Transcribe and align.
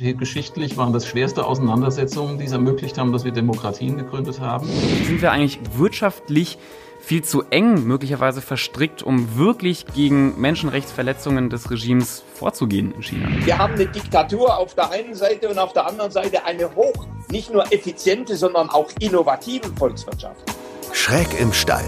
Geschichtlich 0.00 0.76
waren 0.76 0.92
das 0.92 1.08
schwerste 1.08 1.44
Auseinandersetzungen, 1.44 2.38
die 2.38 2.44
es 2.44 2.52
ermöglicht 2.52 2.98
haben, 2.98 3.10
dass 3.10 3.24
wir 3.24 3.32
Demokratien 3.32 3.98
gegründet 3.98 4.38
haben. 4.38 4.68
Sind 5.04 5.20
wir 5.20 5.32
eigentlich 5.32 5.58
wirtschaftlich 5.76 6.56
viel 7.00 7.24
zu 7.24 7.42
eng 7.50 7.84
möglicherweise 7.84 8.40
verstrickt, 8.40 9.02
um 9.02 9.36
wirklich 9.36 9.86
gegen 9.86 10.40
Menschenrechtsverletzungen 10.40 11.50
des 11.50 11.72
Regimes 11.72 12.22
vorzugehen 12.32 12.92
in 12.94 13.02
China? 13.02 13.28
Wir 13.44 13.58
haben 13.58 13.74
eine 13.74 13.86
Diktatur 13.86 14.56
auf 14.56 14.76
der 14.76 14.88
einen 14.92 15.16
Seite 15.16 15.48
und 15.48 15.58
auf 15.58 15.72
der 15.72 15.88
anderen 15.88 16.12
Seite 16.12 16.44
eine 16.44 16.72
hoch, 16.76 17.08
nicht 17.32 17.52
nur 17.52 17.64
effiziente, 17.72 18.36
sondern 18.36 18.70
auch 18.70 18.92
innovative 19.00 19.68
Volkswirtschaft. 19.76 20.44
Schräg 20.92 21.40
im 21.40 21.52
Stall, 21.52 21.86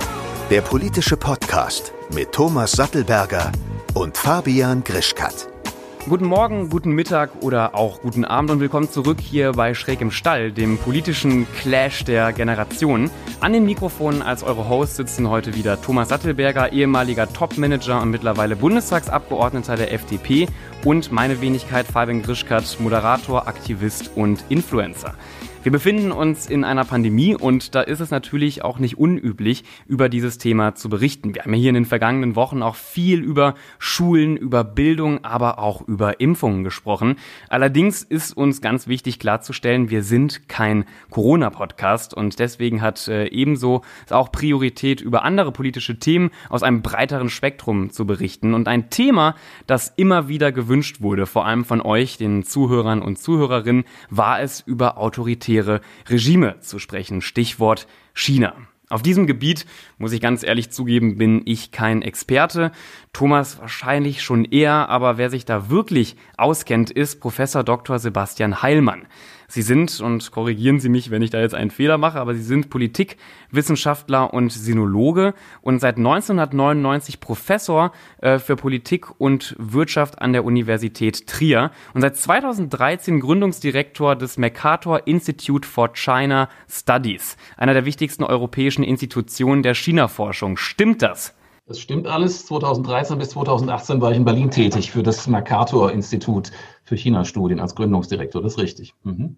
der 0.51 0.63
politische 0.63 1.17
Podcast 1.17 1.93
mit 2.13 2.33
Thomas 2.33 2.73
Sattelberger 2.73 3.53
und 3.95 4.17
Fabian 4.17 4.83
Grischkat. 4.83 5.47
Guten 6.09 6.25
Morgen, 6.25 6.71
guten 6.71 6.93
Mittag 6.93 7.31
oder 7.43 7.75
auch 7.75 8.01
guten 8.01 8.25
Abend 8.25 8.51
und 8.51 8.61
willkommen 8.61 8.91
zurück 8.91 9.19
hier 9.21 9.53
bei 9.53 9.75
Schräg 9.75 10.01
im 10.01 10.11
Stall, 10.11 10.51
dem 10.51 10.79
politischen 10.79 11.47
Clash 11.53 12.05
der 12.05 12.33
Generationen. 12.33 13.11
An 13.41 13.53
den 13.53 13.67
Mikrofonen 13.67 14.23
als 14.23 14.43
eure 14.43 14.67
Hosts 14.69 14.97
sitzen 14.97 15.29
heute 15.29 15.55
wieder 15.55 15.81
Thomas 15.81 16.09
Sattelberger, 16.09 16.73
ehemaliger 16.73 17.31
Topmanager 17.31 18.01
und 18.01 18.11
mittlerweile 18.11 18.57
Bundestagsabgeordneter 18.57 19.77
der 19.77 19.93
FDP 19.93 20.49
und 20.87 21.13
meine 21.13 21.43
Wenigkeit 21.43 21.87
Fabian 21.87 22.23
Grischkat, 22.23 22.79
Moderator, 22.81 23.47
Aktivist 23.47 24.11
und 24.17 24.43
Influencer. 24.49 25.15
Wir 25.63 25.73
befinden 25.73 26.11
uns 26.11 26.47
in 26.47 26.65
einer 26.65 26.87
Pandemie 26.87 27.35
und 27.35 27.75
da 27.75 27.83
ist 27.83 28.01
es 28.01 28.11
natürlich 28.11 28.65
auch 28.65 28.79
nicht 28.79 28.97
unüblich, 28.97 29.63
über 29.87 30.09
dieses 30.09 30.39
Thema 30.39 30.75
zu 30.75 30.89
berichten. 30.89 31.35
Wir 31.35 31.43
haben 31.43 31.53
ja 31.53 31.61
hier 31.61 31.69
in 31.69 31.75
den 31.75 31.85
vergangenen 31.85 32.35
Wochen 32.35 32.63
auch 32.63 32.77
viel 32.77 33.21
über 33.21 33.55
Schulen, 33.79 34.39
über 34.39 34.65
Bildung, 34.65 35.23
aber 35.23 35.59
auch 35.59 35.87
über 35.87 36.19
Impfungen 36.19 36.65
gesprochen. 36.65 37.17
Allerdings 37.51 38.03
ist 38.03 38.35
uns 38.35 38.63
ganz 38.63 38.89
wichtig 38.89 39.19
klarzustellen, 39.19 39.91
wir 39.91 40.03
sind 40.03 40.49
kein 40.49 40.87
Corona-Podcast 41.11 42.15
und 42.15 42.39
deswegen 42.39 42.81
hat 42.81 43.07
äh, 43.09 43.27
ebenso 43.27 43.83
auch 44.09 44.33
Priorität, 44.33 45.03
über 45.03 45.25
andere 45.25 45.53
politische 45.53 45.99
Themen 45.99 46.31
aus 46.49 46.63
einem 46.63 46.81
breiteren 46.81 47.29
Spektrum 47.29 47.91
zu 47.91 48.07
berichten. 48.07 48.55
Und 48.55 48.67
ein 48.67 48.89
Thema, 48.89 49.35
das 49.67 49.93
immer 49.97 50.27
wieder 50.27 50.53
gewünscht 50.53 51.03
wurde, 51.03 51.27
vor 51.27 51.45
allem 51.45 51.67
von 51.67 51.83
euch, 51.83 52.17
den 52.17 52.45
Zuhörern 52.45 53.03
und 53.03 53.19
Zuhörerinnen, 53.19 53.85
war 54.09 54.41
es 54.41 54.61
über 54.61 54.97
Autorität 54.97 55.50
autoritäre 55.51 55.81
Regime 56.09 56.61
zu 56.61 56.79
sprechen. 56.79 57.21
Stichwort 57.21 57.87
China. 58.15 58.55
Auf 58.89 59.03
diesem 59.03 59.29
Gebiet, 59.29 59.67
muss 59.99 60.13
ich 60.13 60.21
ganz 60.21 60.43
ehrlich 60.43 60.71
zugeben, 60.71 61.17
bin 61.17 61.43
ich 61.45 61.71
kein 61.71 62.03
Experte. 62.03 62.73
Thomas 63.13 63.61
wahrscheinlich 63.61 64.21
schon 64.23 64.45
eher, 64.45 64.89
aber 64.89 65.17
wer 65.17 65.31
sich 65.31 65.45
da 65.45 65.71
wirklich 65.71 66.17
auskennt, 66.37 66.91
ist 66.91 67.21
Professor 67.21 67.63
Dr. 67.63 68.01
Sebastian 68.01 68.63
Heilmann. 68.63 69.07
Sie 69.51 69.63
sind, 69.63 70.01
und 70.01 70.31
korrigieren 70.31 70.79
Sie 70.79 70.89
mich, 70.89 71.11
wenn 71.11 71.23
ich 71.23 71.31
da 71.31 71.41
jetzt 71.41 71.57
einen 71.57 71.73
Fehler 71.73 71.99
mache, 71.99 72.21
aber 72.21 72.35
Sie 72.35 72.43
sind 72.43 72.71
Politikwissenschaftler 72.71 74.33
und 74.33 74.53
Sinologe 74.53 75.35
und 75.61 75.81
seit 75.81 75.97
1999 75.97 77.19
Professor 77.19 77.91
äh, 78.21 78.39
für 78.39 78.55
Politik 78.55 79.09
und 79.19 79.57
Wirtschaft 79.59 80.21
an 80.21 80.33
der 80.33 80.45
Universität 80.45 81.27
Trier 81.27 81.73
und 81.95 82.01
seit 82.01 82.17
2013 82.17 83.19
Gründungsdirektor 83.19 84.15
des 84.15 84.39
Mercator 84.39 85.09
Institute 85.09 85.67
for 85.67 85.95
China 85.95 86.49
Studies, 86.69 87.37
einer 87.57 87.75
der 87.75 87.85
wichtigsten 87.85 88.23
europäischen 88.23 88.85
Institutionen 88.85 89.65
der 89.65 89.75
China-Forschung. 89.75 90.59
Stimmt 90.59 91.03
das? 91.03 91.35
Das 91.71 91.79
stimmt 91.79 92.09
alles. 92.09 92.47
2013 92.47 93.17
bis 93.17 93.29
2018 93.29 94.01
war 94.01 94.11
ich 94.11 94.17
in 94.17 94.25
Berlin 94.25 94.51
tätig 94.51 94.91
für 94.91 95.05
das 95.05 95.29
Mercator-Institut 95.29 96.51
für 96.83 96.97
China-Studien 96.97 97.61
als 97.61 97.77
Gründungsdirektor. 97.77 98.43
Das 98.43 98.55
ist 98.55 98.59
richtig. 98.59 98.93
Mhm. 99.05 99.37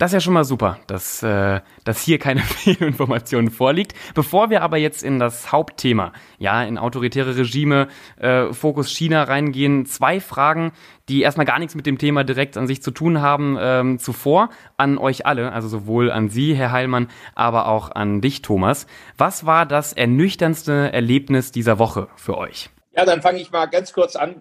Das 0.00 0.12
ist 0.12 0.14
ja 0.14 0.20
schon 0.20 0.32
mal 0.32 0.44
super, 0.44 0.78
dass, 0.86 1.22
äh, 1.22 1.60
dass 1.84 2.00
hier 2.00 2.18
keine 2.18 2.40
Fehlinformation 2.40 3.50
vorliegt. 3.50 3.92
Bevor 4.14 4.48
wir 4.48 4.62
aber 4.62 4.78
jetzt 4.78 5.02
in 5.02 5.18
das 5.18 5.52
Hauptthema, 5.52 6.14
ja, 6.38 6.62
in 6.62 6.78
autoritäre 6.78 7.36
Regime, 7.36 7.86
äh, 8.18 8.50
Fokus 8.54 8.90
China 8.90 9.24
reingehen, 9.24 9.84
zwei 9.84 10.18
Fragen, 10.18 10.72
die 11.10 11.20
erstmal 11.20 11.44
gar 11.44 11.58
nichts 11.58 11.74
mit 11.74 11.84
dem 11.84 11.98
Thema 11.98 12.24
direkt 12.24 12.56
an 12.56 12.66
sich 12.66 12.82
zu 12.82 12.92
tun 12.92 13.20
haben, 13.20 13.58
ähm, 13.60 13.98
zuvor 13.98 14.48
an 14.78 14.96
euch 14.96 15.26
alle, 15.26 15.52
also 15.52 15.68
sowohl 15.68 16.10
an 16.10 16.30
Sie, 16.30 16.54
Herr 16.54 16.72
Heilmann, 16.72 17.08
aber 17.34 17.68
auch 17.68 17.90
an 17.90 18.22
dich, 18.22 18.40
Thomas. 18.40 18.86
Was 19.18 19.44
war 19.44 19.66
das 19.66 19.92
ernüchterndste 19.92 20.94
Erlebnis 20.94 21.52
dieser 21.52 21.78
Woche 21.78 22.08
für 22.16 22.38
euch? 22.38 22.70
Ja, 22.96 23.04
dann 23.04 23.20
fange 23.20 23.38
ich 23.38 23.52
mal 23.52 23.66
ganz 23.66 23.92
kurz 23.92 24.16
an. 24.16 24.40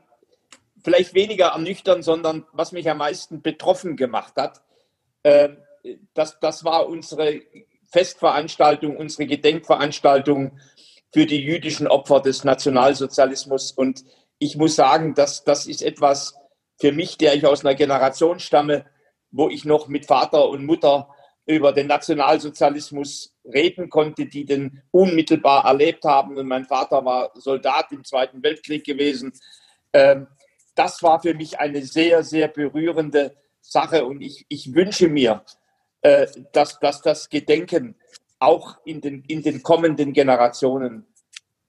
Vielleicht 0.86 1.14
weniger 1.16 1.48
ernüchternd, 1.48 2.06
sondern 2.06 2.46
was 2.54 2.72
mich 2.72 2.90
am 2.90 3.00
meisten 3.00 3.42
betroffen 3.42 3.98
gemacht 3.98 4.36
hat 4.38 4.62
ähm, 5.24 5.58
das, 6.14 6.40
das 6.40 6.64
war 6.64 6.88
unsere 6.88 7.42
Festveranstaltung, 7.92 8.98
unsere 8.98 9.26
Gedenkveranstaltung 9.26 10.60
für 11.12 11.26
die 11.26 11.42
jüdischen 11.42 11.88
Opfer 11.88 12.20
des 12.20 12.44
Nationalsozialismus. 12.44 13.72
Und 13.72 14.04
ich 14.38 14.58
muss 14.58 14.76
sagen, 14.76 15.16
dass 15.16 15.44
das 15.44 15.66
ist 15.66 15.82
etwas 15.82 16.36
für 16.80 16.92
mich, 16.92 17.18
der 17.18 17.36
ich 17.36 17.46
aus 17.46 17.66
einer 17.66 17.76
Generation 17.76 18.40
stamme, 18.40 18.86
wo 19.32 19.50
ich 19.50 19.66
noch 19.66 19.88
mit 19.88 20.06
Vater 20.06 20.50
und 20.50 20.66
Mutter 20.66 21.10
über 21.46 21.72
den 21.72 21.88
Nationalsozialismus 21.88 23.36
reden 23.44 23.90
konnte, 23.90 24.28
die 24.28 24.46
den 24.46 24.84
unmittelbar 24.92 25.66
erlebt 25.66 26.04
haben. 26.06 26.38
Und 26.38 26.48
mein 26.48 26.66
Vater 26.66 27.04
war 27.04 27.32
Soldat 27.34 27.92
im 27.92 28.04
Zweiten 28.04 28.44
Weltkrieg 28.44 28.86
gewesen. 28.86 29.34
Ähm, 29.92 30.28
das 30.76 31.02
war 31.02 31.20
für 31.22 31.34
mich 31.34 31.60
eine 31.60 31.82
sehr, 31.82 32.24
sehr 32.24 32.48
berührende 32.48 33.36
Sache 33.62 34.06
und 34.06 34.22
ich, 34.22 34.46
ich 34.50 34.74
wünsche 34.74 35.10
mir, 35.10 35.44
äh, 36.02 36.28
dass, 36.54 36.80
dass 36.80 37.02
das 37.02 37.30
Gedenken 37.30 37.96
auch 38.40 38.78
in 38.86 39.02
den, 39.02 39.24
in 39.28 39.44
den 39.44 39.64
kommenden 39.64 40.14
Generationen 40.14 41.06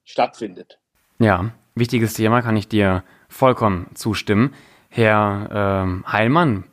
stattfindet. 0.05 0.79
Ja, 1.19 1.51
wichtiges 1.75 2.15
Thema, 2.15 2.43
kann 2.43 2.57
ich 2.57 2.69
dir 2.69 3.05
vollkommen 3.29 3.91
zustimmen. 3.95 4.55
Herr 4.89 5.49
ähm, 5.85 6.05
Heilmann, 6.11 6.65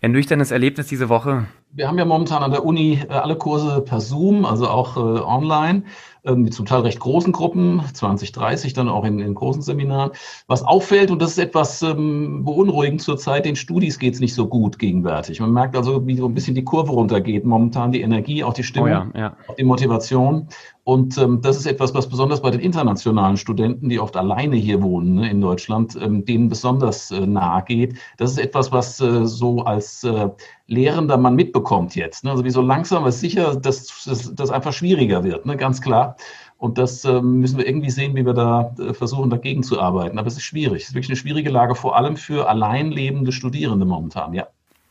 ernüchterndes 0.00 0.50
Erlebnis 0.50 0.88
diese 0.88 1.08
Woche? 1.08 1.46
Wir 1.70 1.88
haben 1.88 1.98
ja 1.98 2.04
momentan 2.04 2.42
an 2.42 2.52
der 2.52 2.64
Uni 2.64 3.00
äh, 3.08 3.12
alle 3.12 3.36
Kurse 3.36 3.80
per 3.80 4.00
Zoom, 4.00 4.44
also 4.44 4.68
auch 4.68 4.96
äh, 4.96 5.00
online 5.00 5.84
mit 6.24 6.54
zum 6.54 6.64
Teil 6.64 6.80
recht 6.80 7.00
großen 7.00 7.32
Gruppen, 7.32 7.82
20, 7.92 8.32
30 8.32 8.72
dann 8.72 8.88
auch 8.88 9.04
in, 9.04 9.18
in 9.18 9.34
großen 9.34 9.62
Seminaren. 9.62 10.12
Was 10.46 10.62
auffällt, 10.62 11.10
und 11.10 11.20
das 11.20 11.32
ist 11.32 11.38
etwas 11.38 11.82
ähm, 11.82 12.44
beunruhigend 12.44 13.02
zurzeit, 13.02 13.44
den 13.44 13.56
Studis 13.56 13.98
geht 13.98 14.14
es 14.14 14.20
nicht 14.20 14.34
so 14.34 14.46
gut 14.46 14.78
gegenwärtig. 14.78 15.40
Man 15.40 15.52
merkt 15.52 15.76
also, 15.76 16.06
wie 16.06 16.16
so 16.16 16.26
ein 16.26 16.34
bisschen 16.34 16.54
die 16.54 16.64
Kurve 16.64 16.92
runtergeht, 16.92 17.44
momentan 17.44 17.92
die 17.92 18.00
Energie, 18.00 18.42
auch 18.42 18.54
die 18.54 18.62
Stimmung, 18.62 18.88
oh 18.88 18.92
ja, 18.92 19.10
ja. 19.14 19.36
auch 19.48 19.56
die 19.56 19.64
Motivation. 19.64 20.48
Und 20.84 21.16
ähm, 21.16 21.40
das 21.40 21.56
ist 21.56 21.66
etwas, 21.66 21.94
was 21.94 22.08
besonders 22.08 22.42
bei 22.42 22.50
den 22.50 22.60
internationalen 22.60 23.38
Studenten, 23.38 23.88
die 23.88 23.98
oft 23.98 24.16
alleine 24.18 24.56
hier 24.56 24.82
wohnen 24.82 25.14
ne, 25.14 25.30
in 25.30 25.40
Deutschland, 25.40 25.96
ähm, 26.00 26.26
denen 26.26 26.50
besonders 26.50 27.10
äh, 27.10 27.26
nahe 27.26 27.64
geht. 27.64 27.96
Das 28.18 28.30
ist 28.30 28.38
etwas, 28.38 28.70
was 28.70 29.00
äh, 29.00 29.24
so 29.24 29.62
als 29.62 30.04
äh, 30.04 30.28
Lehrender 30.66 31.16
man 31.16 31.36
mitbekommt 31.36 31.96
jetzt. 31.96 32.24
Ne? 32.24 32.30
Also 32.30 32.44
wie 32.44 32.50
so 32.50 32.60
langsam, 32.60 33.02
aber 33.02 33.12
sicher, 33.12 33.56
dass 33.56 34.04
das 34.34 34.50
einfach 34.50 34.74
schwieriger 34.74 35.24
wird, 35.24 35.46
ne? 35.46 35.56
ganz 35.56 35.80
klar. 35.80 36.13
Und 36.58 36.78
das 36.78 37.04
äh, 37.04 37.20
müssen 37.20 37.58
wir 37.58 37.66
irgendwie 37.66 37.90
sehen, 37.90 38.16
wie 38.16 38.24
wir 38.24 38.32
da 38.32 38.74
äh, 38.78 38.94
versuchen, 38.94 39.30
dagegen 39.30 39.62
zu 39.62 39.80
arbeiten. 39.80 40.18
Aber 40.18 40.28
es 40.28 40.36
ist 40.36 40.44
schwierig. 40.44 40.82
Es 40.82 40.88
ist 40.88 40.94
wirklich 40.94 41.10
eine 41.10 41.16
schwierige 41.16 41.50
Lage, 41.50 41.74
vor 41.74 41.96
allem 41.96 42.16
für 42.16 42.48
allein 42.48 42.90
lebende 42.90 43.32
Studierende 43.32 43.84
momentan, 43.84 44.32
ja. 44.32 44.46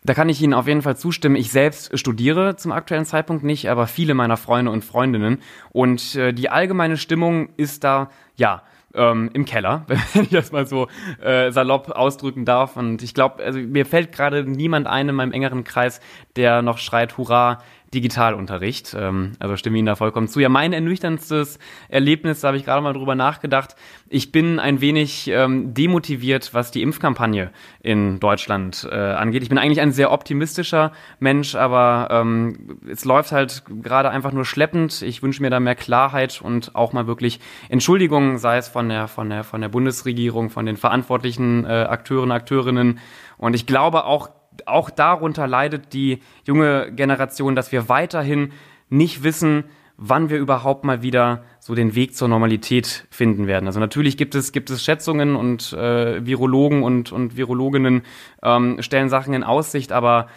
Da 0.05 0.13
kann 0.13 0.27
ich 0.27 0.41
Ihnen 0.41 0.53
auf 0.53 0.67
jeden 0.67 0.81
Fall 0.81 0.97
zustimmen. 0.97 1.37
Ich 1.37 1.51
selbst 1.51 1.97
studiere 1.97 2.57
zum 2.57 2.73
aktuellen 2.73 3.05
Zeitpunkt 3.05 3.43
nicht, 3.43 3.69
aber 3.69 3.87
viele 3.87 4.13
meiner 4.13 4.35
Freunde 4.35 4.69
und 4.69 4.83
Freundinnen. 4.83 5.39
Und 5.71 6.15
äh, 6.15 6.33
die 6.33 6.49
allgemeine 6.49 6.97
Stimmung 6.97 7.49
ist 7.55 7.85
da, 7.85 8.09
ja, 8.35 8.63
ähm, 8.95 9.29
im 9.33 9.45
Keller, 9.45 9.85
wenn 10.13 10.23
ich 10.23 10.29
das 10.29 10.51
mal 10.51 10.67
so 10.67 10.87
äh, 11.21 11.51
salopp 11.51 11.89
ausdrücken 11.91 12.45
darf. 12.45 12.75
Und 12.77 13.01
ich 13.01 13.13
glaube, 13.13 13.43
also 13.43 13.59
mir 13.59 13.85
fällt 13.85 14.11
gerade 14.11 14.43
niemand 14.43 14.87
ein 14.87 15.09
in 15.09 15.15
meinem 15.15 15.31
engeren 15.31 15.63
Kreis, 15.63 15.99
der 16.35 16.61
noch 16.61 16.77
schreit, 16.77 17.17
hurra, 17.17 17.59
Digitalunterricht. 17.93 18.95
Ähm, 18.97 19.33
also 19.39 19.55
stimme 19.55 19.77
Ihnen 19.77 19.85
da 19.85 19.95
vollkommen 19.95 20.27
zu. 20.27 20.39
Ja, 20.39 20.49
mein 20.49 20.73
ernüchterndstes 20.73 21.59
Erlebnis, 21.89 22.41
da 22.41 22.49
habe 22.49 22.57
ich 22.57 22.65
gerade 22.65 22.81
mal 22.81 22.93
drüber 22.93 23.15
nachgedacht. 23.15 23.75
Ich 24.09 24.31
bin 24.31 24.59
ein 24.59 24.81
wenig 24.81 25.27
ähm, 25.29 25.73
demotiviert, 25.73 26.53
was 26.53 26.71
die 26.71 26.81
Impfkampagne 26.81 27.51
in 27.81 28.19
Deutschland 28.19 28.87
äh, 28.91 28.95
angeht. 28.95 29.43
Ich 29.43 29.49
bin 29.49 29.57
eigentlich 29.57 29.81
ein 29.81 29.91
sehr 29.91 30.11
optimistischer 30.11 30.91
Mensch, 31.19 31.55
aber 31.55 32.07
ähm, 32.11 32.79
es 32.89 33.05
läuft 33.05 33.31
halt 33.31 33.63
gerade 33.81 34.09
einfach 34.09 34.31
nur 34.31 34.45
schleppend. 34.45 35.01
Ich 35.01 35.23
wünsche 35.23 35.41
mir 35.41 35.49
da 35.49 35.59
mehr 35.59 35.75
Klarheit 35.75 36.41
und 36.41 36.75
auch 36.75 36.93
mal 36.93 37.07
wirklich 37.07 37.39
Entschuldigungen, 37.69 38.37
sei 38.37 38.57
es 38.57 38.67
von 38.67 38.89
der, 38.89 39.07
von 39.07 39.29
der, 39.29 39.43
von 39.43 39.61
der 39.61 39.69
Bundesregierung, 39.69 40.49
von 40.49 40.65
den 40.65 40.77
verantwortlichen 40.77 41.65
äh, 41.65 41.69
Akteuren, 41.69 42.31
Akteurinnen. 42.31 42.99
Und 43.37 43.55
ich 43.55 43.65
glaube 43.65 44.05
auch 44.05 44.29
auch 44.65 44.89
darunter 44.89 45.47
leidet 45.47 45.93
die 45.93 46.19
junge 46.45 46.91
Generation, 46.91 47.55
dass 47.55 47.71
wir 47.71 47.89
weiterhin 47.89 48.51
nicht 48.89 49.23
wissen, 49.23 49.65
wann 49.97 50.29
wir 50.29 50.37
überhaupt 50.37 50.83
mal 50.83 51.01
wieder 51.01 51.43
so 51.59 51.75
den 51.75 51.95
Weg 51.95 52.15
zur 52.15 52.27
Normalität 52.27 53.07
finden 53.09 53.47
werden. 53.47 53.67
Also 53.67 53.79
natürlich 53.79 54.17
gibt 54.17 54.35
es, 54.35 54.51
gibt 54.51 54.69
es 54.69 54.83
Schätzungen 54.83 55.35
und 55.35 55.73
äh, 55.73 56.25
Virologen 56.25 56.83
und, 56.83 57.11
und 57.11 57.37
Virologinnen 57.37 58.01
ähm, 58.41 58.81
stellen 58.81 59.09
Sachen 59.09 59.33
in 59.33 59.43
Aussicht, 59.43 59.91
aber 59.91 60.27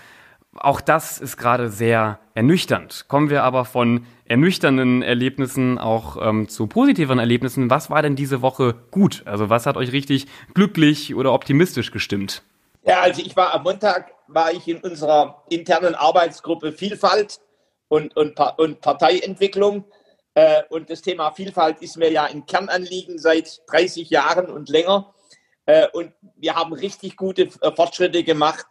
auch 0.58 0.80
das 0.80 1.18
ist 1.18 1.36
gerade 1.36 1.68
sehr 1.68 2.18
ernüchternd. 2.34 3.06
Kommen 3.08 3.30
wir 3.30 3.42
aber 3.44 3.64
von 3.64 4.06
ernüchternden 4.24 5.02
Erlebnissen 5.02 5.78
auch 5.78 6.16
ähm, 6.20 6.48
zu 6.48 6.66
positiveren 6.66 7.18
Erlebnissen. 7.18 7.70
Was 7.70 7.90
war 7.90 8.02
denn 8.02 8.16
diese 8.16 8.42
Woche 8.42 8.74
gut? 8.90 9.22
Also 9.26 9.50
was 9.50 9.66
hat 9.66 9.76
euch 9.76 9.92
richtig 9.92 10.26
glücklich 10.54 11.14
oder 11.14 11.32
optimistisch 11.32 11.90
gestimmt? 11.90 12.42
Ja, 12.86 13.00
also 13.00 13.20
ich 13.20 13.34
war 13.34 13.52
am 13.52 13.64
Montag, 13.64 14.14
war 14.28 14.52
ich 14.52 14.68
in 14.68 14.78
unserer 14.78 15.42
internen 15.48 15.96
Arbeitsgruppe 15.96 16.72
Vielfalt 16.72 17.40
und, 17.88 18.16
und, 18.16 18.38
und 18.58 18.80
Parteientwicklung. 18.80 19.84
Äh, 20.34 20.62
und 20.68 20.88
das 20.88 21.02
Thema 21.02 21.32
Vielfalt 21.32 21.82
ist 21.82 21.96
mir 21.96 22.12
ja 22.12 22.24
ein 22.24 22.46
Kernanliegen 22.46 23.18
seit 23.18 23.62
30 23.68 24.08
Jahren 24.10 24.46
und 24.46 24.68
länger. 24.68 25.12
Äh, 25.64 25.88
und 25.94 26.12
wir 26.36 26.54
haben 26.54 26.72
richtig 26.72 27.16
gute 27.16 27.48
äh, 27.60 27.72
Fortschritte 27.74 28.22
gemacht 28.22 28.66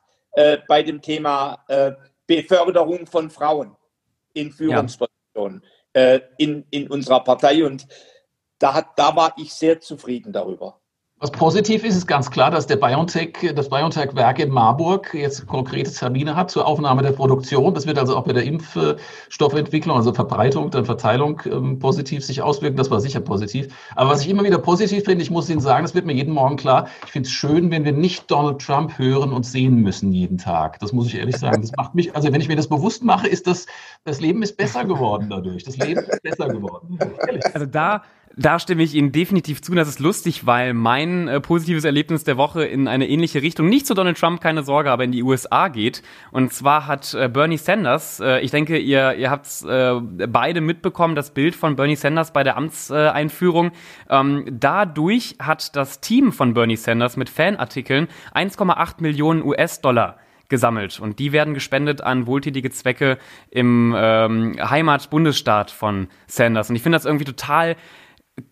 bei 0.68 0.84
dem 0.84 1.02
Thema 1.02 1.64
Beförderung 2.28 3.08
von 3.08 3.30
Frauen 3.30 3.78
in 4.34 4.52
Führungspositionen 4.52 5.64
ja. 5.96 6.20
in, 6.38 6.66
in 6.72 6.90
unserer 6.90 7.24
Partei. 7.24 7.66
Und 7.66 7.88
da, 8.60 8.74
hat, 8.74 8.88
da 8.98 9.16
war 9.16 9.34
ich 9.38 9.54
sehr 9.54 9.80
zufrieden 9.80 10.34
darüber. 10.34 10.82
Was 11.26 11.32
positiv 11.32 11.84
ist, 11.84 11.96
ist 11.96 12.06
ganz 12.06 12.30
klar, 12.30 12.52
dass 12.52 12.68
der 12.68 12.76
BioNTech, 12.76 13.52
das 13.56 13.68
BioNTech-Werk 13.68 14.38
in 14.38 14.52
Marburg 14.52 15.12
jetzt 15.16 15.48
konkrete 15.48 15.92
Termine 15.92 16.36
hat 16.36 16.52
zur 16.52 16.68
Aufnahme 16.68 17.02
der 17.02 17.14
Produktion. 17.14 17.74
Das 17.74 17.88
wird 17.88 17.98
also 17.98 18.16
auch 18.16 18.26
bei 18.26 18.34
der 18.34 18.44
Impfstoffentwicklung, 18.44 19.98
also 19.98 20.14
Verbreitung, 20.14 20.70
dann 20.70 20.86
Verteilung 20.86 21.42
ähm, 21.48 21.80
positiv 21.80 22.24
sich 22.24 22.44
auswirken. 22.44 22.78
Das 22.78 22.92
war 22.92 23.02
sicher 23.02 23.22
positiv. 23.22 23.76
Aber 23.96 24.12
was 24.12 24.22
ich 24.22 24.30
immer 24.30 24.44
wieder 24.44 24.60
positiv 24.60 25.06
finde, 25.06 25.24
ich 25.24 25.32
muss 25.32 25.50
Ihnen 25.50 25.62
sagen, 25.62 25.84
das 25.84 25.96
wird 25.96 26.06
mir 26.06 26.14
jeden 26.14 26.32
Morgen 26.32 26.58
klar, 26.58 26.90
ich 27.04 27.12
finde 27.12 27.26
es 27.26 27.34
schön, 27.34 27.72
wenn 27.72 27.86
wir 27.86 27.94
nicht 27.94 28.30
Donald 28.30 28.62
Trump 28.62 28.96
hören 29.00 29.34
und 29.34 29.48
sehen 29.48 29.78
müssen 29.78 30.12
jeden 30.12 30.38
Tag. 30.38 30.78
Das 30.80 30.94
muss 30.94 31.08
ich 31.08 31.16
ehrlich 31.16 31.38
sagen. 31.38 31.60
Das 31.60 31.72
macht 31.76 31.96
mich, 31.96 32.16
also 32.16 32.32
wenn 32.32 32.40
ich 32.40 32.50
mir 32.50 32.56
das 32.56 32.68
bewusst 32.68 33.04
mache, 33.04 33.28
ist 33.28 33.48
das, 33.48 33.66
das 34.04 34.22
Leben 34.22 34.44
ist 34.44 34.58
besser 34.58 34.86
geworden 34.86 35.26
dadurch. 35.32 35.64
Das 35.64 35.76
Leben 35.78 36.02
ist 36.02 36.22
besser 36.22 36.50
geworden. 36.50 37.00
Also 37.52 37.66
da 37.66 38.04
da 38.38 38.60
stimme 38.60 38.84
ich 38.84 38.94
Ihnen 38.96 39.12
definitiv 39.12 39.62
zu. 39.62 39.74
Das 39.76 39.88
ist 39.88 40.00
lustig, 40.00 40.46
weil 40.46 40.74
mein 40.74 41.28
äh, 41.28 41.40
positives 41.40 41.86
Erlebnis 41.86 42.24
der 42.24 42.38
Woche 42.38 42.66
in 42.66 42.88
eine 42.88 43.08
ähnliche 43.08 43.42
Richtung, 43.42 43.70
nicht 43.70 43.88
zu 43.88 43.94
Donald 43.94 44.18
Trump, 44.18 44.42
keine 44.42 44.64
Sorge, 44.64 44.92
aber 44.92 45.04
in 45.04 45.12
die 45.12 45.24
USA 45.24 45.70
geht. 45.70 46.02
Und 46.32 46.52
zwar 46.54 46.88
hat 46.88 47.14
äh, 47.14 47.30
Bernie 47.30 47.58
Sanders, 47.58 48.20
äh, 48.20 48.40
ich 48.42 48.52
denke, 48.52 48.78
ihr, 48.78 49.16
ihr 49.16 49.30
habt 49.30 49.48
äh, 49.64 50.00
beide 50.28 50.62
mitbekommen, 50.62 51.16
das 51.16 51.34
Bild 51.34 51.56
von 51.56 51.76
Bernie 51.76 51.96
Sanders 51.96 52.34
bei 52.34 52.44
der 52.44 52.58
Amtseinführung. 52.58 53.72
Ähm, 54.10 54.46
dadurch 54.52 55.36
hat 55.40 55.76
das 55.76 56.02
Team 56.02 56.32
von 56.32 56.54
Bernie 56.54 56.76
Sanders 56.76 57.16
mit 57.16 57.30
Fanartikeln 57.30 58.08
1,8 58.34 58.96
Millionen 59.00 59.44
US-Dollar 59.44 60.18
gesammelt 60.48 61.00
und 61.00 61.18
die 61.18 61.32
werden 61.32 61.56
gespendet 61.56 62.02
an 62.02 62.28
wohltätige 62.28 62.70
Zwecke 62.70 63.18
im 63.50 63.96
ähm, 63.98 64.56
Heimatbundesstaat 64.62 65.72
von 65.72 66.08
Sanders. 66.28 66.70
Und 66.70 66.76
ich 66.76 66.84
finde 66.84 66.98
das 66.98 67.06
irgendwie 67.06 67.26
total 67.26 67.76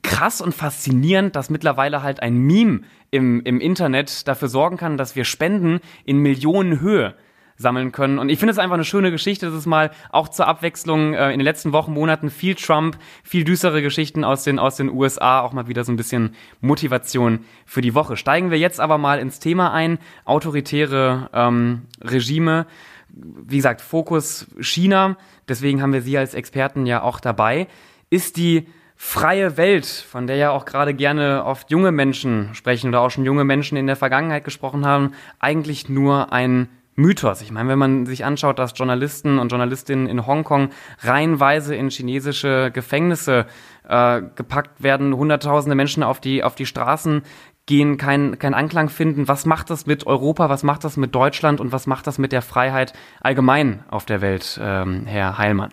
krass 0.02 0.42
und 0.42 0.54
faszinierend, 0.54 1.36
dass 1.36 1.50
mittlerweile 1.50 2.04
halt 2.04 2.22
ein 2.22 2.38
Meme 2.38 2.82
im, 3.12 3.42
im 3.42 3.60
Internet 3.60 4.28
dafür 4.28 4.48
sorgen 4.48 4.78
kann, 4.78 4.98
dass 4.98 5.16
wir 5.16 5.26
Spenden 5.26 5.80
in 6.06 6.18
Millionenhöhe 6.20 7.16
sammeln 7.58 7.92
können. 7.92 8.20
Und 8.20 8.30
ich 8.30 8.40
finde 8.40 8.52
es 8.52 8.58
einfach 8.58 8.74
eine 8.76 8.86
schöne 8.86 9.12
Geschichte, 9.12 9.46
dass 9.48 9.56
es 9.56 9.66
mal 9.66 9.92
auch 10.12 10.28
zur 10.28 10.48
Abwechslung 10.48 11.14
äh, 11.14 11.32
in 11.32 11.40
den 11.40 11.46
letzten 11.46 11.72
Wochen, 11.72 11.94
Monaten 11.94 12.30
viel 12.30 12.56
Trump, 12.56 12.98
viel 13.24 13.44
düstere 13.44 13.82
Geschichten 13.82 14.24
aus 14.24 14.44
den, 14.44 14.60
aus 14.60 14.76
den 14.76 14.90
USA, 14.90 15.42
auch 15.42 15.54
mal 15.54 15.68
wieder 15.68 15.84
so 15.84 15.92
ein 15.92 15.96
bisschen 15.96 16.36
Motivation 16.62 17.46
für 17.66 17.82
die 17.82 17.94
Woche. 17.94 18.18
Steigen 18.18 18.52
wir 18.52 18.58
jetzt 18.58 18.80
aber 18.80 18.98
mal 18.98 19.20
ins 19.20 19.40
Thema 19.40 19.72
ein. 19.72 20.00
Autoritäre 20.26 21.30
ähm, 21.34 21.84
Regime. 22.02 22.66
Wie 23.10 23.58
gesagt, 23.58 23.82
Fokus 23.82 24.48
China. 24.60 25.18
Deswegen 25.48 25.82
haben 25.82 25.94
wir 25.94 26.02
Sie 26.02 26.18
als 26.18 26.34
Experten 26.34 26.86
ja 26.86 27.04
auch 27.04 27.20
dabei. 27.20 27.68
Ist 28.10 28.38
die 28.38 28.68
freie 29.04 29.58
Welt, 29.58 29.86
von 29.86 30.28
der 30.28 30.38
ja 30.38 30.52
auch 30.52 30.64
gerade 30.64 30.94
gerne 30.94 31.44
oft 31.46 31.70
junge 31.70 31.92
Menschen 31.92 32.56
sprechen 32.56 32.88
oder 32.88 33.02
auch 33.02 33.12
schon 33.12 33.26
junge 33.26 33.44
Menschen 33.44 33.78
in 33.78 33.86
der 33.86 33.98
Vergangenheit 33.98 34.46
gesprochen 34.46 34.88
haben, 34.88 35.12
eigentlich 35.40 35.90
nur 35.90 36.32
ein 36.32 36.70
Mythos. 36.96 37.42
Ich 37.42 37.52
meine, 37.52 37.70
wenn 37.70 37.78
man 37.78 38.06
sich 38.06 38.24
anschaut, 38.24 38.58
dass 38.60 38.74
Journalisten 38.76 39.40
und 39.40 39.50
Journalistinnen 39.50 40.08
in 40.08 40.26
Hongkong 40.26 40.70
reihenweise 41.02 41.76
in 41.76 41.90
chinesische 41.90 42.72
Gefängnisse 42.72 43.46
äh, 43.88 44.22
gepackt 44.36 44.82
werden, 44.82 45.16
hunderttausende 45.16 45.76
Menschen 45.76 46.02
auf 46.02 46.22
die, 46.22 46.42
auf 46.42 46.56
die 46.56 46.66
Straßen 46.66 47.24
gehen, 47.66 47.98
keinen 47.98 48.40
kein 48.40 48.54
Anklang 48.54 48.90
finden. 48.90 49.28
Was 49.28 49.46
macht 49.46 49.70
das 49.70 49.86
mit 49.86 50.08
Europa? 50.08 50.50
Was 50.50 50.64
macht 50.64 50.86
das 50.86 50.96
mit 50.96 51.14
Deutschland? 51.14 51.60
Und 51.60 51.72
was 51.72 51.88
macht 51.88 52.08
das 52.08 52.20
mit 52.20 52.32
der 52.32 52.42
Freiheit 52.42 52.94
allgemein 53.22 53.84
auf 53.90 54.06
der 54.06 54.22
Welt, 54.22 54.60
ähm, 54.64 55.06
Herr 55.06 55.38
Heilmann? 55.38 55.72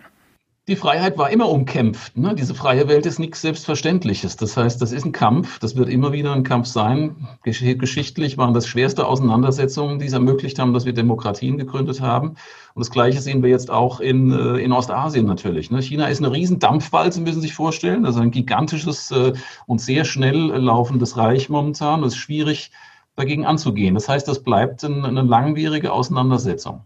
Die 0.71 0.77
Freiheit 0.77 1.17
war 1.17 1.29
immer 1.29 1.49
umkämpft. 1.49 2.15
Ne? 2.15 2.33
Diese 2.33 2.55
freie 2.55 2.87
Welt 2.87 3.05
ist 3.05 3.19
nichts 3.19 3.41
Selbstverständliches. 3.41 4.37
Das 4.37 4.55
heißt, 4.55 4.81
das 4.81 4.93
ist 4.93 5.03
ein 5.03 5.11
Kampf. 5.11 5.59
Das 5.59 5.75
wird 5.75 5.89
immer 5.89 6.13
wieder 6.13 6.31
ein 6.31 6.45
Kampf 6.45 6.67
sein. 6.67 7.27
Geschichtlich 7.43 8.37
waren 8.37 8.53
das 8.53 8.67
schwerste 8.67 9.05
Auseinandersetzungen, 9.05 9.99
die 9.99 10.05
es 10.05 10.13
ermöglicht 10.13 10.59
haben, 10.59 10.71
dass 10.71 10.85
wir 10.85 10.93
Demokratien 10.93 11.57
gegründet 11.57 11.99
haben. 11.99 12.37
Und 12.73 12.79
das 12.79 12.89
Gleiche 12.89 13.19
sehen 13.19 13.43
wir 13.43 13.49
jetzt 13.49 13.69
auch 13.69 13.99
in, 13.99 14.31
äh, 14.31 14.59
in 14.59 14.71
Ostasien 14.71 15.25
natürlich. 15.25 15.71
Ne? 15.71 15.81
China 15.81 16.07
ist 16.07 16.19
eine 16.19 16.31
riesen 16.31 16.59
Dampfwalze, 16.59 17.19
müssen 17.19 17.41
Sie 17.41 17.47
sich 17.47 17.53
vorstellen. 17.53 18.05
Also 18.05 18.21
ein 18.21 18.31
gigantisches 18.31 19.11
äh, 19.11 19.33
und 19.67 19.81
sehr 19.81 20.05
schnell 20.05 20.37
laufendes 20.37 21.17
Reich 21.17 21.49
momentan. 21.49 22.01
Es 22.03 22.13
ist 22.13 22.19
schwierig, 22.19 22.71
dagegen 23.17 23.45
anzugehen. 23.45 23.93
Das 23.93 24.07
heißt, 24.07 24.25
das 24.25 24.41
bleibt 24.41 24.85
eine 24.85 25.21
langwierige 25.21 25.91
Auseinandersetzung. 25.91 26.85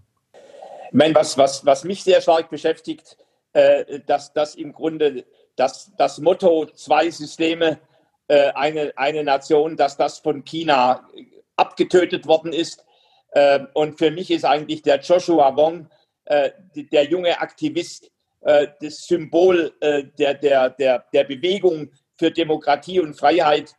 Ich 0.88 0.94
meine, 0.94 1.14
was, 1.14 1.38
was, 1.38 1.64
was 1.68 1.84
mich 1.84 2.04
sehr 2.04 2.20
stark 2.22 2.50
beschäftigt, 2.50 3.18
äh, 3.56 4.02
dass 4.06 4.34
das 4.34 4.56
im 4.56 4.74
Grunde 4.74 5.24
das, 5.56 5.92
das 5.98 6.20
Motto 6.20 6.66
zwei 6.66 7.10
Systeme, 7.10 7.80
äh, 8.28 8.52
eine, 8.54 8.92
eine 8.98 9.24
Nation, 9.24 9.78
dass 9.78 9.96
das 9.96 10.20
von 10.20 10.44
China 10.44 11.08
abgetötet 11.56 12.28
worden 12.28 12.52
ist. 12.52 12.86
Äh, 13.32 13.62
und 13.74 13.98
für 13.98 14.12
mich 14.12 14.30
ist 14.30 14.44
eigentlich 14.44 14.82
der 14.82 15.00
Joshua 15.00 15.56
Wong, 15.56 15.88
äh, 16.26 16.52
der 16.74 17.06
junge 17.06 17.40
Aktivist, 17.40 18.12
äh, 18.42 18.68
das 18.82 19.08
Symbol 19.08 19.74
äh, 19.80 20.04
der, 20.20 20.34
der, 20.34 20.72
der, 20.72 21.06
der 21.14 21.24
Bewegung 21.24 21.92
für 22.18 22.32
Demokratie 22.32 23.00
und 23.00 23.16
Freiheit, 23.16 23.74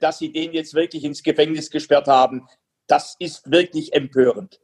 dass 0.00 0.18
sie 0.18 0.32
den 0.32 0.52
jetzt 0.52 0.74
wirklich 0.74 1.04
ins 1.04 1.22
Gefängnis 1.22 1.70
gesperrt 1.70 2.08
haben. 2.08 2.44
Das 2.88 3.14
ist 3.20 3.48
wirklich 3.52 3.92
empörend. 3.92 4.58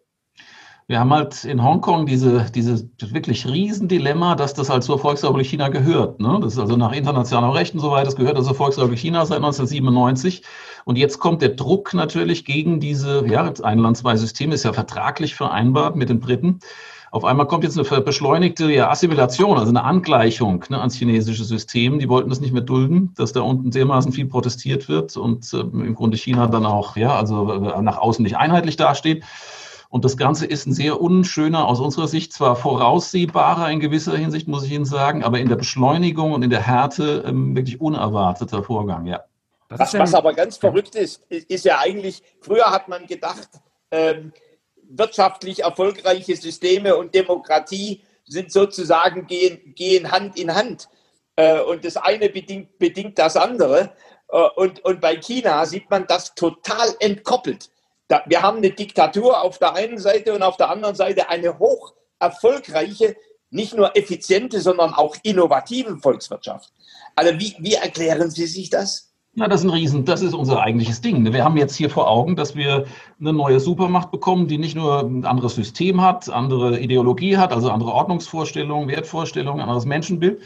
Wir 0.90 0.98
haben 0.98 1.12
halt 1.12 1.44
in 1.44 1.62
Hongkong 1.62 2.04
diese, 2.04 2.46
dieses 2.52 2.84
wirklich 3.00 3.46
Riesendilemma, 3.46 4.34
dass 4.34 4.54
das 4.54 4.70
halt 4.70 4.82
zur 4.82 4.98
Volksrepublik 4.98 5.46
China 5.46 5.68
gehört. 5.68 6.18
Ne? 6.18 6.40
Das 6.42 6.54
ist 6.54 6.58
also 6.58 6.76
nach 6.76 6.90
internationalem 6.90 7.52
Recht 7.52 7.74
und 7.74 7.80
so 7.80 7.92
weiter, 7.92 8.06
das 8.06 8.16
gehört 8.16 8.34
also 8.36 8.52
Volksrepublik 8.54 8.98
China 8.98 9.24
seit 9.24 9.36
1997. 9.36 10.42
Und 10.84 10.98
jetzt 10.98 11.20
kommt 11.20 11.42
der 11.42 11.50
Druck 11.50 11.94
natürlich 11.94 12.44
gegen 12.44 12.80
diese, 12.80 13.24
ja, 13.28 13.52
ein 13.62 13.78
Land, 13.78 13.98
zwei 13.98 14.16
Systeme 14.16 14.56
ist 14.56 14.64
ja 14.64 14.72
vertraglich 14.72 15.36
vereinbart 15.36 15.94
mit 15.94 16.08
den 16.08 16.18
Briten. 16.18 16.58
Auf 17.12 17.24
einmal 17.24 17.46
kommt 17.46 17.62
jetzt 17.62 17.78
eine 17.78 18.00
beschleunigte 18.00 18.68
ja, 18.72 18.90
Assimilation, 18.90 19.58
also 19.58 19.70
eine 19.70 19.84
Angleichung 19.84 20.64
ne, 20.70 20.80
ans 20.80 20.96
chinesische 20.96 21.44
System. 21.44 22.00
Die 22.00 22.08
wollten 22.08 22.30
das 22.30 22.40
nicht 22.40 22.52
mehr 22.52 22.62
dulden, 22.62 23.14
dass 23.16 23.32
da 23.32 23.42
unten 23.42 23.70
dermaßen 23.70 24.10
viel 24.10 24.26
protestiert 24.26 24.88
wird 24.88 25.16
und 25.16 25.54
äh, 25.54 25.60
im 25.60 25.94
Grunde 25.94 26.16
China 26.16 26.48
dann 26.48 26.66
auch, 26.66 26.96
ja, 26.96 27.14
also 27.14 27.52
äh, 27.52 27.80
nach 27.80 27.98
außen 27.98 28.24
nicht 28.24 28.38
einheitlich 28.38 28.76
dasteht. 28.76 29.22
Und 29.90 30.04
das 30.04 30.16
Ganze 30.16 30.46
ist 30.46 30.66
ein 30.66 30.72
sehr 30.72 31.00
unschöner, 31.00 31.66
aus 31.66 31.80
unserer 31.80 32.06
Sicht 32.06 32.32
zwar 32.32 32.54
voraussehbarer 32.54 33.70
in 33.70 33.80
gewisser 33.80 34.16
Hinsicht, 34.16 34.46
muss 34.46 34.64
ich 34.64 34.70
Ihnen 34.70 34.84
sagen, 34.84 35.24
aber 35.24 35.40
in 35.40 35.48
der 35.48 35.56
Beschleunigung 35.56 36.32
und 36.32 36.44
in 36.44 36.50
der 36.50 36.64
Härte 36.64 37.24
ähm, 37.26 37.56
wirklich 37.56 37.80
unerwarteter 37.80 38.62
Vorgang, 38.62 39.06
ja. 39.06 39.24
Was, 39.68 39.94
was, 39.94 40.14
aber 40.14 40.32
ganz 40.32 40.56
verrückt 40.56 40.94
ist, 40.94 41.24
ist 41.28 41.64
ja 41.64 41.78
eigentlich, 41.78 42.22
früher 42.40 42.66
hat 42.66 42.88
man 42.88 43.06
gedacht, 43.06 43.48
ähm, 43.90 44.32
wirtschaftlich 44.88 45.62
erfolgreiche 45.62 46.36
Systeme 46.36 46.96
und 46.96 47.14
Demokratie 47.14 48.02
sind 48.24 48.52
sozusagen 48.52 49.26
gehen, 49.26 49.74
gehen 49.74 50.10
Hand 50.10 50.38
in 50.38 50.54
Hand. 50.54 50.88
Äh, 51.34 51.60
und 51.60 51.84
das 51.84 51.96
eine 51.96 52.28
bedingt, 52.28 52.78
bedingt 52.78 53.18
das 53.18 53.36
andere. 53.36 53.92
Äh, 54.28 54.48
und, 54.56 54.84
und 54.84 55.00
bei 55.00 55.16
China 55.16 55.66
sieht 55.66 55.90
man 55.90 56.06
das 56.06 56.34
total 56.34 56.88
entkoppelt 57.00 57.70
da, 58.10 58.22
wir 58.26 58.42
haben 58.42 58.58
eine 58.58 58.70
Diktatur 58.70 59.42
auf 59.42 59.58
der 59.58 59.74
einen 59.74 59.98
Seite 59.98 60.34
und 60.34 60.42
auf 60.42 60.56
der 60.56 60.70
anderen 60.70 60.96
Seite 60.96 61.28
eine 61.28 61.58
hoch 61.58 61.94
erfolgreiche, 62.18 63.16
nicht 63.50 63.76
nur 63.76 63.96
effiziente, 63.96 64.60
sondern 64.60 64.92
auch 64.94 65.16
innovative 65.22 65.96
Volkswirtschaft. 65.98 66.72
Also 67.14 67.38
wie, 67.38 67.54
wie 67.58 67.74
erklären 67.74 68.30
Sie 68.30 68.46
sich 68.46 68.70
das? 68.70 69.12
Na, 69.34 69.46
das 69.46 69.60
ist 69.60 69.66
ein 69.66 69.70
Riesen, 69.70 70.04
das 70.04 70.22
ist 70.22 70.34
unser 70.34 70.60
eigentliches 70.60 71.00
Ding. 71.02 71.32
Wir 71.32 71.44
haben 71.44 71.56
jetzt 71.56 71.76
hier 71.76 71.88
vor 71.88 72.08
Augen, 72.10 72.34
dass 72.34 72.56
wir 72.56 72.86
eine 73.20 73.32
neue 73.32 73.60
Supermacht 73.60 74.10
bekommen, 74.10 74.48
die 74.48 74.58
nicht 74.58 74.74
nur 74.74 75.02
ein 75.02 75.24
anderes 75.24 75.54
System 75.54 76.00
hat, 76.00 76.28
andere 76.28 76.80
Ideologie 76.80 77.36
hat, 77.36 77.52
also 77.52 77.70
andere 77.70 77.92
Ordnungsvorstellungen, 77.92 78.88
Wertvorstellungen, 78.88 79.60
anderes 79.60 79.84
Menschenbild, 79.84 80.40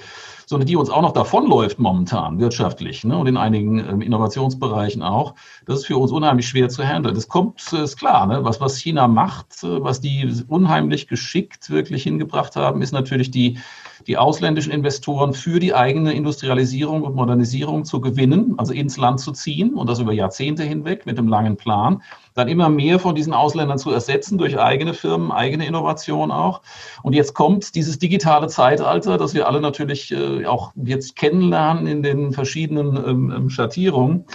sondern 0.46 0.66
die 0.66 0.76
uns 0.76 0.90
auch 0.90 1.02
noch 1.02 1.12
davonläuft 1.12 1.78
momentan 1.78 2.38
wirtschaftlich 2.38 3.04
ne, 3.04 3.16
und 3.16 3.26
in 3.26 3.36
einigen 3.36 3.78
ähm, 3.78 4.00
Innovationsbereichen 4.00 5.02
auch. 5.02 5.34
Das 5.66 5.80
ist 5.80 5.86
für 5.86 5.96
uns 5.96 6.12
unheimlich 6.12 6.48
schwer 6.48 6.68
zu 6.68 6.84
handeln. 6.84 7.14
Das 7.14 7.28
kommt, 7.28 7.72
äh, 7.72 7.84
ist 7.84 7.96
klar, 7.96 8.26
ne, 8.26 8.44
was, 8.44 8.60
was 8.60 8.78
China 8.78 9.08
macht, 9.08 9.62
äh, 9.62 9.82
was 9.82 10.00
die 10.00 10.44
unheimlich 10.48 11.08
geschickt 11.08 11.70
wirklich 11.70 12.02
hingebracht 12.02 12.56
haben, 12.56 12.82
ist 12.82 12.92
natürlich 12.92 13.30
die, 13.30 13.58
die 14.06 14.16
ausländischen 14.16 14.72
Investoren 14.72 15.34
für 15.34 15.60
die 15.60 15.74
eigene 15.74 16.12
Industrialisierung 16.12 17.02
und 17.02 17.14
Modernisierung 17.14 17.84
zu 17.84 18.00
gewinnen, 18.00 18.54
also 18.58 18.72
ins 18.72 18.96
Land 18.96 19.20
zu 19.20 19.32
ziehen 19.32 19.74
und 19.74 19.88
das 19.88 19.98
über 20.00 20.12
Jahrzehnte 20.12 20.62
hinweg 20.62 21.06
mit 21.06 21.18
einem 21.18 21.28
langen 21.28 21.56
Plan 21.56 22.02
dann 22.34 22.48
immer 22.48 22.68
mehr 22.68 22.98
von 22.98 23.14
diesen 23.14 23.32
Ausländern 23.32 23.78
zu 23.78 23.90
ersetzen 23.90 24.38
durch 24.38 24.58
eigene 24.58 24.92
Firmen, 24.92 25.30
eigene 25.30 25.66
Innovation 25.66 26.30
auch. 26.30 26.62
Und 27.02 27.14
jetzt 27.14 27.34
kommt 27.34 27.74
dieses 27.74 27.98
digitale 27.98 28.48
Zeitalter, 28.48 29.16
das 29.16 29.34
wir 29.34 29.46
alle 29.48 29.60
natürlich 29.60 30.12
äh, 30.12 30.44
auch 30.46 30.72
jetzt 30.74 31.16
kennenlernen 31.16 31.86
in 31.86 32.02
den 32.02 32.32
verschiedenen 32.32 32.96
ähm, 32.96 33.32
ähm, 33.34 33.50
Schattierungen 33.50 34.26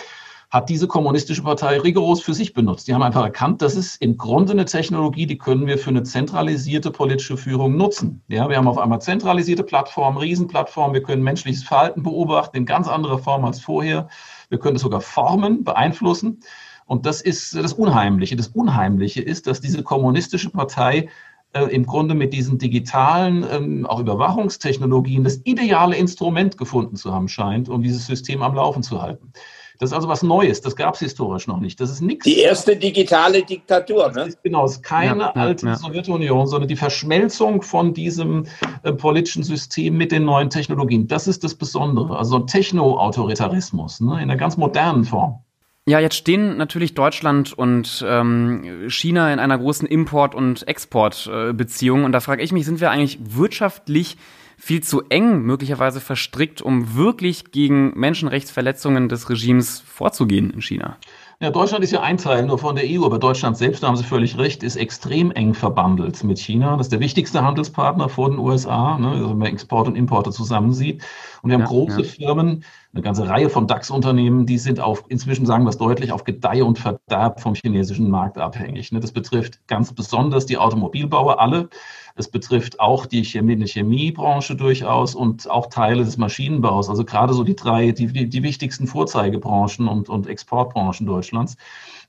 hat 0.50 0.70
diese 0.70 0.88
kommunistische 0.88 1.44
Partei 1.44 1.80
rigoros 1.80 2.22
für 2.22 2.34
sich 2.34 2.54
benutzt. 2.54 2.88
Die 2.88 2.94
haben 2.94 3.04
einfach 3.04 3.24
erkannt, 3.24 3.62
das 3.62 3.76
ist 3.76 4.02
im 4.02 4.18
Grunde 4.18 4.54
eine 4.54 4.66
Technologie, 4.66 5.28
die 5.28 5.38
können 5.38 5.68
wir 5.68 5.78
für 5.78 5.92
eine 5.92 6.02
zentralisierte 6.02 6.90
politische 6.90 7.38
Führung 7.38 7.78
nutzen. 7.78 8.24
Ja, 8.28 8.50
wir 8.50 8.58
haben 8.58 8.68
auf 8.68 8.80
einmal 8.80 9.00
zentralisierte 9.00 9.64
Plattformen, 9.64 10.18
Riesenplattformen, 10.18 10.96
wir 10.96 11.04
können 11.04 11.22
menschliches 11.22 11.64
Verhalten 11.64 12.02
beobachten 12.02 12.58
in 12.58 12.66
ganz 12.66 12.88
anderer 12.88 13.20
Form 13.20 13.46
als 13.46 13.60
vorher. 13.60 14.08
Wir 14.50 14.58
können 14.58 14.78
es 14.78 14.82
sogar 14.82 15.02
formen, 15.02 15.64
beeinflussen. 15.64 16.40
Und 16.88 17.06
das 17.06 17.22
ist 17.22 17.56
das 17.56 17.74
Unheimliche. 17.74 18.36
Das 18.36 18.48
Unheimliche 18.48 19.22
ist, 19.22 19.46
dass 19.46 19.62
diese 19.62 19.84
kommunistische 19.84 20.50
Partei 20.50 21.10
äh, 21.54 21.66
im 21.66 21.86
Grunde 21.86 22.16
mit 22.16 22.34
diesen 22.34 22.58
digitalen, 22.58 23.46
ähm, 23.52 23.86
auch 23.86 24.00
Überwachungstechnologien 24.00 25.24
das 25.24 25.42
ideale 25.44 25.96
Instrument 25.96 26.58
gefunden 26.58 26.96
zu 26.96 27.14
haben 27.14 27.28
scheint, 27.28 27.70
um 27.70 27.84
dieses 27.84 28.08
System 28.08 28.42
am 28.42 28.56
Laufen 28.56 28.82
zu 28.82 29.00
halten. 29.00 29.32
Das 29.80 29.92
ist 29.92 29.94
also 29.96 30.10
was 30.10 30.24
Neues, 30.24 30.60
das 30.60 30.76
gab 30.76 30.96
es 30.96 31.00
historisch 31.00 31.48
noch 31.48 31.62
nicht. 31.62 31.80
Das 31.80 31.90
ist 31.90 32.02
nichts. 32.02 32.26
Die 32.26 32.40
erste 32.40 32.76
digitale 32.76 33.44
Diktatur, 33.44 34.12
ne? 34.12 34.24
Ist, 34.24 34.44
genau, 34.44 34.66
es 34.66 34.74
ist 34.74 34.84
keine 34.84 35.22
ja, 35.22 35.32
alte 35.32 35.68
ja. 35.68 35.76
Sowjetunion, 35.78 36.48
sondern 36.48 36.68
die 36.68 36.76
Verschmelzung 36.76 37.62
von 37.62 37.94
diesem 37.94 38.46
äh, 38.84 38.92
politischen 38.92 39.44
System 39.44 39.96
mit 39.96 40.12
den 40.12 40.26
neuen 40.26 40.50
Technologien. 40.50 41.08
Das 41.08 41.30
ist 41.30 41.46
das 41.46 41.56
Besondere. 41.56 42.18
Also 42.18 42.36
ein 42.36 42.48
Techno-Autoritarismus 42.48 44.02
ne, 44.02 44.16
in 44.16 44.24
einer 44.24 44.36
ganz 44.36 44.58
modernen 44.58 45.06
Form. 45.06 45.40
Ja, 45.88 46.00
jetzt 46.00 46.16
stehen 46.16 46.58
natürlich 46.58 46.94
Deutschland 46.94 47.54
und 47.54 48.06
ähm, 48.06 48.90
China 48.90 49.32
in 49.32 49.40
einer 49.40 49.58
großen 49.58 49.88
Import- 49.88 50.36
und 50.36 50.68
Exportbeziehung. 50.68 52.02
Äh, 52.02 52.04
und 52.04 52.12
da 52.12 52.20
frage 52.20 52.44
ich 52.44 52.52
mich, 52.52 52.66
sind 52.66 52.82
wir 52.82 52.92
eigentlich 52.92 53.18
wirtschaftlich 53.22 54.18
viel 54.60 54.84
zu 54.84 55.04
eng 55.10 55.42
möglicherweise 55.42 56.02
verstrickt, 56.02 56.62
um 56.62 56.96
wirklich 56.96 57.52
gegen 57.52 57.98
Menschenrechtsverletzungen 57.98 59.10
des 59.10 59.30
Regimes 59.30 59.80
vorzugehen 59.80 60.52
in 60.52 60.62
China? 60.62 60.98
Ja, 61.42 61.52
Deutschland 61.52 61.86
ist 61.86 61.92
ja 61.92 62.02
ein 62.02 62.18
Teil 62.18 62.46
nur 62.46 62.58
von 62.58 62.76
der 62.76 62.84
EU, 62.86 63.06
aber 63.06 63.18
Deutschland 63.18 63.56
selbst, 63.56 63.82
da 63.82 63.88
haben 63.88 63.96
Sie 63.96 64.04
völlig 64.04 64.38
recht, 64.38 64.62
ist 64.62 64.76
extrem 64.76 65.32
eng 65.32 65.54
verbandelt 65.54 66.22
mit 66.26 66.38
China. 66.38 66.76
Das 66.76 66.88
ist 66.88 66.92
der 66.92 67.00
wichtigste 67.00 67.46
Handelspartner 67.46 68.10
vor 68.10 68.30
den 68.30 68.40
USA, 68.40 68.98
ne, 68.98 69.12
also 69.12 69.30
wenn 69.30 69.38
man 69.38 69.48
Export 69.48 69.88
und 69.88 69.96
Importe 69.96 70.32
zusammensieht. 70.32 71.02
Und 71.42 71.50
wir 71.50 71.54
haben 71.54 71.62
ja, 71.62 71.68
große 71.68 72.02
ja. 72.02 72.08
Firmen, 72.08 72.66
eine 72.92 73.02
ganze 73.02 73.30
Reihe 73.30 73.50
von 73.50 73.68
DAX-Unternehmen, 73.68 74.48
die 74.48 74.58
sind 74.58 74.82
auf, 74.82 75.06
inzwischen 75.08 75.46
sagen 75.46 75.64
wir 75.64 75.70
es 75.70 75.78
deutlich, 75.78 76.12
auf 76.12 76.26
Gedeih 76.26 76.62
und 76.62 76.78
Verderb 76.78 77.40
vom 77.40 77.56
chinesischen 77.56 78.10
Markt 78.10 78.38
abhängig. 78.38 78.92
Ne? 78.92 79.00
Das 79.00 79.14
betrifft 79.14 79.66
ganz 79.68 79.94
besonders 79.94 80.46
die 80.46 80.58
Automobilbauer, 80.58 81.40
alle. 81.40 81.70
Es 82.20 82.28
betrifft 82.28 82.82
auch 82.82 83.06
die 83.06 83.24
Chemie, 83.24 83.66
Chemiebranche 83.66 84.58
durchaus 84.58 85.16
und 85.16 85.50
auch 85.50 85.68
Teile 85.68 86.04
des 86.04 86.18
Maschinenbaus. 86.18 86.90
Also 86.90 87.06
gerade 87.06 87.34
so 87.34 87.46
die 87.46 87.56
drei, 87.56 87.94
die, 87.94 88.08
die, 88.08 88.28
die 88.28 88.44
wichtigsten 88.44 88.88
Vorzeigebranchen 88.88 89.88
und, 89.88 90.10
und 90.10 90.28
Exportbranchen 90.28 91.08
Deutschlands. 91.08 91.56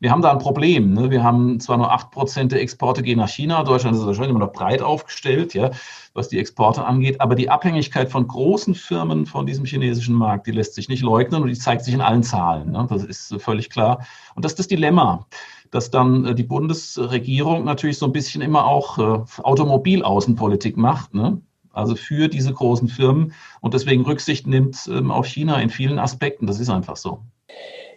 Wir 0.01 0.11
haben 0.11 0.21
da 0.21 0.33
ein 0.33 0.39
Problem. 0.39 0.95
Ne? 0.95 1.13
Wir 1.13 1.23
haben 1.23 1.61
zwar 1.61 1.77
nur 1.77 1.93
acht 1.93 2.11
Prozent 2.11 2.51
der 2.51 2.61
Exporte 2.61 3.05
gehen 3.05 3.19
nach 3.19 3.29
China. 3.29 3.63
Deutschland 3.63 3.97
ist 3.97 4.05
wahrscheinlich 4.05 4.31
immer 4.31 4.41
noch 4.41 4.53
breit 4.53 4.83
aufgestellt, 4.83 5.55
ja, 5.55 5.71
was 6.13 6.29
die 6.29 6.41
Exporte 6.41 6.85
angeht. 6.85 7.21
Aber 7.21 7.37
die 7.37 7.49
Abhängigkeit 7.49 8.11
von 8.11 8.27
großen 8.27 8.75
Firmen 8.75 9.27
von 9.27 9.47
diesem 9.47 9.65
chinesischen 9.65 10.17
Markt, 10.17 10.49
die 10.49 10.53
lässt 10.53 10.75
sich 10.75 10.89
nicht 10.89 11.03
leugnen 11.03 11.41
und 11.41 11.49
die 11.49 11.55
zeigt 11.55 11.85
sich 11.85 11.95
in 11.95 12.01
allen 12.01 12.25
Zahlen. 12.25 12.73
Ne? 12.73 12.85
Das 12.91 13.05
ist 13.05 13.33
völlig 13.39 13.71
klar. 13.71 14.05
Und 14.35 14.45
das 14.45 14.53
ist 14.53 14.59
das 14.59 14.67
Dilemma 14.67 15.27
dass 15.71 15.91
dann 15.91 16.27
äh, 16.27 16.35
die 16.35 16.43
Bundesregierung 16.43 17.65
natürlich 17.65 17.99
so 17.99 18.07
ein 18.07 18.13
bisschen 18.13 18.43
immer 18.43 18.67
auch 18.67 18.99
äh, 18.99 19.43
Automobilaußenpolitik 19.43 20.77
macht, 20.77 21.15
ne? 21.15 21.41
also 21.73 21.95
für 21.95 22.29
diese 22.29 22.53
großen 22.53 22.89
Firmen 22.89 23.33
und 23.61 23.75
deswegen 23.75 24.05
Rücksicht 24.05 24.47
nimmt 24.47 24.89
ähm, 24.89 25.11
auf 25.11 25.27
China 25.27 25.61
in 25.61 25.71
vielen 25.71 25.99
Aspekten. 25.99 26.47
Das 26.47 26.59
ist 26.59 26.71
einfach 26.71 26.97
so. 26.97 27.21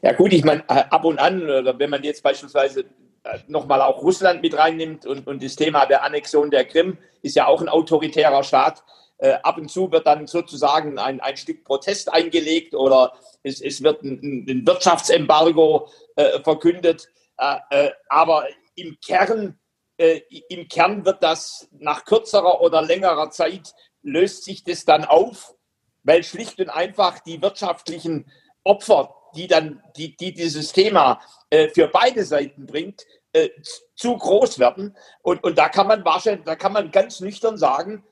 Ja 0.02 0.14
gut, 0.14 0.34
ich 0.34 0.44
meine, 0.44 0.62
äh, 0.70 0.84
ab 0.90 1.06
und 1.06 1.20
an, 1.20 1.42
wenn 1.42 1.90
man 1.90 2.04
jetzt 2.04 2.24
beispielsweise 2.24 2.86
äh, 3.24 3.40
nochmal 3.48 3.82
auch 3.82 4.02
Russland 4.02 4.42
mit 4.42 4.58
reinnimmt 4.58 5.06
und, 5.06 5.26
und 5.28 5.42
das 5.42 5.56
Thema 5.56 5.86
der 5.86 6.04
Annexion 6.04 6.52
der 6.52 6.66
Krim 6.66 6.98
ist 7.22 7.36
ja 7.36 7.48
auch 7.48 7.62
ein 7.62 7.70
autoritärer 7.70 8.44
Staat. 8.44 8.84
Äh, 9.18 9.36
ab 9.44 9.58
und 9.58 9.72
zu 9.72 9.90
wird 9.92 10.06
dann 10.06 10.28
sozusagen 10.28 11.00
ein, 11.00 11.22
ein 11.22 11.38
Stück 11.38 11.64
Protest 11.64 12.12
eingelegt 12.12 12.76
oder 12.76 13.14
es, 13.44 13.62
es 13.62 13.82
wird 13.82 14.04
ein, 14.04 14.46
ein 14.50 14.68
Wirtschaftsembargo 14.68 15.88
äh, 16.18 16.42
verkündet. 16.42 17.08
Äh, 17.38 17.58
äh, 17.70 17.92
aber 18.10 18.48
im 18.76 18.98
Kern, 19.06 19.60
im 19.98 20.68
Kern 20.68 21.06
wird 21.06 21.22
das 21.22 21.70
nach 21.72 22.06
kürzerer 22.06 22.62
oder 22.62 22.82
längerer 22.82 23.30
Zeit 23.30 23.76
löst 24.02 24.44
sich 24.44 24.64
das 24.64 24.84
dann 24.84 25.06
auf, 25.06 25.54
weil 26.02 26.24
schlicht 26.24 26.60
und 26.60 26.72
einfach 26.72 27.20
die 27.20 27.40
wirtschaftlichen 27.40 28.32
Opfer 28.64 29.14
die 29.36 29.48
dann, 29.48 29.82
die, 29.96 30.16
die 30.16 30.34
dieses 30.34 30.72
Thema 30.72 31.22
äh, 31.50 31.70
für 31.70 31.88
beide 31.88 32.24
Seiten 32.24 32.66
bringt, 32.66 33.06
äh, 33.34 33.50
zu 33.96 34.18
groß 34.18 34.60
werden. 34.60 34.96
Und, 35.22 35.44
und 35.44 35.58
da 35.58 35.70
kann 35.70 35.88
man 35.88 36.06
wahrscheinlich, 36.06 36.46
da 36.46 36.56
kann 36.56 36.74
man 36.74 36.92
ganz 36.92 37.20
nüchtern 37.20 37.58
sagen, 37.58 38.04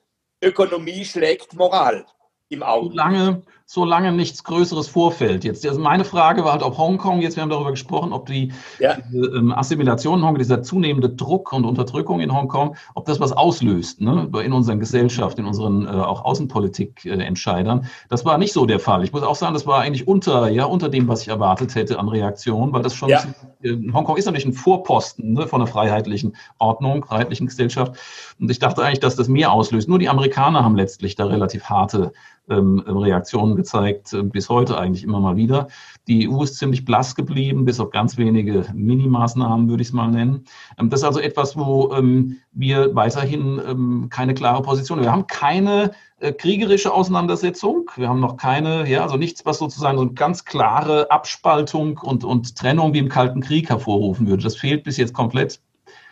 Ökonomie 0.44 1.06
schlägt 1.06 1.54
Moral 1.54 2.06
im 2.52 2.64
Auge. 2.64 2.90
Solange, 2.90 3.42
solange 3.66 4.12
nichts 4.12 4.44
Größeres 4.44 4.90
vorfällt. 4.90 5.46
Jetzt 5.46 5.66
also 5.66 5.80
meine 5.80 6.04
Frage 6.04 6.44
war 6.44 6.52
halt, 6.52 6.62
ob 6.62 6.78
Hongkong, 6.78 7.22
jetzt 7.22 7.38
wir 7.38 7.44
haben 7.44 7.50
darüber 7.50 7.72
gesprochen, 7.72 8.12
ob 8.12 8.26
die 8.26 8.52
ja. 8.80 8.98
diese, 9.10 9.28
ähm, 9.38 9.54
Assimilation 9.54 10.20
in 10.20 10.26
Hongkong, 10.26 10.40
dieser 10.40 10.62
zunehmende 10.62 11.10
Druck 11.10 11.54
und 11.54 11.64
Unterdrückung 11.64 12.20
in 12.20 12.34
Hongkong, 12.34 12.76
ob 12.96 13.06
das 13.06 13.22
was 13.22 13.32
auslöst 13.32 14.02
ne, 14.02 14.30
in 14.44 14.52
unseren 14.52 14.80
Gesellschaft, 14.80 15.40
in 15.40 15.46
unseren 15.46 15.86
äh, 15.86 15.90
auch 15.90 16.26
Außenpolitik-Entscheidern. 16.26 17.80
Äh, 17.80 17.88
das 18.10 18.26
war 18.26 18.38
nicht 18.38 18.52
so 18.52 18.66
der 18.66 18.80
Fall. 18.80 19.06
Ich 19.06 19.14
muss 19.14 19.24
auch 19.24 19.36
sagen, 19.36 19.54
das 19.54 19.66
war 19.66 19.80
eigentlich 19.80 20.06
unter, 20.06 20.50
ja, 20.50 20.66
unter 20.66 20.90
dem, 20.90 21.08
was 21.08 21.22
ich 21.22 21.30
erwartet 21.30 21.74
hätte 21.76 21.98
an 21.98 22.10
Reaktion, 22.10 22.74
weil 22.74 22.82
das 22.82 22.94
schon, 22.94 23.08
ja. 23.08 23.24
äh, 23.64 23.78
Hongkong 23.94 24.18
ist 24.18 24.26
natürlich 24.26 24.48
ein 24.48 24.54
Vorposten 24.54 25.32
ne, 25.32 25.48
von 25.48 25.62
einer 25.62 25.72
freiheitlichen 25.72 26.36
Ordnung, 26.58 27.06
freiheitlichen 27.06 27.48
Gesellschaft. 27.48 27.96
Und 28.38 28.52
ich 28.52 28.60
dachte 28.60 28.84
eigentlich, 28.84 29.00
dass 29.00 29.16
das 29.16 29.30
mehr 29.30 29.54
auslöst. 29.54 29.88
Nur 29.88 30.00
die 30.00 30.10
Amerikaner 30.10 30.66
haben 30.66 30.76
letztlich 30.76 31.16
da 31.16 31.26
relativ 31.26 31.64
harte 31.66 32.12
Reaktionen 32.56 33.56
gezeigt, 33.56 34.14
äh, 34.14 34.24
bis 34.24 34.50
heute 34.50 34.78
eigentlich 34.78 35.04
immer 35.04 35.20
mal 35.20 35.36
wieder. 35.36 35.68
Die 36.08 36.30
EU 36.30 36.44
ist 36.44 36.58
ziemlich 36.58 36.86
blass 36.86 37.16
geblieben, 37.16 37.66
bis 37.66 37.80
auf 37.80 37.92
ganz 37.92 38.18
wenige 38.18 38.66
Minimaßnahmen, 38.74 39.70
würde 39.70 39.82
ich 39.82 39.90
es 39.90 39.94
mal 39.94 40.10
nennen. 40.10 40.46
Ähm, 40.78 40.90
das 40.90 41.02
ist 41.02 41.06
also 41.06 41.20
etwas, 41.20 41.58
wo 41.58 41.94
ähm, 41.94 42.38
wir 42.52 42.96
weiterhin 42.96 43.62
ähm, 43.68 44.08
keine 44.10 44.34
klare 44.34 44.62
Position 44.62 45.00
haben. 45.00 45.06
Wir 45.06 45.12
haben 45.12 45.28
keine 45.28 45.92
äh, 46.20 46.34
kriegerische 46.34 46.94
Auseinandersetzung. 46.94 47.90
Wir 47.96 48.10
haben 48.10 48.20
noch 48.20 48.38
keine, 48.38 48.88
ja, 48.90 49.04
also 49.04 49.18
nichts, 49.18 49.46
was 49.46 49.58
sozusagen 49.58 49.98
so 49.98 50.04
eine 50.04 50.14
ganz 50.14 50.46
klare 50.46 51.10
Abspaltung 51.10 51.98
und, 51.98 52.24
und 52.24 52.56
Trennung 52.56 52.94
wie 52.94 53.00
im 53.00 53.10
Kalten 53.10 53.42
Krieg 53.42 53.70
hervorrufen 53.70 54.28
würde. 54.28 54.44
Das 54.44 54.56
fehlt 54.56 54.84
bis 54.84 54.98
jetzt 54.98 55.14
komplett. 55.14 55.62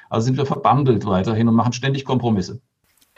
Also 0.09 0.25
sind 0.25 0.37
wir 0.37 0.45
verbandelt 0.45 1.05
weiterhin 1.05 1.47
und 1.47 1.55
machen 1.55 1.73
ständig 1.73 2.05
Kompromisse. 2.05 2.61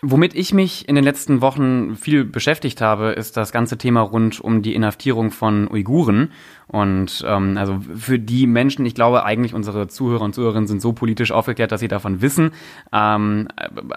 Womit 0.04 0.34
ich 0.34 0.52
mich 0.52 0.90
in 0.90 0.96
den 0.96 1.04
letzten 1.04 1.42
Wochen 1.42 1.96
viel 1.96 2.26
beschäftigt 2.26 2.82
habe, 2.82 3.12
ist 3.12 3.38
das 3.38 3.52
ganze 3.52 3.78
Thema 3.78 4.02
rund 4.02 4.42
um 4.42 4.64
die 4.64 4.74
Inhaftierung 4.74 5.30
von 5.30 5.70
Uiguren. 5.70 6.32
Und 6.72 7.26
ähm, 7.28 7.58
also 7.58 7.82
für 7.98 8.18
die 8.18 8.48
Menschen, 8.48 8.86
ich 8.86 8.96
glaube 8.96 9.26
eigentlich 9.26 9.54
unsere 9.54 9.90
Zuhörer 9.90 10.24
und 10.24 10.34
Zuhörerinnen 10.34 10.68
sind 10.68 10.82
so 10.82 10.94
politisch 10.94 11.34
aufgeklärt, 11.34 11.74
dass 11.74 11.82
sie 11.82 11.90
davon 11.90 12.22
wissen. 12.22 12.52
Ähm, 12.94 13.50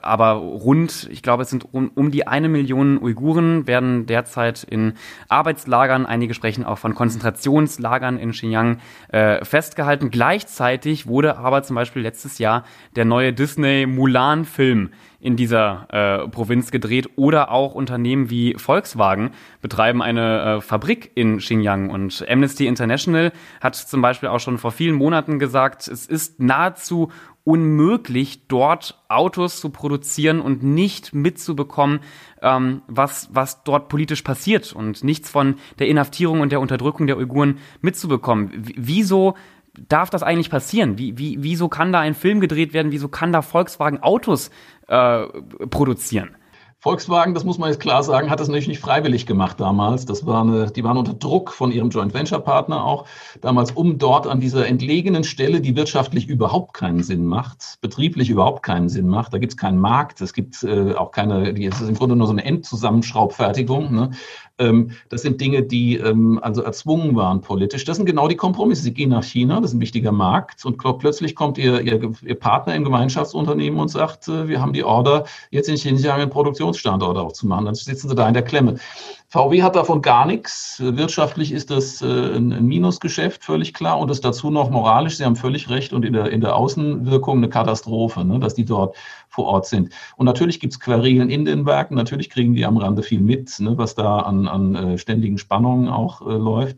aber 0.02 0.32
rund, 0.32 1.08
ich 1.12 1.22
glaube, 1.22 1.44
es 1.44 1.50
sind 1.50 1.72
um, 1.72 1.92
um 1.94 2.10
die 2.10 2.26
eine 2.26 2.48
Million 2.48 3.00
Uiguren 3.00 3.68
werden 3.68 4.06
derzeit 4.06 4.64
in 4.64 4.94
Arbeitslagern, 5.28 6.04
einige 6.04 6.34
sprechen 6.34 6.64
auch 6.64 6.78
von 6.78 6.96
Konzentrationslagern 6.96 8.18
in 8.18 8.32
Xinjiang 8.32 8.78
äh, 9.06 9.44
festgehalten. 9.44 10.10
Gleichzeitig 10.10 11.06
wurde 11.06 11.38
aber 11.38 11.62
zum 11.62 11.76
Beispiel 11.76 12.02
letztes 12.02 12.38
Jahr 12.38 12.64
der 12.96 13.04
neue 13.04 13.32
Disney 13.32 13.86
Mulan-Film 13.86 14.90
in 15.24 15.36
dieser 15.36 15.86
äh, 15.90 16.28
Provinz 16.28 16.70
gedreht 16.70 17.08
oder 17.16 17.50
auch 17.50 17.74
Unternehmen 17.74 18.28
wie 18.28 18.54
Volkswagen 18.58 19.30
betreiben 19.62 20.02
eine 20.02 20.58
äh, 20.58 20.60
Fabrik 20.60 21.12
in 21.14 21.38
Xinjiang 21.38 21.88
und 21.88 22.26
Amnesty 22.28 22.63
International 22.66 23.32
hat 23.60 23.76
zum 23.76 24.02
Beispiel 24.02 24.28
auch 24.28 24.40
schon 24.40 24.58
vor 24.58 24.72
vielen 24.72 24.94
Monaten 24.94 25.38
gesagt, 25.38 25.88
es 25.88 26.06
ist 26.06 26.40
nahezu 26.40 27.10
unmöglich, 27.44 28.48
dort 28.48 29.02
Autos 29.08 29.60
zu 29.60 29.68
produzieren 29.68 30.40
und 30.40 30.62
nicht 30.62 31.14
mitzubekommen, 31.14 32.00
ähm, 32.40 32.82
was, 32.88 33.28
was 33.32 33.64
dort 33.64 33.88
politisch 33.88 34.22
passiert 34.22 34.72
und 34.72 35.04
nichts 35.04 35.30
von 35.30 35.56
der 35.78 35.88
Inhaftierung 35.88 36.40
und 36.40 36.52
der 36.52 36.60
Unterdrückung 36.60 37.06
der 37.06 37.18
Uiguren 37.18 37.58
mitzubekommen. 37.82 38.50
W 38.66 38.72
wieso 38.76 39.34
darf 39.88 40.08
das 40.08 40.22
eigentlich 40.22 40.50
passieren? 40.50 40.98
Wie, 40.98 41.18
wie, 41.18 41.42
wieso 41.42 41.68
kann 41.68 41.92
da 41.92 42.00
ein 42.00 42.14
Film 42.14 42.40
gedreht 42.40 42.72
werden? 42.72 42.92
Wieso 42.92 43.08
kann 43.08 43.32
da 43.32 43.42
Volkswagen 43.42 44.02
Autos 44.02 44.50
äh, 44.88 45.26
produzieren? 45.68 46.36
Volkswagen, 46.84 47.32
das 47.32 47.44
muss 47.44 47.56
man 47.56 47.70
jetzt 47.70 47.80
klar 47.80 48.02
sagen, 48.02 48.28
hat 48.28 48.40
das 48.40 48.48
natürlich 48.48 48.68
nicht 48.68 48.80
freiwillig 48.80 49.24
gemacht 49.24 49.58
damals. 49.58 50.04
Das 50.04 50.26
war 50.26 50.42
eine, 50.42 50.70
die 50.70 50.84
waren 50.84 50.98
unter 50.98 51.14
Druck 51.14 51.50
von 51.50 51.72
ihrem 51.72 51.88
Joint 51.88 52.12
Venture 52.12 52.40
Partner 52.40 52.84
auch 52.84 53.06
damals, 53.40 53.70
um 53.70 53.96
dort 53.96 54.26
an 54.26 54.38
dieser 54.38 54.66
entlegenen 54.66 55.24
Stelle, 55.24 55.62
die 55.62 55.76
wirtschaftlich 55.76 56.28
überhaupt 56.28 56.74
keinen 56.74 57.02
Sinn 57.02 57.24
macht, 57.24 57.78
betrieblich 57.80 58.28
überhaupt 58.28 58.62
keinen 58.62 58.90
Sinn 58.90 59.08
macht. 59.08 59.32
Da 59.32 59.38
gibt 59.38 59.54
es 59.54 59.56
keinen 59.56 59.78
Markt, 59.78 60.20
es 60.20 60.34
gibt 60.34 60.62
äh, 60.62 60.92
auch 60.92 61.10
keine, 61.10 61.58
es 61.58 61.80
ist 61.80 61.88
im 61.88 61.94
Grunde 61.94 62.16
nur 62.16 62.26
so 62.26 62.34
eine 62.34 62.44
Endzusammenschraubfertigung. 62.44 63.94
Ne? 63.94 64.10
Ähm, 64.58 64.90
das 65.08 65.22
sind 65.22 65.40
Dinge, 65.40 65.62
die 65.62 65.96
ähm, 65.96 66.38
also 66.40 66.62
erzwungen 66.62 67.16
waren 67.16 67.40
politisch. 67.40 67.84
Das 67.84 67.96
sind 67.96 68.06
genau 68.06 68.28
die 68.28 68.36
Kompromisse. 68.36 68.82
Sie 68.82 68.94
gehen 68.94 69.10
nach 69.10 69.24
China, 69.24 69.60
das 69.60 69.70
ist 69.70 69.78
ein 69.78 69.80
wichtiger 69.80 70.12
Markt, 70.12 70.64
und 70.64 70.76
plötzlich 70.76 71.34
kommt 71.34 71.58
ihr, 71.58 71.80
ihr, 71.80 72.12
ihr 72.22 72.34
Partner 72.34 72.74
im 72.74 72.84
Gemeinschaftsunternehmen 72.84 73.80
und 73.80 73.88
sagt, 73.88 74.28
äh, 74.28 74.48
wir 74.48 74.60
haben 74.60 74.72
die 74.72 74.84
Order, 74.84 75.24
jetzt 75.50 75.68
in 75.68 75.74
Xinjiang 75.76 76.20
einen 76.74 76.98
Produktionsstandort 76.98 77.18
aufzumachen. 77.18 77.66
Dann 77.66 77.74
sitzen 77.74 78.08
sie 78.08 78.14
da 78.14 78.28
in 78.28 78.34
der 78.34 78.42
Klemme. 78.42 78.76
VW 79.28 79.62
hat 79.62 79.74
davon 79.74 80.00
gar 80.00 80.26
nichts. 80.26 80.76
Wirtschaftlich 80.80 81.50
ist 81.50 81.70
das 81.70 82.02
äh, 82.02 82.06
ein 82.06 82.66
Minusgeschäft, 82.66 83.44
völlig 83.44 83.74
klar. 83.74 83.98
Und 83.98 84.08
das 84.08 84.20
dazu 84.20 84.50
noch 84.50 84.70
moralisch, 84.70 85.16
Sie 85.16 85.24
haben 85.24 85.36
völlig 85.36 85.68
recht, 85.70 85.92
und 85.92 86.04
in 86.04 86.12
der, 86.12 86.30
in 86.30 86.40
der 86.40 86.54
Außenwirkung 86.54 87.38
eine 87.38 87.48
Katastrophe, 87.48 88.24
ne, 88.24 88.38
dass 88.38 88.54
die 88.54 88.64
dort 88.64 88.96
vor 89.28 89.46
Ort 89.46 89.66
sind. 89.66 89.92
Und 90.16 90.26
natürlich 90.26 90.60
gibt 90.60 90.72
es 90.72 90.80
Querelen 90.80 91.30
in 91.30 91.44
den 91.44 91.66
Werken, 91.66 91.96
natürlich 91.96 92.30
kriegen 92.30 92.54
die 92.54 92.64
am 92.64 92.76
Rande 92.76 93.02
viel 93.02 93.20
mit, 93.20 93.58
ne, 93.58 93.76
was 93.76 93.96
da 93.96 94.20
an, 94.20 94.46
an 94.46 94.74
äh, 94.74 94.98
ständigen 94.98 95.38
Spannungen 95.38 95.88
auch 95.88 96.20
äh, 96.20 96.32
läuft. 96.32 96.76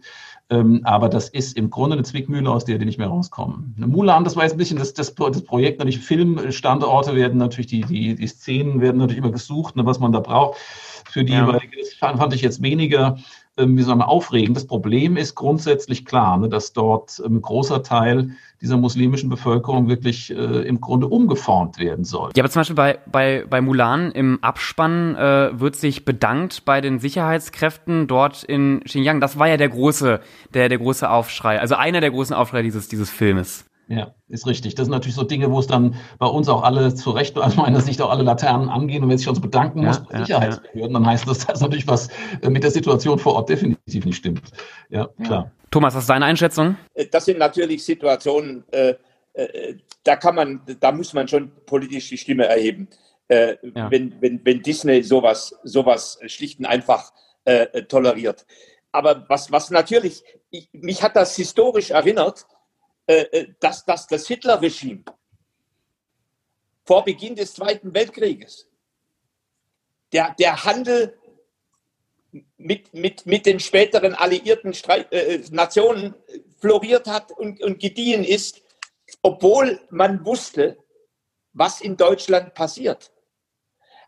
Ähm, 0.48 0.80
aber 0.84 1.08
das 1.08 1.28
ist 1.28 1.56
im 1.56 1.70
Grunde 1.70 1.94
eine 1.94 2.04
Zwickmühle, 2.04 2.48
aus 2.48 2.64
der 2.64 2.78
die 2.78 2.84
nicht 2.84 2.98
mehr 2.98 3.08
rauskommen. 3.08 3.74
Mulan, 3.78 4.22
das 4.22 4.36
war 4.36 4.44
jetzt 4.44 4.52
ein 4.52 4.58
bisschen 4.58 4.78
das, 4.78 4.94
das, 4.94 5.12
das 5.14 5.42
Projekt, 5.42 5.80
natürlich 5.80 5.98
Filmstandorte 5.98 7.16
werden 7.16 7.38
natürlich, 7.38 7.66
die, 7.66 7.80
die, 7.80 8.14
die 8.14 8.26
Szenen 8.28 8.80
werden 8.80 8.98
natürlich 8.98 9.18
immer 9.18 9.32
gesucht, 9.32 9.74
ne, 9.74 9.84
was 9.84 9.98
man 9.98 10.12
da 10.12 10.20
braucht 10.20 10.56
für 11.10 11.24
die 11.24 11.32
ja. 11.32 11.46
jeweilige. 11.46 11.76
Das 11.80 11.94
fand 11.94 12.32
ich 12.32 12.42
jetzt 12.42 12.62
weniger 12.62 13.18
wie 13.56 13.82
soll 13.82 13.96
man 13.96 14.06
aufregen. 14.06 14.54
Das 14.54 14.66
Problem 14.66 15.16
ist 15.16 15.34
grundsätzlich 15.34 16.04
klar, 16.04 16.36
ne, 16.36 16.48
dass 16.48 16.72
dort 16.72 17.18
ein 17.18 17.40
großer 17.40 17.82
Teil 17.82 18.30
dieser 18.60 18.76
muslimischen 18.76 19.28
Bevölkerung 19.28 19.88
wirklich 19.88 20.30
äh, 20.30 20.34
im 20.34 20.80
Grunde 20.80 21.06
umgeformt 21.06 21.78
werden 21.78 22.04
soll. 22.04 22.30
Ja, 22.36 22.42
aber 22.42 22.50
zum 22.50 22.60
Beispiel 22.60 22.76
bei, 22.76 22.98
bei, 23.10 23.44
bei 23.48 23.60
Mulan 23.60 24.12
im 24.12 24.42
Abspann 24.42 25.14
äh, 25.14 25.60
wird 25.60 25.76
sich 25.76 26.04
bedankt 26.04 26.64
bei 26.64 26.80
den 26.80 26.98
Sicherheitskräften 26.98 28.06
dort 28.06 28.44
in 28.44 28.80
Xinjiang. 28.84 29.20
Das 29.20 29.38
war 29.38 29.48
ja 29.48 29.56
der 29.56 29.68
große, 29.68 30.20
der, 30.54 30.68
der 30.68 30.78
große 30.78 31.08
Aufschrei, 31.08 31.60
also 31.60 31.75
einer 31.75 32.00
der 32.00 32.10
großen 32.10 32.34
Aufschrei 32.34 32.62
dieses, 32.62 32.88
dieses 32.88 33.10
Filmes. 33.10 33.65
Ja, 33.88 34.14
ist 34.28 34.47
richtig. 34.47 34.75
Das 34.75 34.87
sind 34.87 34.93
natürlich 34.93 35.14
so 35.14 35.23
Dinge, 35.23 35.50
wo 35.52 35.61
es 35.61 35.69
dann 35.69 35.95
bei 36.19 36.26
uns 36.26 36.49
auch 36.49 36.62
alle 36.64 36.95
zu 36.95 37.11
Recht, 37.11 37.38
aus 37.38 37.57
meiner 37.57 37.81
Sicht 37.81 38.00
auch 38.02 38.11
alle 38.11 38.25
Laternen 38.25 38.69
angehen. 38.69 39.05
Und 39.05 39.11
wenn 39.11 39.19
sich 39.19 39.28
uns 39.28 39.40
bedanken 39.40 39.83
ja, 39.83 39.88
muss 39.88 40.05
bei 40.05 40.19
ja, 40.19 40.25
Sicherheitsbehörden, 40.25 40.95
dann 40.95 41.07
heißt 41.07 41.28
das, 41.28 41.47
dass 41.47 41.61
natürlich 41.61 41.87
was 41.87 42.09
äh, 42.43 42.50
mit 42.50 42.64
der 42.64 42.73
Situation 42.73 43.19
vor 43.19 43.35
Ort 43.35 43.49
definitiv 43.49 44.05
nicht 44.05 44.16
stimmt. 44.16 44.50
Ja, 44.90 45.09
klar. 45.23 45.52
Thomas, 45.71 45.95
was 45.95 46.02
ist 46.02 46.11
deine 46.11 46.25
Einschätzung? 46.25 46.76
Äh, 46.95 47.07
das 47.07 47.26
sind 47.26 47.38
natürlich 47.38 47.85
Situationen, 47.85 48.64
äh, 48.73 48.95
äh, 49.35 49.76
da 50.02 50.16
kann 50.16 50.35
man, 50.35 50.61
da 50.81 50.90
muss 50.90 51.12
man 51.12 51.28
schon 51.28 51.52
politisch 51.66 52.09
die 52.09 52.19
Stimme 52.19 52.47
erheben. 52.47 52.88
Äh, 53.28 53.57
ja. 53.75 53.90
wenn, 53.90 54.14
wenn, 54.21 54.40
wenn 54.45 54.62
Disney 54.62 55.02
sowas, 55.02 55.55
sowas 55.64 56.19
schlicht 56.26 56.61
und 56.61 56.66
einfach 56.66 57.12
äh, 57.45 57.83
toleriert. 57.83 58.47
Aber 58.93 59.25
was, 59.28 59.50
was 59.50 59.71
natürlich, 59.71 60.23
ich, 60.50 60.69
mich 60.73 61.02
hat 61.02 61.16
das 61.16 61.35
historisch 61.35 61.90
erinnert, 61.90 62.47
äh, 63.06 63.22
äh, 63.22 63.54
dass, 63.60 63.84
dass 63.84 64.06
das 64.06 64.26
Hitler-Regime 64.26 65.04
vor 66.84 67.04
Beginn 67.04 67.36
des 67.36 67.54
Zweiten 67.54 67.94
Weltkrieges 67.94 68.68
der, 70.12 70.34
der 70.38 70.64
Handel 70.64 71.16
mit, 72.57 72.92
mit, 72.94 73.26
mit 73.26 73.46
den 73.46 73.61
späteren 73.61 74.14
alliierten 74.14 74.74
Streit, 74.74 75.12
äh, 75.12 75.42
Nationen 75.50 76.14
floriert 76.59 77.07
hat 77.07 77.31
und, 77.33 77.62
und 77.62 77.78
gediehen 77.78 78.24
ist, 78.24 78.62
obwohl 79.22 79.81
man 79.90 80.24
wusste, 80.24 80.76
was 81.52 81.81
in 81.81 81.96
Deutschland 81.96 82.54
passiert. 82.54 83.12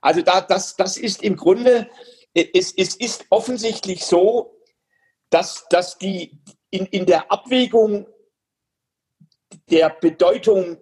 Also 0.00 0.22
da, 0.22 0.40
das, 0.40 0.76
das 0.76 0.96
ist 0.96 1.22
im 1.22 1.36
Grunde, 1.36 1.88
es, 2.34 2.72
es 2.76 2.96
ist 2.96 3.26
offensichtlich 3.30 4.04
so, 4.04 4.60
dass, 5.30 5.66
dass 5.70 5.98
die 5.98 6.38
in, 6.70 6.86
in 6.86 7.06
der 7.06 7.30
Abwägung 7.30 8.06
der 9.70 9.90
Bedeutung 9.90 10.78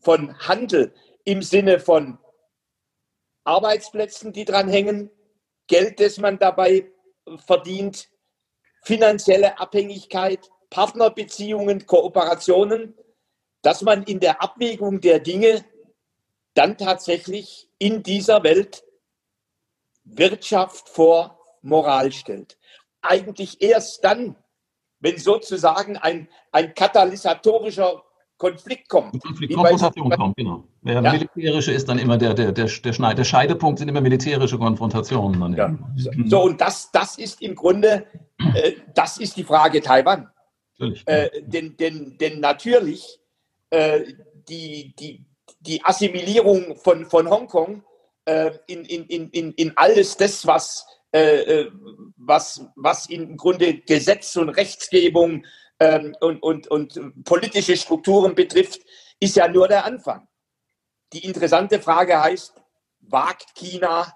von 0.00 0.38
Handel 0.40 0.94
im 1.24 1.42
Sinne 1.42 1.80
von 1.80 2.18
Arbeitsplätzen, 3.44 4.32
die 4.32 4.44
dran 4.44 4.68
hängen, 4.68 5.10
Geld, 5.66 6.00
das 6.00 6.18
man 6.18 6.38
dabei 6.38 6.90
verdient, 7.46 8.08
finanzielle 8.82 9.58
Abhängigkeit, 9.58 10.50
Partnerbeziehungen, 10.70 11.86
Kooperationen, 11.86 12.96
dass 13.62 13.82
man 13.82 14.04
in 14.04 14.20
der 14.20 14.42
Abwägung 14.42 15.00
der 15.00 15.18
Dinge 15.18 15.64
dann 16.54 16.78
tatsächlich 16.78 17.68
in 17.78 18.02
dieser 18.02 18.42
Welt 18.42 18.84
Wirtschaft 20.04 20.88
vor 20.88 21.40
Moral 21.62 22.12
stellt. 22.12 22.58
Eigentlich 23.02 23.60
erst 23.60 24.04
dann, 24.04 24.36
wenn 25.06 25.18
sozusagen 25.18 25.96
ein, 25.96 26.28
ein 26.50 26.74
katalysatorischer 26.74 28.02
Konflikt 28.38 28.88
kommt. 28.88 29.22
Konflikt, 29.22 29.54
Konfrontation 29.54 30.10
kommt, 30.10 30.36
genau. 30.36 30.64
Der 30.82 31.00
ja. 31.00 31.12
militärische 31.12 31.72
ist 31.72 31.88
dann 31.88 31.98
immer 31.98 32.18
der, 32.18 32.34
der, 32.34 32.50
der, 32.50 32.66
der, 32.66 33.14
der 33.14 33.24
Scheidepunkt 33.24 33.78
sind 33.78 33.88
immer 33.88 34.00
militärische 34.00 34.58
Konfrontationen. 34.58 35.40
Dann 35.40 35.54
ja. 35.54 35.68
Mhm. 35.68 36.28
So, 36.28 36.42
und 36.42 36.60
das, 36.60 36.90
das 36.90 37.18
ist 37.18 37.40
im 37.40 37.54
Grunde, 37.54 38.04
äh, 38.54 38.72
das 38.94 39.18
ist 39.18 39.36
die 39.36 39.44
Frage 39.44 39.80
Taiwan. 39.80 40.28
Natürlich. 40.78 41.06
Äh, 41.06 41.30
denn, 41.42 41.76
denn, 41.76 42.18
denn 42.20 42.40
natürlich 42.40 43.20
äh, 43.70 44.00
die, 44.48 44.92
die, 44.98 45.24
die 45.60 45.84
Assimilierung 45.84 46.76
von, 46.76 47.06
von 47.06 47.30
Hongkong 47.30 47.84
äh, 48.24 48.50
in, 48.66 48.84
in, 48.84 49.30
in, 49.30 49.52
in 49.52 49.72
alles 49.76 50.16
das, 50.16 50.46
was 50.46 50.84
äh, 51.12 51.60
äh, 51.60 51.70
was, 52.16 52.66
was 52.76 53.06
im 53.06 53.36
Grunde 53.36 53.78
Gesetz 53.78 54.36
und 54.36 54.50
Rechtsgebung 54.50 55.46
ähm, 55.78 56.14
und, 56.20 56.42
und, 56.42 56.68
und 56.68 57.24
politische 57.24 57.76
Strukturen 57.76 58.34
betrifft, 58.34 58.80
ist 59.20 59.36
ja 59.36 59.48
nur 59.48 59.68
der 59.68 59.84
Anfang. 59.84 60.26
Die 61.12 61.24
interessante 61.24 61.80
Frage 61.80 62.20
heißt, 62.20 62.54
wagt 63.00 63.54
China 63.54 64.12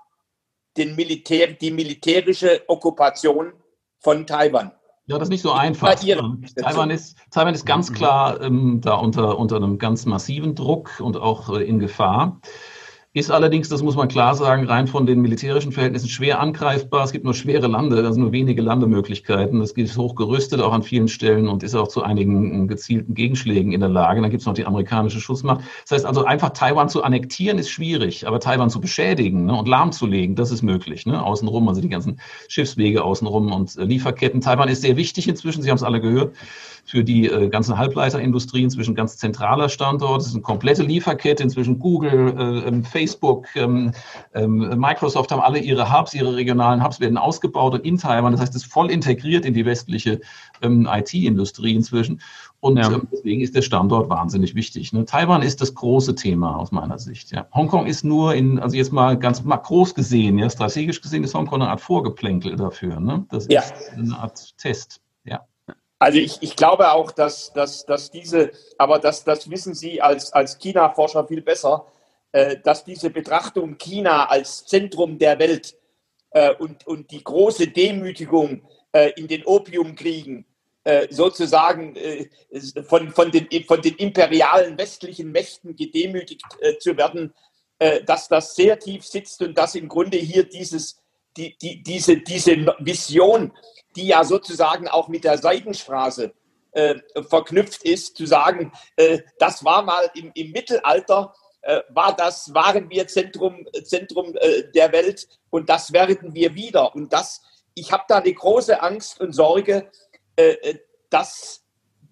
den 0.77 0.97
Militär, 0.97 1.49
die 1.49 1.71
militärische 1.71 2.63
Okkupation 2.69 3.53
von 4.01 4.27
Taiwan? 4.27 4.73
Ja, 5.07 5.19
das 5.19 5.27
ist 5.27 5.31
nicht 5.31 5.43
so 5.43 5.53
einfach. 5.53 5.95
Taiwan 5.95 6.91
ist, 6.91 7.19
Taiwan 7.31 7.55
ist 7.55 7.67
ganz 7.67 7.93
klar 7.93 8.41
ähm, 8.41 8.81
da 8.81 8.95
unter, 8.95 9.39
unter 9.39 9.57
einem 9.57 9.79
ganz 9.79 10.07
massiven 10.07 10.55
Druck 10.55 11.01
und 11.01 11.17
auch 11.17 11.49
äh, 11.51 11.65
in 11.65 11.79
Gefahr. 11.79 12.41
Ist 13.13 13.33
allerdings, 13.33 13.69
das 13.69 13.83
muss 13.83 13.97
man 13.97 14.07
klar 14.07 14.37
sagen, 14.37 14.67
rein 14.69 14.87
von 14.87 15.05
den 15.05 15.21
militärischen 15.21 15.73
Verhältnissen 15.73 16.09
schwer 16.09 16.39
angreifbar. 16.39 17.03
Es 17.03 17.11
gibt 17.11 17.25
nur 17.25 17.35
schwere 17.35 17.67
Lande, 17.67 17.97
also 18.07 18.21
nur 18.21 18.31
wenige 18.31 18.63
Landemöglichkeiten. 18.63 19.61
Es 19.63 19.73
ist 19.73 19.97
hoch 19.97 20.15
gerüstet 20.15 20.61
auch 20.61 20.73
an 20.73 20.85
vielen 20.85 21.09
Stellen 21.09 21.49
und 21.49 21.65
ist 21.65 21.75
auch 21.75 21.89
zu 21.89 22.05
einigen 22.05 22.69
gezielten 22.69 23.15
Gegenschlägen 23.15 23.73
in 23.73 23.81
der 23.81 23.89
Lage. 23.89 24.21
Dann 24.23 24.31
gibt 24.31 24.43
es 24.43 24.47
noch 24.47 24.55
die 24.55 24.65
amerikanische 24.65 25.21
Schutzmacht. 25.21 25.65
Das 25.83 25.91
heißt 25.91 26.07
also, 26.07 26.25
einfach 26.25 26.51
Taiwan 26.51 26.89
zu 26.89 27.03
annektieren 27.03 27.59
ist 27.59 27.71
schwierig, 27.71 28.29
aber 28.29 28.39
Taiwan 28.39 28.71
zu 28.71 28.81
beschädigen 28.81 29.47
ne, 29.47 29.59
und 29.59 29.67
lahmzulegen, 29.67 30.37
das 30.37 30.53
ist 30.53 30.63
möglich. 30.63 31.05
Ne? 31.05 31.21
Außenrum, 31.21 31.69
also 31.69 31.81
die 31.81 31.89
ganzen 31.89 32.21
Schiffswege 32.47 33.03
außenrum 33.03 33.51
und 33.51 33.77
äh, 33.77 33.83
Lieferketten. 33.83 34.41
Taiwan 34.41 34.69
ist 34.69 34.83
sehr 34.83 34.97
wichtig 34.97 35.27
inzwischen, 35.27 35.63
Sie 35.63 35.71
haben 35.71 35.79
es 35.79 35.83
alle 35.83 36.01
gehört 36.01 36.37
für 36.85 37.05
die 37.05 37.27
äh, 37.27 37.49
ganzen 37.49 37.79
Halbleiterindustrie 37.79 38.63
inzwischen 38.63 38.95
ganz 38.95 39.17
zentraler 39.17 39.69
Standort. 39.69 40.23
Es 40.23 40.29
ist 40.29 40.35
eine 40.35 40.43
komplette 40.43 40.83
Lieferkette, 40.83 41.43
inzwischen 41.43 41.79
Google, 41.79 42.35
äh, 42.37 42.69
ähm, 42.69 42.85
Facebook, 42.85 43.00
Facebook, 43.01 43.47
ähm, 43.57 43.93
ähm, 44.35 44.79
Microsoft 44.79 45.33
haben 45.33 45.41
alle 45.41 45.59
ihre 45.59 45.91
Hubs, 45.91 46.13
ihre 46.13 46.37
regionalen 46.37 46.85
Hubs 46.85 47.01
werden 47.01 47.17
ausgebaut 47.17 47.75
und 47.75 47.85
in 47.85 47.97
Taiwan. 47.97 48.33
Das 48.33 48.43
heißt, 48.43 48.55
es 48.55 48.65
ist 48.65 48.73
voll 48.73 48.91
integriert 48.91 49.47
in 49.47 49.55
die 49.55 49.65
westliche 49.65 50.21
ähm, 50.61 50.87
IT-Industrie 50.91 51.75
inzwischen. 51.75 52.21
Und 52.61 52.77
ja. 52.77 52.93
ähm, 52.93 53.09
deswegen 53.11 53.41
ist 53.41 53.57
der 53.57 53.63
Standort 53.63 54.11
wahnsinnig 54.11 54.55
wichtig. 54.55 54.93
Ne? 54.93 55.07
Taiwan 55.07 55.41
ist 55.41 55.63
das 55.63 55.75
große 55.75 56.15
Thema 56.15 56.57
aus 56.57 56.73
meiner 56.73 56.99
Sicht. 56.99 57.31
Ja. 57.31 57.47
Hongkong 57.55 57.87
ist 57.87 58.05
nur 58.05 58.35
in, 58.35 58.59
also 58.59 58.77
jetzt 58.77 58.93
mal 58.93 59.17
ganz 59.19 59.43
mal 59.43 59.57
groß 59.57 59.95
gesehen, 59.95 60.39
ja, 60.39 60.51
strategisch 60.51 61.01
gesehen 61.01 61.25
ist 61.25 61.35
Hongkong 61.35 61.63
eine 61.63 61.71
Art 61.71 61.81
Vorgeplänkel 61.81 62.57
dafür. 62.57 63.01
Ne? 63.01 63.25
Das 63.31 63.47
ja. 63.49 63.63
ist 63.63 63.93
eine 63.97 64.19
Art 64.19 64.59
Test. 64.59 65.01
Ja. 65.25 65.41
Also 65.99 66.19
ich, 66.19 66.39
ich 66.43 66.55
glaube 66.55 66.93
auch, 66.93 67.13
dass, 67.13 67.53
dass, 67.55 67.87
dass 67.87 68.11
diese, 68.11 68.51
aber 68.77 68.99
das, 68.99 69.25
das 69.25 69.49
wissen 69.49 69.75
Sie 69.75 70.03
als, 70.03 70.33
als 70.35 70.59
China-Forscher 70.59 71.27
viel 71.27 71.41
besser, 71.41 71.87
äh, 71.87 72.00
dass 72.33 72.85
diese 72.85 73.11
Betrachtung 73.11 73.77
China 73.77 74.27
als 74.27 74.65
Zentrum 74.65 75.19
der 75.19 75.39
Welt 75.39 75.75
äh, 76.31 76.55
und, 76.55 76.87
und 76.87 77.11
die 77.11 77.23
große 77.23 77.69
Demütigung 77.69 78.63
äh, 78.93 79.11
in 79.17 79.29
den 79.29 79.45
Opiumkriegen 79.45 80.47
äh, 80.85 81.09
sozusagen 81.11 81.97
äh, 81.97 82.29
von, 82.89 83.11
von, 83.11 83.31
den, 83.31 83.49
von 83.65 83.83
den 83.83 83.97
imperialen 83.97 84.79
westlichen 84.79 85.33
Mächten 85.33 85.77
gedemütigt 85.77 86.45
äh, 86.61 86.79
zu 86.79 86.97
werden, 86.97 87.35
dass 88.05 88.29
das 88.29 88.55
sehr 88.55 88.79
tief 88.79 89.07
sitzt 89.07 89.41
und 89.41 89.57
dass 89.57 89.75
im 89.75 89.89
Grunde 89.89 90.19
hier 90.19 90.45
dieses, 90.45 91.01
die, 91.35 91.57
die, 91.57 91.83
diese, 91.83 92.19
diese 92.19 92.55
Vision, 92.79 93.53
die 93.97 94.09
ja 94.09 94.23
sozusagen 94.23 94.87
auch 94.87 95.09
mit 95.09 95.25
der 95.25 95.39
Seidenstraße 95.39 96.35
äh, 96.73 96.97
verknüpft 97.29 97.83
ist, 97.85 98.17
zu 98.17 98.27
sagen, 98.27 98.71
äh, 98.97 99.21
das 99.39 99.65
war 99.65 99.83
mal 99.83 100.11
im, 100.15 100.31
im 100.35 100.53
Mittelalter, 100.53 101.33
äh, 101.33 101.40
war 101.91 102.17
das, 102.17 102.55
waren 102.55 102.89
wir 102.89 103.07
Zentrum, 103.07 103.67
Zentrum 103.85 104.35
der 104.75 104.93
Welt 104.93 105.29
und 105.51 105.69
das 105.69 105.93
werden 105.93 106.35
wir 106.35 106.55
wieder. 106.55 106.95
Und 106.95 107.13
das, 107.13 107.43
ich 107.75 107.93
habe 107.93 108.05
da 108.09 108.19
eine 108.19 108.33
große 108.33 108.81
Angst 108.83 109.21
und 109.21 109.33
Sorge, 109.33 109.91
äh, 110.41 110.53
äh, 110.63 110.79
dass, 111.11 111.65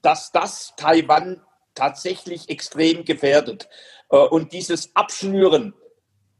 dass 0.02 0.30
das 0.32 0.74
Taiwan 0.76 1.42
tatsächlich 1.74 2.50
extrem 2.50 3.04
gefährdet. 3.06 3.68
Äh, 4.10 4.18
und 4.18 4.52
dieses 4.52 4.94
Abschnüren 4.94 5.72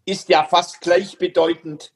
ist 0.04 0.28
ja 0.28 0.44
fast 0.44 0.80
gleichbedeutend 0.80 1.92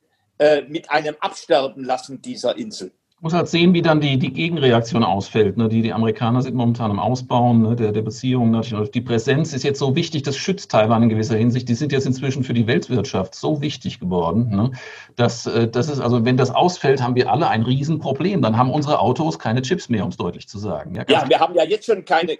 mit 0.66 0.90
einem 0.90 1.14
Absterben 1.20 1.84
lassen 1.84 2.20
dieser 2.20 2.56
Insel 2.56 2.92
muss 3.22 3.34
halt 3.34 3.46
sehen, 3.46 3.72
wie 3.72 3.82
dann 3.82 4.00
die, 4.00 4.18
die 4.18 4.32
Gegenreaktion 4.32 5.04
ausfällt. 5.04 5.56
Ne? 5.56 5.68
Die, 5.68 5.80
die 5.80 5.92
Amerikaner 5.92 6.42
sind 6.42 6.56
momentan 6.56 6.90
im 6.90 6.98
Ausbauen 6.98 7.62
ne? 7.62 7.76
der, 7.76 7.92
der 7.92 8.02
Beziehungen. 8.02 8.60
Die 8.92 9.00
Präsenz 9.00 9.52
ist 9.52 9.62
jetzt 9.62 9.78
so 9.78 9.94
wichtig, 9.94 10.24
das 10.24 10.36
schützt 10.36 10.72
Taiwan 10.72 11.04
in 11.04 11.08
gewisser 11.08 11.36
Hinsicht. 11.36 11.68
Die 11.68 11.74
sind 11.74 11.92
jetzt 11.92 12.04
inzwischen 12.04 12.42
für 12.42 12.52
die 12.52 12.66
Weltwirtschaft 12.66 13.36
so 13.36 13.62
wichtig 13.62 14.00
geworden, 14.00 14.50
ne? 14.50 14.72
dass 15.14 15.46
äh, 15.46 15.68
das 15.68 15.88
ist, 15.88 16.00
also 16.00 16.24
wenn 16.24 16.36
das 16.36 16.50
ausfällt, 16.50 17.00
haben 17.00 17.14
wir 17.14 17.30
alle 17.30 17.46
ein 17.46 17.62
Riesenproblem. 17.62 18.42
Dann 18.42 18.56
haben 18.56 18.72
unsere 18.72 18.98
Autos 18.98 19.38
keine 19.38 19.62
Chips 19.62 19.88
mehr, 19.88 20.02
um 20.02 20.10
es 20.10 20.16
deutlich 20.16 20.48
zu 20.48 20.58
sagen. 20.58 20.96
Ja, 20.96 21.04
ja 21.08 21.28
wir 21.28 21.38
haben 21.38 21.54
ja 21.54 21.62
jetzt 21.62 21.86
schon 21.86 22.04
keine 22.04 22.32
äh, 22.32 22.36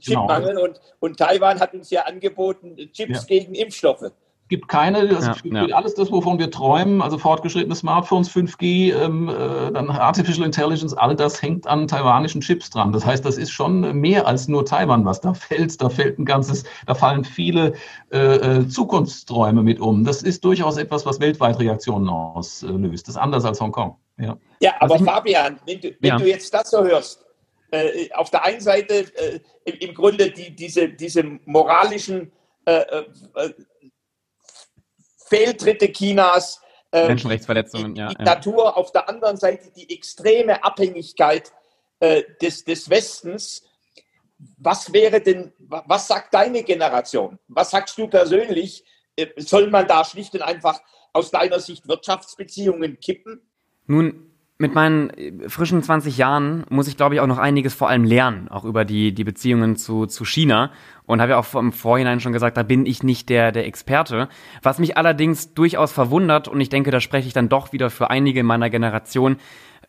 Chipmangel 0.00 0.54
genau. 0.54 0.64
und, 0.64 0.80
und 1.00 1.18
Taiwan 1.18 1.60
hat 1.60 1.74
uns 1.74 1.90
ja 1.90 2.04
angeboten 2.04 2.76
Chips 2.94 3.26
ja. 3.28 3.38
gegen 3.38 3.54
Impfstoffe 3.54 4.10
gibt 4.48 4.68
keine, 4.68 4.98
also 4.98 5.32
ja, 5.44 5.66
ja. 5.66 5.74
alles 5.74 5.94
das, 5.94 6.12
wovon 6.12 6.38
wir 6.38 6.50
träumen, 6.50 7.00
also 7.00 7.16
fortgeschrittene 7.16 7.74
Smartphones, 7.74 8.30
5G, 8.30 8.94
ähm, 8.94 9.28
äh, 9.28 9.72
dann 9.72 9.90
Artificial 9.90 10.44
Intelligence, 10.44 10.92
all 10.94 11.16
das 11.16 11.40
hängt 11.40 11.66
an 11.66 11.88
taiwanischen 11.88 12.40
Chips 12.40 12.68
dran. 12.68 12.92
Das 12.92 13.06
heißt, 13.06 13.24
das 13.24 13.38
ist 13.38 13.50
schon 13.50 14.00
mehr 14.00 14.26
als 14.26 14.46
nur 14.46 14.66
Taiwan, 14.66 15.04
was 15.04 15.20
da 15.20 15.32
fällt. 15.32 15.80
Da 15.80 15.88
fällt 15.88 16.18
ein 16.18 16.24
ganzes, 16.24 16.64
da 16.86 16.94
fallen 16.94 17.24
viele 17.24 17.74
äh, 18.12 18.18
äh 18.18 18.68
Zukunftsträume 18.68 19.62
mit 19.62 19.80
um. 19.80 20.04
Das 20.04 20.22
ist 20.22 20.44
durchaus 20.44 20.76
etwas, 20.76 21.06
was 21.06 21.20
weltweit 21.20 21.58
Reaktionen 21.58 22.08
auslöst. 22.08 23.08
Das 23.08 23.14
ist 23.14 23.20
anders 23.20 23.44
als 23.44 23.60
Hongkong. 23.60 23.96
Ja, 24.18 24.36
ja 24.60 24.74
aber 24.80 24.96
ich, 24.96 25.02
Fabian, 25.02 25.58
wenn, 25.66 25.80
du, 25.80 25.88
wenn 26.00 26.10
ja. 26.10 26.16
du 26.18 26.28
jetzt 26.28 26.52
das 26.52 26.70
so 26.70 26.84
hörst, 26.84 27.24
äh, 27.70 28.12
auf 28.12 28.30
der 28.30 28.44
einen 28.44 28.60
Seite 28.60 29.06
äh, 29.16 29.40
im 29.64 29.94
Grunde 29.94 30.30
die, 30.30 30.54
diese, 30.54 30.88
diese 30.90 31.24
moralischen 31.46 32.30
äh, 32.66 32.80
äh 32.80 33.04
Fehltritte 35.26 35.92
Chinas, 35.92 36.60
äh, 36.92 37.08
Menschenrechtsverletzungen, 37.08 37.94
die, 37.94 38.00
die 38.02 38.08
Diktatur, 38.08 38.64
ja. 38.64 38.74
auf 38.74 38.92
der 38.92 39.08
anderen 39.08 39.36
Seite 39.36 39.70
die 39.74 39.94
extreme 39.94 40.62
Abhängigkeit 40.62 41.52
äh, 42.00 42.22
des, 42.40 42.64
des 42.64 42.88
Westens. 42.88 43.64
Was 44.58 44.92
wäre 44.92 45.20
denn, 45.20 45.52
was 45.58 46.06
sagt 46.08 46.34
deine 46.34 46.62
Generation? 46.62 47.38
Was 47.48 47.70
sagst 47.70 47.96
du 47.98 48.08
persönlich? 48.08 48.84
Äh, 49.16 49.28
soll 49.36 49.70
man 49.70 49.86
da 49.86 50.04
schlicht 50.04 50.34
und 50.34 50.42
einfach 50.42 50.80
aus 51.12 51.30
deiner 51.30 51.60
Sicht 51.60 51.88
Wirtschaftsbeziehungen 51.88 53.00
kippen? 53.00 53.40
Nun, 53.86 54.33
mit 54.58 54.74
meinen 54.74 55.10
äh, 55.10 55.48
frischen 55.48 55.82
20 55.82 56.16
Jahren 56.16 56.64
muss 56.68 56.88
ich, 56.88 56.96
glaube 56.96 57.14
ich, 57.14 57.20
auch 57.20 57.26
noch 57.26 57.38
einiges 57.38 57.74
vor 57.74 57.88
allem 57.88 58.04
lernen, 58.04 58.48
auch 58.48 58.64
über 58.64 58.84
die, 58.84 59.12
die 59.12 59.24
Beziehungen 59.24 59.76
zu, 59.76 60.06
zu 60.06 60.24
China. 60.24 60.70
Und 61.06 61.20
habe 61.20 61.32
ja 61.32 61.38
auch 61.38 61.54
im 61.54 61.72
Vorhinein 61.72 62.20
schon 62.20 62.32
gesagt, 62.32 62.56
da 62.56 62.62
bin 62.62 62.86
ich 62.86 63.02
nicht 63.02 63.28
der, 63.28 63.52
der 63.52 63.66
Experte. 63.66 64.28
Was 64.62 64.78
mich 64.78 64.96
allerdings 64.96 65.52
durchaus 65.52 65.92
verwundert, 65.92 66.48
und 66.48 66.60
ich 66.60 66.70
denke, 66.70 66.90
da 66.90 67.00
spreche 67.00 67.26
ich 67.26 67.34
dann 67.34 67.48
doch 67.48 67.72
wieder 67.72 67.90
für 67.90 68.10
einige 68.10 68.40
in 68.40 68.46
meiner 68.46 68.70
Generation, 68.70 69.36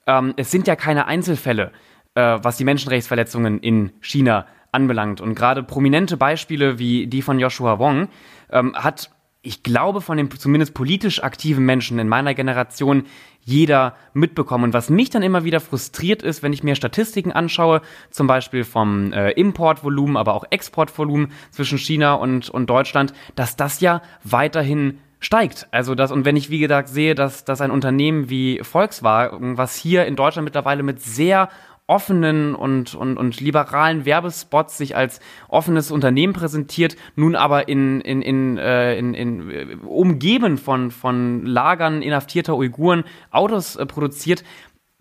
ähm, 0.08 0.34
es 0.36 0.51
sind 0.51 0.67
ja 0.67 0.75
keine 0.75 1.08
Einzelfälle, 1.08 1.71
äh, 2.15 2.39
was 2.41 2.58
die 2.58 2.65
Menschenrechtsverletzungen 2.65 3.60
in 3.60 3.91
China 4.01 4.45
anbelangt. 4.71 5.21
Und 5.21 5.36
gerade 5.36 5.63
prominente 5.63 6.17
Beispiele 6.17 6.80
wie 6.80 7.08
die 7.08 7.21
von 7.21 7.39
Joshua 7.39 7.80
Wong 7.80 8.10
ähm, 8.49 8.75
hat 8.75 9.10
ich 9.46 9.64
glaube, 9.64 10.02
von 10.02 10.18
den 10.18 10.30
zumindest 10.32 10.74
politisch 10.74 11.24
aktiven 11.24 11.66
Menschen 11.66 12.00
in 12.00 12.08
meiner 12.08 12.34
Generation 12.34 13.04
jeder 13.42 13.96
mitbekommen. 14.14 14.66
Und 14.66 14.74
was 14.74 14.90
mich 14.90 15.12
dann 15.12 15.22
immer 15.22 15.44
wieder 15.44 15.60
frustriert 15.60 16.24
ist, 16.24 16.42
wenn 16.42 16.52
ich 16.52 16.64
mir 16.64 16.76
Statistiken 16.76 17.32
anschaue, 17.32 17.82
zum 18.10 18.28
Beispiel 18.28 18.64
vom 18.64 19.14
äh, 19.14 19.32
Importvolumen, 19.32 20.18
aber 20.18 20.34
auch 20.34 20.46
Exportvolumen 20.50 21.32
zwischen 21.52 21.78
China 21.78 22.16
und, 22.16 22.50
und 22.50 22.70
Deutschland, 22.70 23.14
dass 23.36 23.56
das 23.56 23.80
ja 23.82 24.02
weiterhin 24.24 25.00
steigt. 25.20 25.68
Also 25.72 25.96
das, 25.96 26.12
und 26.12 26.26
wenn 26.26 26.36
ich 26.36 26.50
wie 26.50 26.60
gesagt 26.60 26.90
sehe, 26.90 27.16
dass, 27.16 27.46
dass 27.46 27.62
ein 27.62 27.72
Unternehmen 27.72 28.30
wie 28.30 28.60
Volkswagen, 28.64 29.58
was 29.58 29.76
hier 29.76 30.06
in 30.06 30.16
Deutschland 30.16 30.46
mittlerweile 30.46 30.84
mit 30.84 31.02
sehr 31.02 31.50
offenen 31.88 32.56
und, 32.56 32.95
und, 32.95 33.17
und 33.17 33.39
liberalen 33.39 34.06
Werbespots 34.06 34.78
sich 34.78 34.95
als 34.95 35.19
offenes 35.48 35.91
Unternehmen 35.91 36.34
präsentiert, 36.34 36.95
nun 37.15 37.36
aber 37.36 37.67
in, 37.67 38.02
in, 38.02 38.21
in, 38.21 38.58
äh, 38.58 38.98
in, 38.98 39.13
in 39.13 39.52
äh, 39.52 39.76
umgeben 39.86 40.58
von, 40.58 40.89
von 40.89 41.45
Lagern 41.45 42.02
inhaftierter 42.02 42.56
Uiguren 42.56 43.04
Autos 43.30 43.76
äh, 43.76 43.86
produziert, 43.86 44.43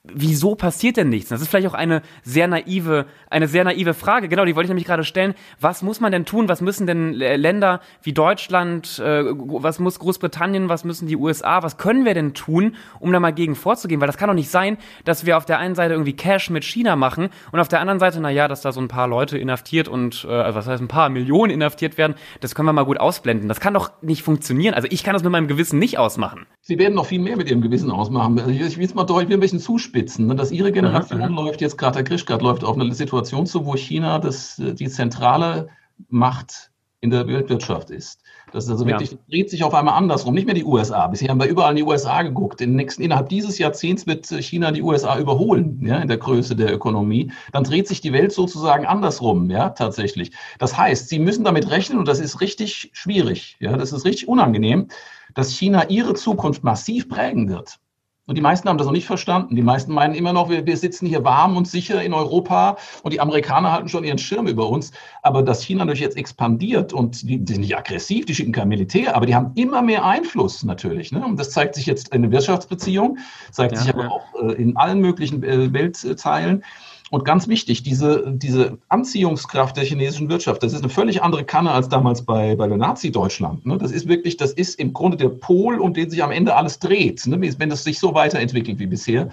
wieso 0.05 0.55
passiert 0.55 0.99
denn 0.99 1.09
nichts? 1.09 1.31
Das 1.31 1.41
ist 1.41 1.49
vielleicht 1.49 1.67
auch 1.67 1.75
eine 1.75 2.03
sehr 2.23 2.47
naive, 2.47 3.07
eine 3.31 3.49
sehr 3.49 3.65
naive 3.65 3.95
Frage. 3.95 4.29
Genau, 4.29 4.45
die 4.45 4.55
wollte 4.55 4.67
ich 4.67 4.71
nämlich 4.71 4.87
gerade 4.87 5.05
stellen. 5.05 5.35
Was 5.61 5.83
muss 5.83 6.01
man 6.01 6.13
denn 6.13 6.27
tun? 6.27 6.49
Was 6.49 6.61
müssen 6.61 6.87
denn 6.87 7.13
Länder 7.13 7.81
wie 8.03 8.13
Deutschland, 8.13 8.99
äh, 8.99 9.25
was 9.25 9.79
muss 9.79 9.99
Großbritannien, 9.99 10.69
was 10.69 10.85
müssen 10.85 11.09
die 11.09 11.17
USA, 11.17 11.63
was 11.63 11.79
können 11.79 12.05
wir 12.05 12.13
denn 12.13 12.35
tun, 12.35 12.77
um 13.01 13.13
da 13.13 13.21
mal 13.21 13.33
gegen 13.33 13.55
vorzugehen? 13.55 14.01
Weil 14.01 14.07
das 14.07 14.19
kann 14.19 14.29
doch 14.29 14.35
nicht 14.35 14.51
sein, 14.51 14.77
dass 15.05 15.25
wir 15.25 15.39
auf 15.39 15.47
der 15.47 15.59
einen 15.59 15.75
Seite 15.75 15.95
irgendwie 15.95 16.15
Cash 16.15 16.51
mit 16.51 16.65
China 16.65 16.97
machen 16.97 17.31
und 17.53 17.61
auf 17.61 17.69
der 17.69 17.81
anderen 17.81 17.99
Seite, 17.99 18.21
na 18.21 18.31
ja, 18.31 18.47
dass 18.47 18.61
da 18.61 18.73
so 18.73 18.81
ein 18.81 18.89
paar 18.89 19.09
Leute 19.09 19.39
inhaftiert 19.39 19.89
und, 19.89 20.27
äh, 20.29 20.33
also 20.33 20.59
was 20.59 20.67
heißt 20.67 20.83
ein 20.83 20.89
paar 20.89 21.09
Millionen 21.09 21.51
inhaftiert 21.51 21.97
werden, 21.97 22.15
das 22.41 22.55
können 22.55 22.67
wir 22.67 22.75
mal 22.75 22.85
gut 22.85 23.01
ausblenden. 23.01 23.49
Das 23.49 23.59
kann 23.59 23.73
doch 23.73 23.91
nicht 24.03 24.23
funktionieren. 24.23 24.75
Also 24.75 24.87
ich 24.91 25.03
kann 25.03 25.15
das 25.15 25.23
mit 25.23 25.33
meinem 25.33 25.49
Gewissen 25.49 25.79
nicht 25.79 25.99
ausmachen. 25.99 26.47
Sie 26.61 26.79
werden 26.79 26.95
noch 26.95 27.07
viel 27.07 27.21
mehr 27.21 27.37
mit 27.37 27.49
Ihrem 27.49 27.63
Gewissen 27.63 27.91
ausmachen. 27.91 28.39
Ich 28.51 28.77
will 28.77 28.85
es 28.85 28.95
mal 28.95 29.05
deutlich 29.05 29.35
ein 29.35 29.41
bisschen 29.41 29.61
zuspitzen, 29.95 30.27
ne? 30.27 30.35
dass 30.35 30.51
Ihre 30.51 30.73
Generation 30.73 31.21
aha, 31.21 31.29
aha. 31.29 31.35
läuft 31.35 31.61
jetzt 31.61 31.79
gerade, 31.79 31.97
Herr 31.97 32.05
Krischgart 32.05 32.43
läuft 32.43 32.65
auf 32.65 32.77
eine 32.77 32.93
Situation 32.95 33.47
zu, 33.47 33.65
wo 33.65 33.77
China 33.77 34.19
das, 34.19 34.57
die 34.59 34.89
zentrale 34.89 35.69
Macht 36.09 36.71
in 37.01 37.11
der 37.11 37.27
Weltwirtschaft 37.27 37.91
ist. 37.91 38.23
Das 38.51 38.65
ist 38.65 38.71
also 38.71 38.87
wirklich, 38.87 39.13
ja. 39.13 39.19
dreht 39.29 39.51
sich 39.51 39.63
auf 39.63 39.75
einmal 39.75 39.95
andersrum, 39.95 40.33
nicht 40.33 40.47
mehr 40.47 40.55
die 40.55 40.65
USA. 40.65 41.07
Bisher 41.09 41.29
haben 41.29 41.41
wir 41.41 41.47
überall 41.47 41.73
in 41.73 41.77
die 41.77 41.83
USA 41.83 42.23
geguckt. 42.23 42.61
In 42.63 42.77
nächsten, 42.77 43.03
innerhalb 43.03 43.29
dieses 43.29 43.59
Jahrzehnts 43.59 44.07
wird 44.07 44.27
China 44.27 44.71
die 44.71 44.81
USA 44.81 45.19
überholen, 45.19 45.85
ja, 45.85 45.99
in 45.99 46.09
der 46.09 46.17
Größe 46.17 46.57
der 46.57 46.73
Ökonomie. 46.73 47.31
Dann 47.53 47.65
dreht 47.65 47.89
sich 47.89 48.01
die 48.01 48.13
Welt 48.13 48.33
sozusagen 48.33 48.87
andersrum, 48.87 49.51
ja, 49.51 49.71
tatsächlich. 49.71 50.33
Das 50.59 50.79
heißt, 50.79 51.09
Sie 51.09 51.19
müssen 51.19 51.45
damit 51.45 51.71
rechnen, 51.71 51.99
und 51.99 52.09
das 52.09 52.21
ist 52.21 52.41
richtig 52.41 52.91
schwierig, 52.95 53.57
ja, 53.61 53.77
das 53.77 53.93
ist 53.93 54.07
richtig 54.07 54.29
unangenehm, 54.29 54.89
dass 55.35 55.53
China 55.53 55.91
ihre 55.91 56.15
Zukunft 56.15 56.65
massiv 56.65 57.09
prägen 57.09 57.49
wird. 57.51 57.81
Und 58.27 58.37
die 58.37 58.41
meisten 58.41 58.69
haben 58.69 58.79
das 58.79 58.87
noch 58.87 58.93
nicht 58.95 59.07
verstanden. 59.07 59.55
Die 59.55 59.63
meisten 59.63 59.93
meinen 59.93 60.15
immer 60.15 60.33
noch, 60.33 60.49
wir, 60.49 60.65
wir, 60.65 60.77
sitzen 60.79 61.07
hier 61.07 61.25
warm 61.25 61.59
und 61.59 61.69
sicher 61.69 62.03
in 62.03 62.15
Europa 62.15 62.79
und 63.03 63.13
die 63.13 63.21
Amerikaner 63.21 63.71
halten 63.71 63.89
schon 63.89 64.03
ihren 64.03 64.17
Schirm 64.17 64.47
über 64.47 64.67
uns. 64.69 64.93
Aber 65.23 65.43
dass 65.43 65.63
China 65.63 65.85
natürlich 65.85 66.01
jetzt 66.01 66.17
expandiert 66.17 66.95
und 66.95 67.29
die, 67.29 67.39
die 67.39 67.53
sind 67.53 67.61
nicht 67.61 67.77
aggressiv, 67.77 68.25
die 68.25 68.35
schicken 68.35 68.53
kein 68.53 68.69
Militär, 68.69 69.15
aber 69.15 69.27
die 69.27 69.35
haben 69.35 69.53
immer 69.57 69.83
mehr 69.83 70.07
Einfluss 70.07 70.65
natürlich. 70.65 71.13
Ne? 71.13 71.23
Und 71.23 71.39
das 71.39 71.51
zeigt 71.51 71.75
sich 71.75 71.85
jetzt 71.85 72.15
in 72.15 72.23
den 72.23 72.33
Wirtschaftsbeziehungen, 72.33 73.19
zeigt 73.51 73.75
ja, 73.75 73.81
sich 73.81 73.93
aber 73.93 74.05
ja. 74.05 74.11
auch 74.11 74.35
äh, 74.43 74.53
in 74.55 74.75
allen 74.77 75.01
möglichen 75.01 75.43
äh, 75.43 75.71
Weltteilen. 75.75 76.65
Und 77.15 77.25
ganz 77.25 77.47
wichtig, 77.47 77.85
diese, 77.85 78.25
diese 78.27 78.79
Anziehungskraft 78.89 79.77
der 79.77 79.85
chinesischen 79.85 80.29
Wirtschaft, 80.29 80.65
das 80.65 80.73
ist 80.73 80.81
eine 80.81 80.89
völlig 80.89 81.23
andere 81.23 81.45
Kanne 81.45 81.71
als 81.71 81.89
damals 81.89 82.23
bei, 82.23 82.57
bei 82.57 82.67
der 82.67 82.77
Nazi-Deutschland. 82.77 83.65
Ne? 83.65 83.79
Das 83.79 83.93
ist 83.93 84.09
wirklich, 84.09 84.37
das 84.37 84.51
ist 84.51 84.81
im 84.81 84.93
Grunde 84.93 85.17
der 85.17 85.29
Pol, 85.29 85.79
um 85.79 85.95
den 85.95 86.11
sich 86.11 86.25
am 86.25 86.33
Ende 86.33 86.57
alles 86.57 86.81
dreht, 86.81 87.25
ne? 87.29 87.41
wenn 87.41 87.71
es 87.71 87.85
sich 87.85 88.01
so 88.01 88.15
weiterentwickelt 88.15 88.81
wie 88.81 88.89
bisher. 88.89 89.29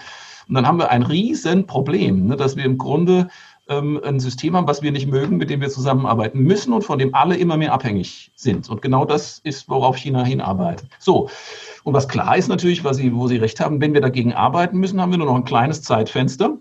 Und 0.48 0.54
dann 0.54 0.68
haben 0.68 0.78
wir 0.78 0.92
ein 0.92 1.02
Riesenproblem, 1.02 2.28
ne? 2.28 2.38
dass 2.38 2.56
wir 2.56 2.66
im 2.66 2.78
Grunde 2.78 3.30
ähm, 3.68 4.00
ein 4.04 4.20
System 4.20 4.56
haben, 4.56 4.68
was 4.68 4.84
wir 4.84 4.92
nicht 4.92 5.08
mögen, 5.08 5.38
mit 5.38 5.50
dem 5.50 5.60
wir 5.60 5.70
zusammenarbeiten 5.70 6.38
müssen 6.38 6.74
und 6.74 6.84
von 6.84 7.00
dem 7.00 7.16
alle 7.16 7.36
immer 7.36 7.58
mehr 7.58 7.74
abhängig 7.74 8.32
sind. 8.36 8.70
Und 8.70 8.84
genau 8.84 9.06
das 9.06 9.40
ist, 9.40 9.70
worauf 9.70 9.98
China 9.98 10.24
hinarbeitet. 10.24 10.88
So. 11.00 11.32
Und 11.84 11.96
was 11.96 12.08
klar 12.08 12.38
ist 12.38 12.48
natürlich, 12.48 12.84
was 12.84 12.98
Sie, 12.98 13.16
wo 13.16 13.28
Sie 13.28 13.38
recht 13.38 13.60
haben, 13.60 13.82
wenn 13.82 13.96
wir 13.96 14.02
dagegen 14.02 14.34
arbeiten 14.34 14.78
müssen, 14.78 15.02
haben 15.02 15.10
wir 15.10 15.18
nur 15.18 15.26
noch 15.26 15.36
ein 15.36 15.46
kleines 15.46 15.82
Zeitfenster 15.82 16.60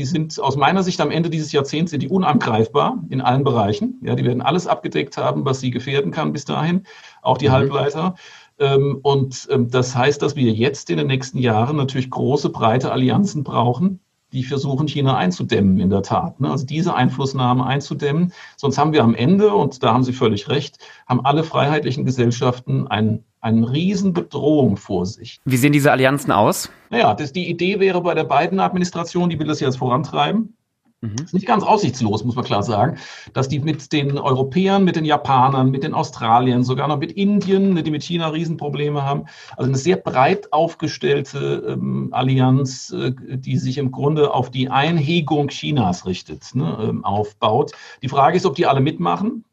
die 0.00 0.06
sind 0.06 0.40
aus 0.40 0.56
meiner 0.56 0.82
Sicht 0.82 0.98
am 1.02 1.10
Ende 1.10 1.28
dieses 1.28 1.52
Jahrzehnts 1.52 1.90
sind 1.90 2.02
die 2.02 2.08
unangreifbar 2.08 3.04
in 3.10 3.20
allen 3.20 3.44
Bereichen. 3.44 4.00
Ja, 4.02 4.14
die 4.14 4.24
werden 4.24 4.40
alles 4.40 4.66
abgedeckt 4.66 5.18
haben, 5.18 5.44
was 5.44 5.60
sie 5.60 5.70
gefährden 5.70 6.10
kann 6.10 6.32
bis 6.32 6.46
dahin, 6.46 6.84
auch 7.20 7.36
die 7.36 7.48
mhm. 7.48 7.52
Halbleiter. 7.52 8.14
Ähm, 8.58 8.98
und 9.02 9.46
ähm, 9.50 9.70
das 9.70 9.94
heißt, 9.94 10.22
dass 10.22 10.36
wir 10.36 10.50
jetzt 10.52 10.88
in 10.88 10.96
den 10.96 11.06
nächsten 11.06 11.36
Jahren 11.36 11.76
natürlich 11.76 12.08
große, 12.08 12.48
breite 12.48 12.92
Allianzen 12.92 13.44
brauchen, 13.44 14.00
die 14.32 14.44
versuchen, 14.44 14.88
China 14.88 15.16
einzudämmen, 15.16 15.78
in 15.78 15.90
der 15.90 16.02
Tat. 16.02 16.40
Ne? 16.40 16.50
Also 16.50 16.66
diese 16.66 16.94
Einflussnahme 16.94 17.66
einzudämmen. 17.66 18.32
Sonst 18.56 18.78
haben 18.78 18.92
wir 18.92 19.02
am 19.02 19.14
Ende, 19.14 19.54
und 19.54 19.82
da 19.82 19.92
haben 19.92 20.04
Sie 20.04 20.12
völlig 20.12 20.48
recht, 20.48 20.78
haben 21.06 21.24
alle 21.24 21.44
freiheitlichen 21.44 22.04
Gesellschaften 22.04 22.86
ein 22.88 23.24
eine 23.40 23.72
Riesenbedrohung 23.72 24.76
vor 24.76 25.06
sich. 25.06 25.40
Wie 25.44 25.56
sehen 25.56 25.72
diese 25.72 25.90
Allianzen 25.90 26.30
aus? 26.30 26.70
Naja, 26.90 27.14
das, 27.14 27.32
die 27.32 27.48
Idee 27.48 27.80
wäre 27.80 28.02
bei 28.02 28.14
der 28.14 28.24
beiden 28.24 28.60
Administration, 28.60 29.30
die 29.30 29.38
will 29.38 29.46
das 29.46 29.60
jetzt 29.60 29.78
vorantreiben. 29.78 30.56
Mhm. 31.02 31.16
Ist 31.24 31.32
nicht 31.32 31.46
ganz 31.46 31.64
aussichtslos, 31.64 32.24
muss 32.24 32.36
man 32.36 32.44
klar 32.44 32.62
sagen, 32.62 32.98
dass 33.32 33.48
die 33.48 33.58
mit 33.58 33.90
den 33.90 34.18
Europäern, 34.18 34.84
mit 34.84 34.96
den 34.96 35.06
Japanern, 35.06 35.70
mit 35.70 35.82
den 35.82 35.94
Australiern, 35.94 36.62
sogar 36.62 36.88
noch 36.88 36.98
mit 36.98 37.12
Indien, 37.12 37.72
ne, 37.72 37.82
die 37.82 37.90
mit 37.90 38.02
China 38.02 38.28
Riesenprobleme 38.28 39.02
haben. 39.02 39.24
Also 39.56 39.70
eine 39.70 39.78
sehr 39.78 39.96
breit 39.96 40.52
aufgestellte 40.52 41.64
ähm, 41.68 42.08
Allianz, 42.12 42.90
äh, 42.90 43.12
die 43.14 43.56
sich 43.56 43.78
im 43.78 43.92
Grunde 43.92 44.34
auf 44.34 44.50
die 44.50 44.68
Einhegung 44.68 45.48
Chinas 45.48 46.04
richtet, 46.04 46.54
ne, 46.54 46.76
ähm, 46.82 47.02
aufbaut. 47.02 47.72
Die 48.02 48.08
Frage 48.08 48.36
ist, 48.36 48.44
ob 48.44 48.54
die 48.54 48.66
alle 48.66 48.80
mitmachen. 48.80 49.44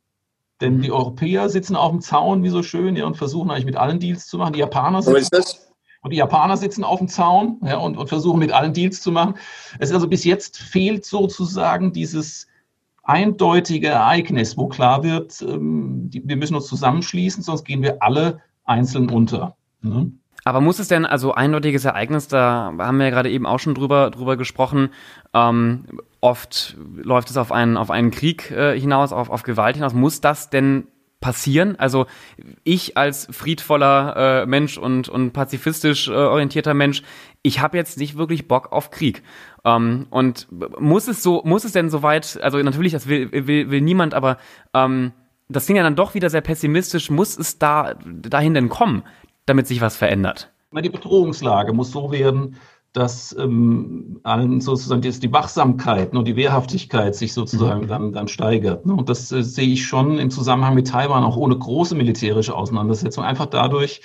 Denn 0.59 0.81
die 0.81 0.91
Europäer 0.91 1.49
sitzen 1.49 1.75
auf 1.75 1.91
dem 1.91 2.01
Zaun, 2.01 2.43
wie 2.43 2.49
so 2.49 2.63
schön, 2.63 2.95
ja, 2.95 3.05
und 3.05 3.15
versuchen 3.15 3.51
eigentlich 3.51 3.65
mit 3.65 3.75
allen 3.75 3.99
Deals 3.99 4.25
zu 4.25 4.39
machen. 4.39 4.53
Die 4.53 4.59
Japaner 4.59 5.03
sitzen, 5.03 5.13
so 5.13 5.17
ist 5.17 5.33
das. 5.33 5.66
Und 6.01 6.11
die 6.11 6.17
Japaner 6.17 6.57
sitzen 6.57 6.83
auf 6.83 6.99
dem 6.99 7.07
Zaun 7.07 7.59
ja, 7.63 7.77
und, 7.77 7.97
und 7.97 8.07
versuchen 8.07 8.39
mit 8.39 8.51
allen 8.51 8.73
Deals 8.73 9.01
zu 9.01 9.11
machen. 9.11 9.35
Es 9.79 9.89
ist 9.89 9.95
also 9.95 10.07
bis 10.07 10.23
jetzt 10.23 10.57
fehlt 10.57 11.05
sozusagen 11.05 11.91
dieses 11.91 12.47
eindeutige 13.03 13.87
Ereignis, 13.87 14.57
wo 14.57 14.67
klar 14.67 15.03
wird, 15.03 15.41
ähm, 15.41 16.09
die, 16.09 16.27
wir 16.27 16.35
müssen 16.35 16.55
uns 16.55 16.67
zusammenschließen, 16.67 17.41
sonst 17.41 17.63
gehen 17.63 17.81
wir 17.81 18.03
alle 18.03 18.41
einzeln 18.65 19.09
unter. 19.09 19.55
Ne? 19.81 20.11
Aber 20.43 20.61
muss 20.61 20.79
es 20.79 20.87
denn, 20.87 21.05
also 21.05 21.33
eindeutiges 21.33 21.83
Ereignis, 21.83 22.27
da 22.27 22.73
haben 22.77 22.97
wir 22.97 23.05
ja 23.05 23.11
gerade 23.11 23.29
eben 23.29 23.45
auch 23.45 23.59
schon 23.59 23.75
drüber, 23.75 24.11
drüber 24.11 24.37
gesprochen, 24.37 24.89
ähm, 25.33 25.85
oft 26.21 26.77
läuft 26.95 27.29
es 27.29 27.37
auf 27.37 27.51
einen, 27.51 27.75
auf 27.77 27.91
einen 27.91 28.11
Krieg 28.11 28.51
äh, 28.51 28.79
hinaus, 28.79 29.11
auf, 29.11 29.29
auf 29.29 29.43
Gewalt 29.43 29.75
hinaus. 29.75 29.93
Muss 29.93 30.21
das 30.21 30.49
denn 30.49 30.87
passieren? 31.19 31.75
Also 31.77 32.05
ich 32.63 32.97
als 32.97 33.27
friedvoller 33.31 34.43
äh, 34.43 34.45
Mensch 34.45 34.77
und, 34.77 35.09
und 35.09 35.31
pazifistisch 35.31 36.07
äh, 36.07 36.13
orientierter 36.13 36.73
Mensch, 36.73 37.01
ich 37.41 37.59
habe 37.59 37.77
jetzt 37.77 37.97
nicht 37.97 38.17
wirklich 38.17 38.47
Bock 38.47 38.71
auf 38.71 38.91
Krieg. 38.91 39.23
Ähm, 39.65 40.07
und 40.09 40.47
muss 40.79 41.07
es 41.07 41.23
so, 41.23 41.41
muss 41.43 41.63
es 41.63 41.71
denn 41.71 41.89
soweit, 41.89 42.39
also 42.41 42.57
natürlich, 42.59 42.91
das 42.91 43.07
will, 43.07 43.31
will, 43.31 43.69
will 43.69 43.81
niemand, 43.81 44.13
aber 44.13 44.37
ähm, 44.73 45.13
das 45.49 45.65
klingt 45.65 45.77
ja 45.77 45.83
dann 45.83 45.95
doch 45.95 46.13
wieder 46.13 46.29
sehr 46.29 46.41
pessimistisch, 46.41 47.09
muss 47.09 47.37
es 47.37 47.57
da 47.57 47.95
dahin 48.05 48.53
denn 48.53 48.69
kommen, 48.69 49.03
damit 49.45 49.67
sich 49.67 49.81
was 49.81 49.95
verändert? 49.95 50.51
Die 50.73 50.89
Bedrohungslage 50.89 51.73
muss 51.73 51.91
so 51.91 52.11
werden, 52.11 52.57
dass 52.97 53.35
ähm, 53.37 54.19
allen 54.23 54.59
sozusagen 54.59 55.01
die, 55.01 55.11
die 55.11 55.31
Wachsamkeit 55.31 56.15
und 56.15 56.27
die 56.27 56.35
Wehrhaftigkeit 56.35 57.15
sich 57.15 57.31
sozusagen 57.31 57.81
mhm. 57.83 57.87
dann, 57.87 58.11
dann 58.11 58.27
steigert. 58.27 58.87
Ne? 58.87 58.93
Und 58.93 59.07
das 59.07 59.31
äh, 59.31 59.43
sehe 59.43 59.67
ich 59.67 59.85
schon 59.85 60.17
im 60.17 60.31
Zusammenhang 60.31 60.73
mit 60.73 60.87
Taiwan 60.87 61.23
auch 61.23 61.37
ohne 61.37 61.55
große 61.55 61.93
militärische 61.93 62.55
Auseinandersetzung. 62.55 63.23
Einfach 63.23 63.45
dadurch, 63.45 64.01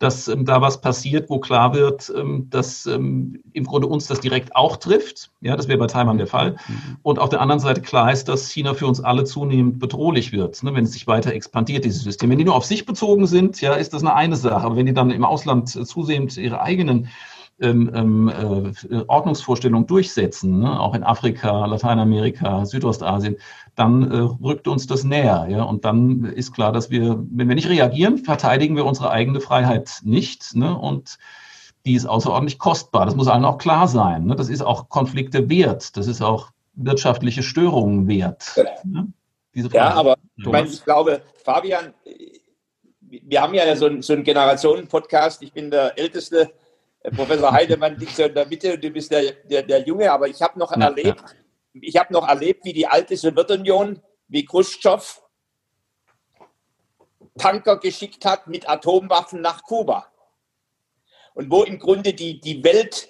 dass 0.00 0.26
ähm, 0.26 0.44
da 0.44 0.60
was 0.60 0.80
passiert, 0.80 1.30
wo 1.30 1.38
klar 1.38 1.72
wird, 1.72 2.12
ähm, 2.16 2.48
dass 2.50 2.84
ähm, 2.86 3.40
im 3.52 3.64
Grunde 3.64 3.86
uns 3.86 4.08
das 4.08 4.18
direkt 4.18 4.56
auch 4.56 4.76
trifft. 4.76 5.30
Ja, 5.40 5.56
das 5.56 5.68
wäre 5.68 5.78
bei 5.78 5.86
Taiwan 5.86 6.18
der 6.18 6.26
Fall. 6.26 6.56
Mhm. 6.66 6.96
Und 7.02 7.20
auf 7.20 7.28
der 7.28 7.40
anderen 7.40 7.60
Seite 7.60 7.80
klar 7.80 8.10
ist, 8.10 8.28
dass 8.28 8.50
China 8.50 8.74
für 8.74 8.88
uns 8.88 9.00
alle 9.00 9.22
zunehmend 9.22 9.78
bedrohlich 9.78 10.32
wird, 10.32 10.60
ne, 10.64 10.74
wenn 10.74 10.82
es 10.82 10.92
sich 10.92 11.06
weiter 11.06 11.32
expandiert, 11.32 11.84
dieses 11.84 12.02
System. 12.02 12.30
Wenn 12.30 12.38
die 12.38 12.44
nur 12.44 12.56
auf 12.56 12.64
sich 12.64 12.86
bezogen 12.86 13.28
sind, 13.28 13.60
ja, 13.60 13.74
ist 13.74 13.94
das 13.94 14.02
eine 14.02 14.14
eine 14.14 14.34
Sache. 14.34 14.64
Aber 14.64 14.74
wenn 14.74 14.86
die 14.86 14.94
dann 14.94 15.12
im 15.12 15.24
Ausland 15.24 15.76
äh, 15.76 15.84
zusehends 15.84 16.36
ihre 16.36 16.60
eigenen 16.60 17.08
ähm, 17.60 18.28
äh, 18.28 19.02
Ordnungsvorstellungen 19.06 19.86
durchsetzen, 19.86 20.58
ne? 20.60 20.80
auch 20.80 20.94
in 20.94 21.04
Afrika, 21.04 21.66
Lateinamerika, 21.66 22.64
Südostasien, 22.64 23.36
dann 23.74 24.10
äh, 24.10 24.16
rückt 24.16 24.68
uns 24.68 24.86
das 24.86 25.04
näher. 25.04 25.46
Ja? 25.48 25.62
Und 25.62 25.84
dann 25.84 26.24
ist 26.24 26.52
klar, 26.52 26.72
dass 26.72 26.90
wir, 26.90 27.22
wenn 27.30 27.48
wir 27.48 27.54
nicht 27.54 27.68
reagieren, 27.68 28.18
verteidigen 28.18 28.76
wir 28.76 28.84
unsere 28.84 29.10
eigene 29.10 29.40
Freiheit 29.40 30.00
nicht. 30.02 30.54
Ne? 30.54 30.76
Und 30.76 31.18
die 31.86 31.94
ist 31.94 32.06
außerordentlich 32.06 32.58
kostbar. 32.58 33.06
Das 33.06 33.16
muss 33.16 33.28
allen 33.28 33.44
auch 33.44 33.58
klar 33.58 33.88
sein. 33.88 34.26
Ne? 34.26 34.36
Das 34.36 34.48
ist 34.48 34.62
auch 34.62 34.88
Konflikte 34.88 35.48
wert. 35.48 35.96
Das 35.96 36.06
ist 36.06 36.22
auch 36.22 36.50
wirtschaftliche 36.74 37.42
Störungen 37.42 38.08
wert. 38.08 38.44
Ne? 38.84 39.08
ja, 39.54 39.92
aber 39.94 40.16
ich, 40.36 40.46
meine, 40.46 40.68
ich 40.68 40.82
glaube, 40.84 41.22
Fabian, 41.44 41.92
wir 43.02 43.42
haben 43.42 43.54
ja 43.54 43.76
so 43.76 43.86
einen, 43.86 44.02
so 44.02 44.14
einen 44.14 44.24
Generationen-Podcast. 44.24 45.42
Ich 45.42 45.52
bin 45.52 45.70
der 45.70 45.98
Älteste 45.98 46.52
Professor 47.10 47.52
Heidemann 47.52 47.96
liegt 47.96 48.14
so 48.14 48.24
in 48.24 48.34
der 48.34 48.46
Mitte 48.46 48.74
und 48.74 48.84
du 48.84 48.90
bist 48.90 49.10
der, 49.10 49.32
der, 49.32 49.62
der 49.62 49.80
Junge, 49.80 50.10
aber 50.10 50.28
ich 50.28 50.40
habe 50.40 50.58
noch 50.58 50.70
ja, 50.76 50.84
erlebt, 50.84 51.20
ja. 51.20 51.80
ich 51.80 51.96
habe 51.96 52.12
noch 52.12 52.28
erlebt, 52.28 52.64
wie 52.64 52.72
die 52.72 52.86
alte 52.86 53.16
Sowjetunion, 53.16 54.00
wie 54.28 54.44
Khrushchev 54.44 55.20
Tanker 57.38 57.78
geschickt 57.78 58.24
hat 58.24 58.46
mit 58.46 58.68
Atomwaffen 58.68 59.40
nach 59.40 59.62
Kuba. 59.62 60.06
Und 61.34 61.50
wo 61.50 61.62
im 61.62 61.78
Grunde 61.78 62.12
die, 62.12 62.40
die 62.40 62.62
Welt 62.62 63.08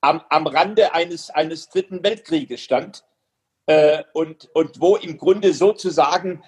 am, 0.00 0.22
am 0.30 0.46
Rande 0.46 0.94
eines, 0.94 1.30
eines 1.30 1.68
dritten 1.68 2.02
Weltkrieges 2.02 2.60
stand. 2.60 3.04
Äh, 3.66 4.04
und, 4.14 4.48
und 4.54 4.80
wo 4.80 4.96
im 4.96 5.18
Grunde 5.18 5.52
sozusagen, 5.52 6.42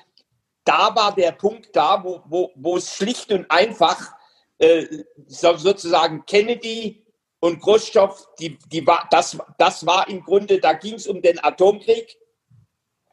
da 0.64 0.94
war 0.94 1.14
der 1.14 1.32
Punkt 1.32 1.76
da, 1.76 2.02
wo, 2.02 2.22
wo, 2.26 2.50
wo 2.54 2.78
es 2.78 2.94
schlicht 2.94 3.32
und 3.32 3.50
einfach 3.50 4.14
äh, 4.60 4.86
sozusagen 5.26 6.24
Kennedy 6.26 7.04
und 7.40 7.60
Khrushchev, 7.62 8.14
die, 8.38 8.58
die 8.70 8.86
war, 8.86 9.08
das, 9.10 9.38
das 9.58 9.86
war 9.86 10.08
im 10.08 10.22
Grunde, 10.22 10.60
da 10.60 10.74
ging 10.74 10.94
es 10.94 11.06
um 11.06 11.22
den 11.22 11.42
Atomkrieg 11.42 12.18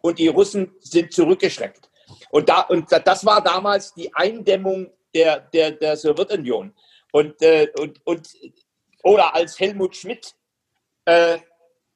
und 0.02 0.20
die 0.20 0.28
Russen 0.28 0.76
sind 0.82 1.14
zurückgeschreckt. 1.14 1.90
Und, 2.30 2.50
da, 2.50 2.62
und 2.62 2.92
das 2.92 3.26
war 3.26 3.42
damals 3.42 3.94
die 3.94 4.14
Eindämmung 4.14 4.92
der, 5.16 5.40
der, 5.40 5.72
der 5.72 5.96
Sowjetunion. 5.96 6.74
Und, 7.14 7.42
äh, 7.42 7.70
und, 7.80 8.06
und, 8.06 8.28
oder 9.04 9.34
als 9.34 9.58
Helmut 9.60 9.96
Schmidt, 9.96 10.36
äh, 11.06 11.38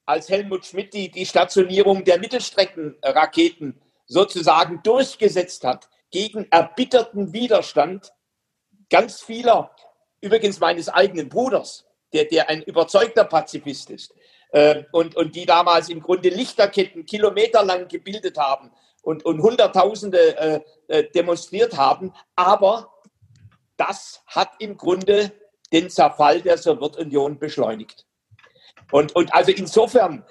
als 0.06 0.30
Helmut 0.30 0.66
Schmidt 0.66 0.94
die, 0.94 1.12
die 1.12 1.26
Stationierung 1.26 2.06
der 2.06 2.20
Mittelstreckenraketen 2.20 3.82
sozusagen 4.06 4.82
durchgesetzt 4.84 5.66
hat 5.66 5.90
gegen 6.10 6.48
erbitterten 6.52 7.34
Widerstand 7.34 8.14
ganz 8.92 9.22
vieler, 9.22 9.72
übrigens 10.22 10.60
meines 10.60 10.88
eigenen 10.90 11.30
Bruders, 11.30 11.86
der, 12.14 12.26
der 12.26 12.50
ein 12.50 12.62
überzeugter 12.62 13.24
Pazifist 13.24 13.90
ist, 13.90 14.14
äh, 14.52 14.84
und, 14.92 15.16
und 15.16 15.36
die 15.36 15.46
damals 15.46 15.90
im 15.90 16.02
Grunde 16.02 16.30
Lichterketten 16.30 17.06
kilometerlang 17.06 17.88
gebildet 17.88 18.38
haben 18.38 18.72
und, 19.02 19.26
und 19.26 19.42
Hunderttausende 19.42 20.38
äh, 20.38 20.62
äh, 20.88 21.10
demonstriert 21.12 21.76
haben. 21.78 22.14
Aber 22.36 22.94
das 23.78 24.22
hat 24.28 24.52
im 24.60 24.78
Grunde 24.78 25.32
den 25.72 25.90
Zerfall 25.90 26.42
der 26.42 26.58
Sowjetunion 26.58 27.40
beschleunigt. 27.40 28.06
Und, 28.92 29.16
und 29.16 29.34
also 29.34 29.52
insofern 29.52 30.26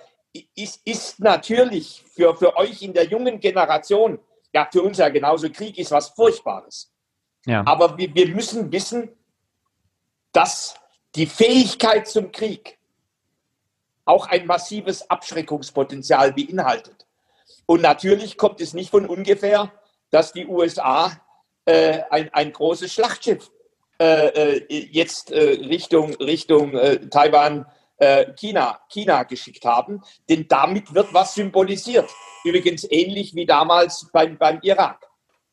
ist, 0.54 0.80
ist 0.84 1.18
natürlich 1.18 2.04
für, 2.14 2.36
für 2.36 2.56
euch 2.56 2.82
in 2.82 2.92
der 2.92 3.06
jungen 3.06 3.40
Generation, 3.40 4.20
ja, 4.52 4.68
für 4.70 4.82
uns 4.82 4.98
ja 4.98 5.08
genauso, 5.08 5.48
Krieg 5.50 5.78
ist 5.78 5.90
was 5.90 6.10
Furchtbares. 6.10 6.89
Ja. 7.46 7.62
Aber 7.66 7.96
wir, 7.96 8.14
wir 8.14 8.28
müssen 8.28 8.70
wissen, 8.72 9.10
dass 10.32 10.74
die 11.14 11.26
Fähigkeit 11.26 12.08
zum 12.08 12.32
Krieg 12.32 12.78
auch 14.04 14.26
ein 14.26 14.46
massives 14.46 15.08
Abschreckungspotenzial 15.10 16.32
beinhaltet. 16.32 17.06
Und 17.66 17.82
natürlich 17.82 18.36
kommt 18.36 18.60
es 18.60 18.74
nicht 18.74 18.90
von 18.90 19.06
ungefähr, 19.06 19.72
dass 20.10 20.32
die 20.32 20.46
USA 20.46 21.12
äh, 21.64 22.00
ein, 22.10 22.32
ein 22.32 22.52
großes 22.52 22.92
Schlachtschiff 22.92 23.50
äh, 24.00 24.56
äh, 24.58 24.88
jetzt 24.90 25.30
äh, 25.30 25.66
Richtung, 25.66 26.14
Richtung 26.14 26.74
äh, 26.74 27.08
Taiwan 27.08 27.66
äh, 27.98 28.32
China, 28.34 28.80
China 28.88 29.24
geschickt 29.24 29.64
haben, 29.64 30.02
denn 30.28 30.48
damit 30.48 30.94
wird 30.94 31.12
was 31.12 31.34
symbolisiert. 31.34 32.10
Übrigens 32.44 32.86
ähnlich 32.90 33.34
wie 33.34 33.46
damals 33.46 34.10
beim, 34.12 34.38
beim 34.38 34.58
Irak. 34.62 35.09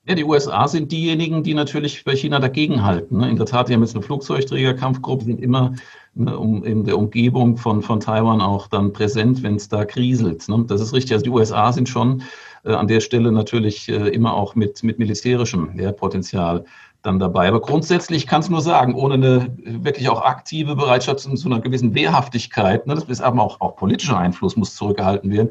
Ja, 0.07 0.15
die 0.15 0.23
USA 0.23 0.69
sind 0.69 0.93
diejenigen, 0.93 1.43
die 1.43 1.53
natürlich 1.53 2.05
bei 2.05 2.15
China 2.15 2.39
dagegenhalten. 2.39 3.17
Ne? 3.17 3.29
In 3.29 3.35
der 3.35 3.45
Tat, 3.45 3.67
die 3.67 3.73
haben 3.73 3.81
jetzt 3.81 3.93
eine 3.93 4.03
Flugzeugträgerkampfgruppe, 4.03 5.25
sind 5.25 5.41
immer 5.41 5.73
ne, 6.15 6.31
in 6.63 6.85
der 6.85 6.97
Umgebung 6.97 7.57
von, 7.57 7.81
von 7.81 7.99
Taiwan 7.99 8.39
auch 8.39 8.67
dann 8.67 8.93
präsent, 8.93 9.43
wenn 9.43 9.55
es 9.55 9.67
da 9.67 9.83
kriselt. 9.83 10.47
Ne? 10.47 10.63
Das 10.65 10.79
ist 10.79 10.93
richtig. 10.93 11.11
Also 11.11 11.25
die 11.25 11.29
USA 11.29 11.73
sind 11.73 11.89
schon 11.89 12.23
äh, 12.63 12.71
an 12.71 12.87
der 12.87 13.01
Stelle 13.01 13.33
natürlich 13.33 13.89
äh, 13.89 14.07
immer 14.07 14.33
auch 14.33 14.55
mit, 14.55 14.81
mit 14.81 14.97
militärischem 14.97 15.75
Potenzial 15.97 16.63
dann 17.01 17.19
dabei. 17.19 17.49
Aber 17.49 17.59
grundsätzlich 17.59 18.27
kann 18.27 18.39
es 18.39 18.49
nur 18.49 18.61
sagen, 18.61 18.95
ohne 18.95 19.15
eine 19.15 19.57
wirklich 19.57 20.07
auch 20.07 20.21
aktive 20.21 20.77
Bereitschaft 20.77 21.19
zu, 21.19 21.49
einer 21.49 21.59
gewissen 21.59 21.93
Wehrhaftigkeit, 21.93 22.83
das 22.87 23.03
ist 23.03 23.21
aber 23.21 23.43
auch, 23.43 23.59
auch 23.59 23.75
politischer 23.75 24.17
Einfluss 24.17 24.55
muss 24.55 24.73
zurückgehalten 24.75 25.31
werden, 25.31 25.49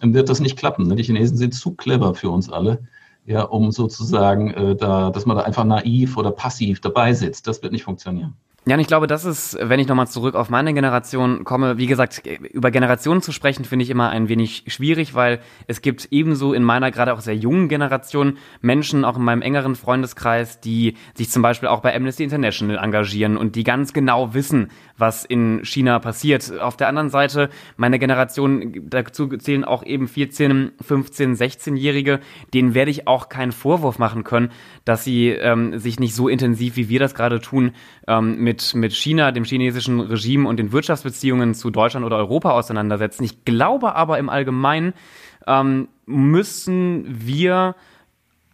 wird 0.00 0.28
das 0.28 0.40
nicht 0.40 0.58
klappen. 0.58 0.94
Die 0.94 1.02
Chinesen 1.04 1.36
sind 1.36 1.54
zu 1.54 1.74
clever 1.74 2.16
für 2.16 2.30
uns 2.30 2.50
alle 2.50 2.80
ja, 3.24 3.42
um 3.42 3.70
sozusagen 3.70 4.50
äh, 4.52 4.76
da, 4.76 5.10
dass 5.10 5.26
man 5.26 5.36
da 5.36 5.44
einfach 5.44 5.64
naiv 5.64 6.16
oder 6.16 6.30
passiv 6.30 6.80
dabei 6.80 7.14
sitzt. 7.14 7.46
Das 7.46 7.62
wird 7.62 7.72
nicht 7.72 7.84
funktionieren. 7.84 8.34
Ja, 8.64 8.74
und 8.76 8.80
ich 8.80 8.86
glaube, 8.86 9.08
das 9.08 9.24
ist, 9.24 9.58
wenn 9.60 9.80
ich 9.80 9.88
nochmal 9.88 10.06
zurück 10.06 10.36
auf 10.36 10.48
meine 10.48 10.72
Generation 10.72 11.42
komme, 11.42 11.78
wie 11.78 11.88
gesagt, 11.88 12.22
über 12.52 12.70
Generationen 12.70 13.20
zu 13.20 13.32
sprechen, 13.32 13.64
finde 13.64 13.82
ich 13.82 13.90
immer 13.90 14.10
ein 14.10 14.28
wenig 14.28 14.62
schwierig, 14.68 15.14
weil 15.14 15.40
es 15.66 15.82
gibt 15.82 16.06
ebenso 16.12 16.52
in 16.52 16.62
meiner 16.62 16.92
gerade 16.92 17.12
auch 17.12 17.18
sehr 17.18 17.34
jungen 17.34 17.68
Generation 17.68 18.38
Menschen, 18.60 19.04
auch 19.04 19.16
in 19.16 19.24
meinem 19.24 19.42
engeren 19.42 19.74
Freundeskreis, 19.74 20.60
die 20.60 20.94
sich 21.14 21.28
zum 21.28 21.42
Beispiel 21.42 21.68
auch 21.68 21.80
bei 21.80 21.92
Amnesty 21.92 22.22
International 22.22 22.78
engagieren 22.78 23.36
und 23.36 23.56
die 23.56 23.64
ganz 23.64 23.92
genau 23.92 24.32
wissen, 24.32 24.68
was 24.96 25.24
in 25.24 25.64
China 25.64 25.98
passiert. 25.98 26.60
Auf 26.60 26.76
der 26.76 26.86
anderen 26.86 27.10
Seite, 27.10 27.48
meine 27.76 27.98
Generation, 27.98 28.88
dazu 28.88 29.26
zählen 29.38 29.64
auch 29.64 29.84
eben 29.84 30.06
14, 30.06 30.70
15, 30.80 31.34
16-Jährige, 31.34 32.20
denen 32.54 32.74
werde 32.74 32.92
ich 32.92 33.08
auch 33.08 33.28
keinen 33.28 33.50
Vorwurf 33.50 33.98
machen 33.98 34.22
können, 34.22 34.52
dass 34.84 35.02
sie 35.02 35.30
ähm, 35.30 35.80
sich 35.80 35.98
nicht 35.98 36.14
so 36.14 36.28
intensiv, 36.28 36.76
wie 36.76 36.88
wir 36.88 37.00
das 37.00 37.16
gerade 37.16 37.40
tun, 37.40 37.72
ähm, 38.06 38.38
mit, 38.38 38.51
mit 38.74 38.92
China, 38.92 39.32
dem 39.32 39.44
chinesischen 39.44 40.00
Regime 40.00 40.48
und 40.48 40.58
den 40.58 40.72
Wirtschaftsbeziehungen 40.72 41.54
zu 41.54 41.70
Deutschland 41.70 42.06
oder 42.06 42.16
Europa 42.16 42.52
auseinandersetzen. 42.52 43.24
Ich 43.24 43.44
glaube 43.44 43.94
aber 43.94 44.18
im 44.18 44.28
Allgemeinen 44.28 44.94
ähm, 45.46 45.88
müssen 46.06 47.04
wir 47.08 47.74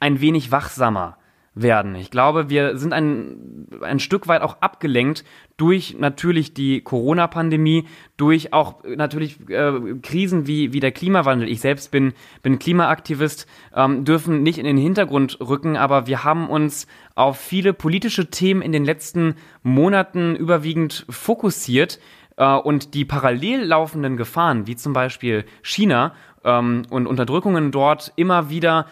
ein 0.00 0.20
wenig 0.20 0.50
wachsamer 0.50 1.17
werden. 1.62 1.94
Ich 1.94 2.10
glaube, 2.10 2.50
wir 2.50 2.76
sind 2.76 2.92
ein, 2.92 3.66
ein 3.82 3.98
Stück 3.98 4.28
weit 4.28 4.42
auch 4.42 4.58
abgelenkt 4.60 5.24
durch 5.56 5.96
natürlich 5.98 6.54
die 6.54 6.80
Corona-Pandemie, 6.80 7.86
durch 8.16 8.52
auch 8.52 8.84
natürlich 8.84 9.38
äh, 9.48 9.72
Krisen 10.02 10.46
wie, 10.46 10.72
wie 10.72 10.80
der 10.80 10.92
Klimawandel. 10.92 11.48
Ich 11.48 11.60
selbst 11.60 11.90
bin, 11.90 12.12
bin 12.42 12.58
Klimaaktivist, 12.58 13.46
ähm, 13.74 14.04
dürfen 14.04 14.42
nicht 14.42 14.58
in 14.58 14.64
den 14.64 14.76
Hintergrund 14.76 15.38
rücken, 15.40 15.76
aber 15.76 16.06
wir 16.06 16.24
haben 16.24 16.48
uns 16.48 16.86
auf 17.14 17.38
viele 17.38 17.72
politische 17.72 18.30
Themen 18.30 18.62
in 18.62 18.72
den 18.72 18.84
letzten 18.84 19.34
Monaten 19.62 20.36
überwiegend 20.36 21.06
fokussiert 21.10 21.98
äh, 22.36 22.54
und 22.54 22.94
die 22.94 23.04
parallel 23.04 23.64
laufenden 23.64 24.16
Gefahren, 24.16 24.66
wie 24.66 24.76
zum 24.76 24.92
Beispiel 24.92 25.44
China 25.62 26.14
ähm, 26.44 26.82
und 26.90 27.06
Unterdrückungen 27.06 27.72
dort 27.72 28.12
immer 28.16 28.48
wieder 28.50 28.86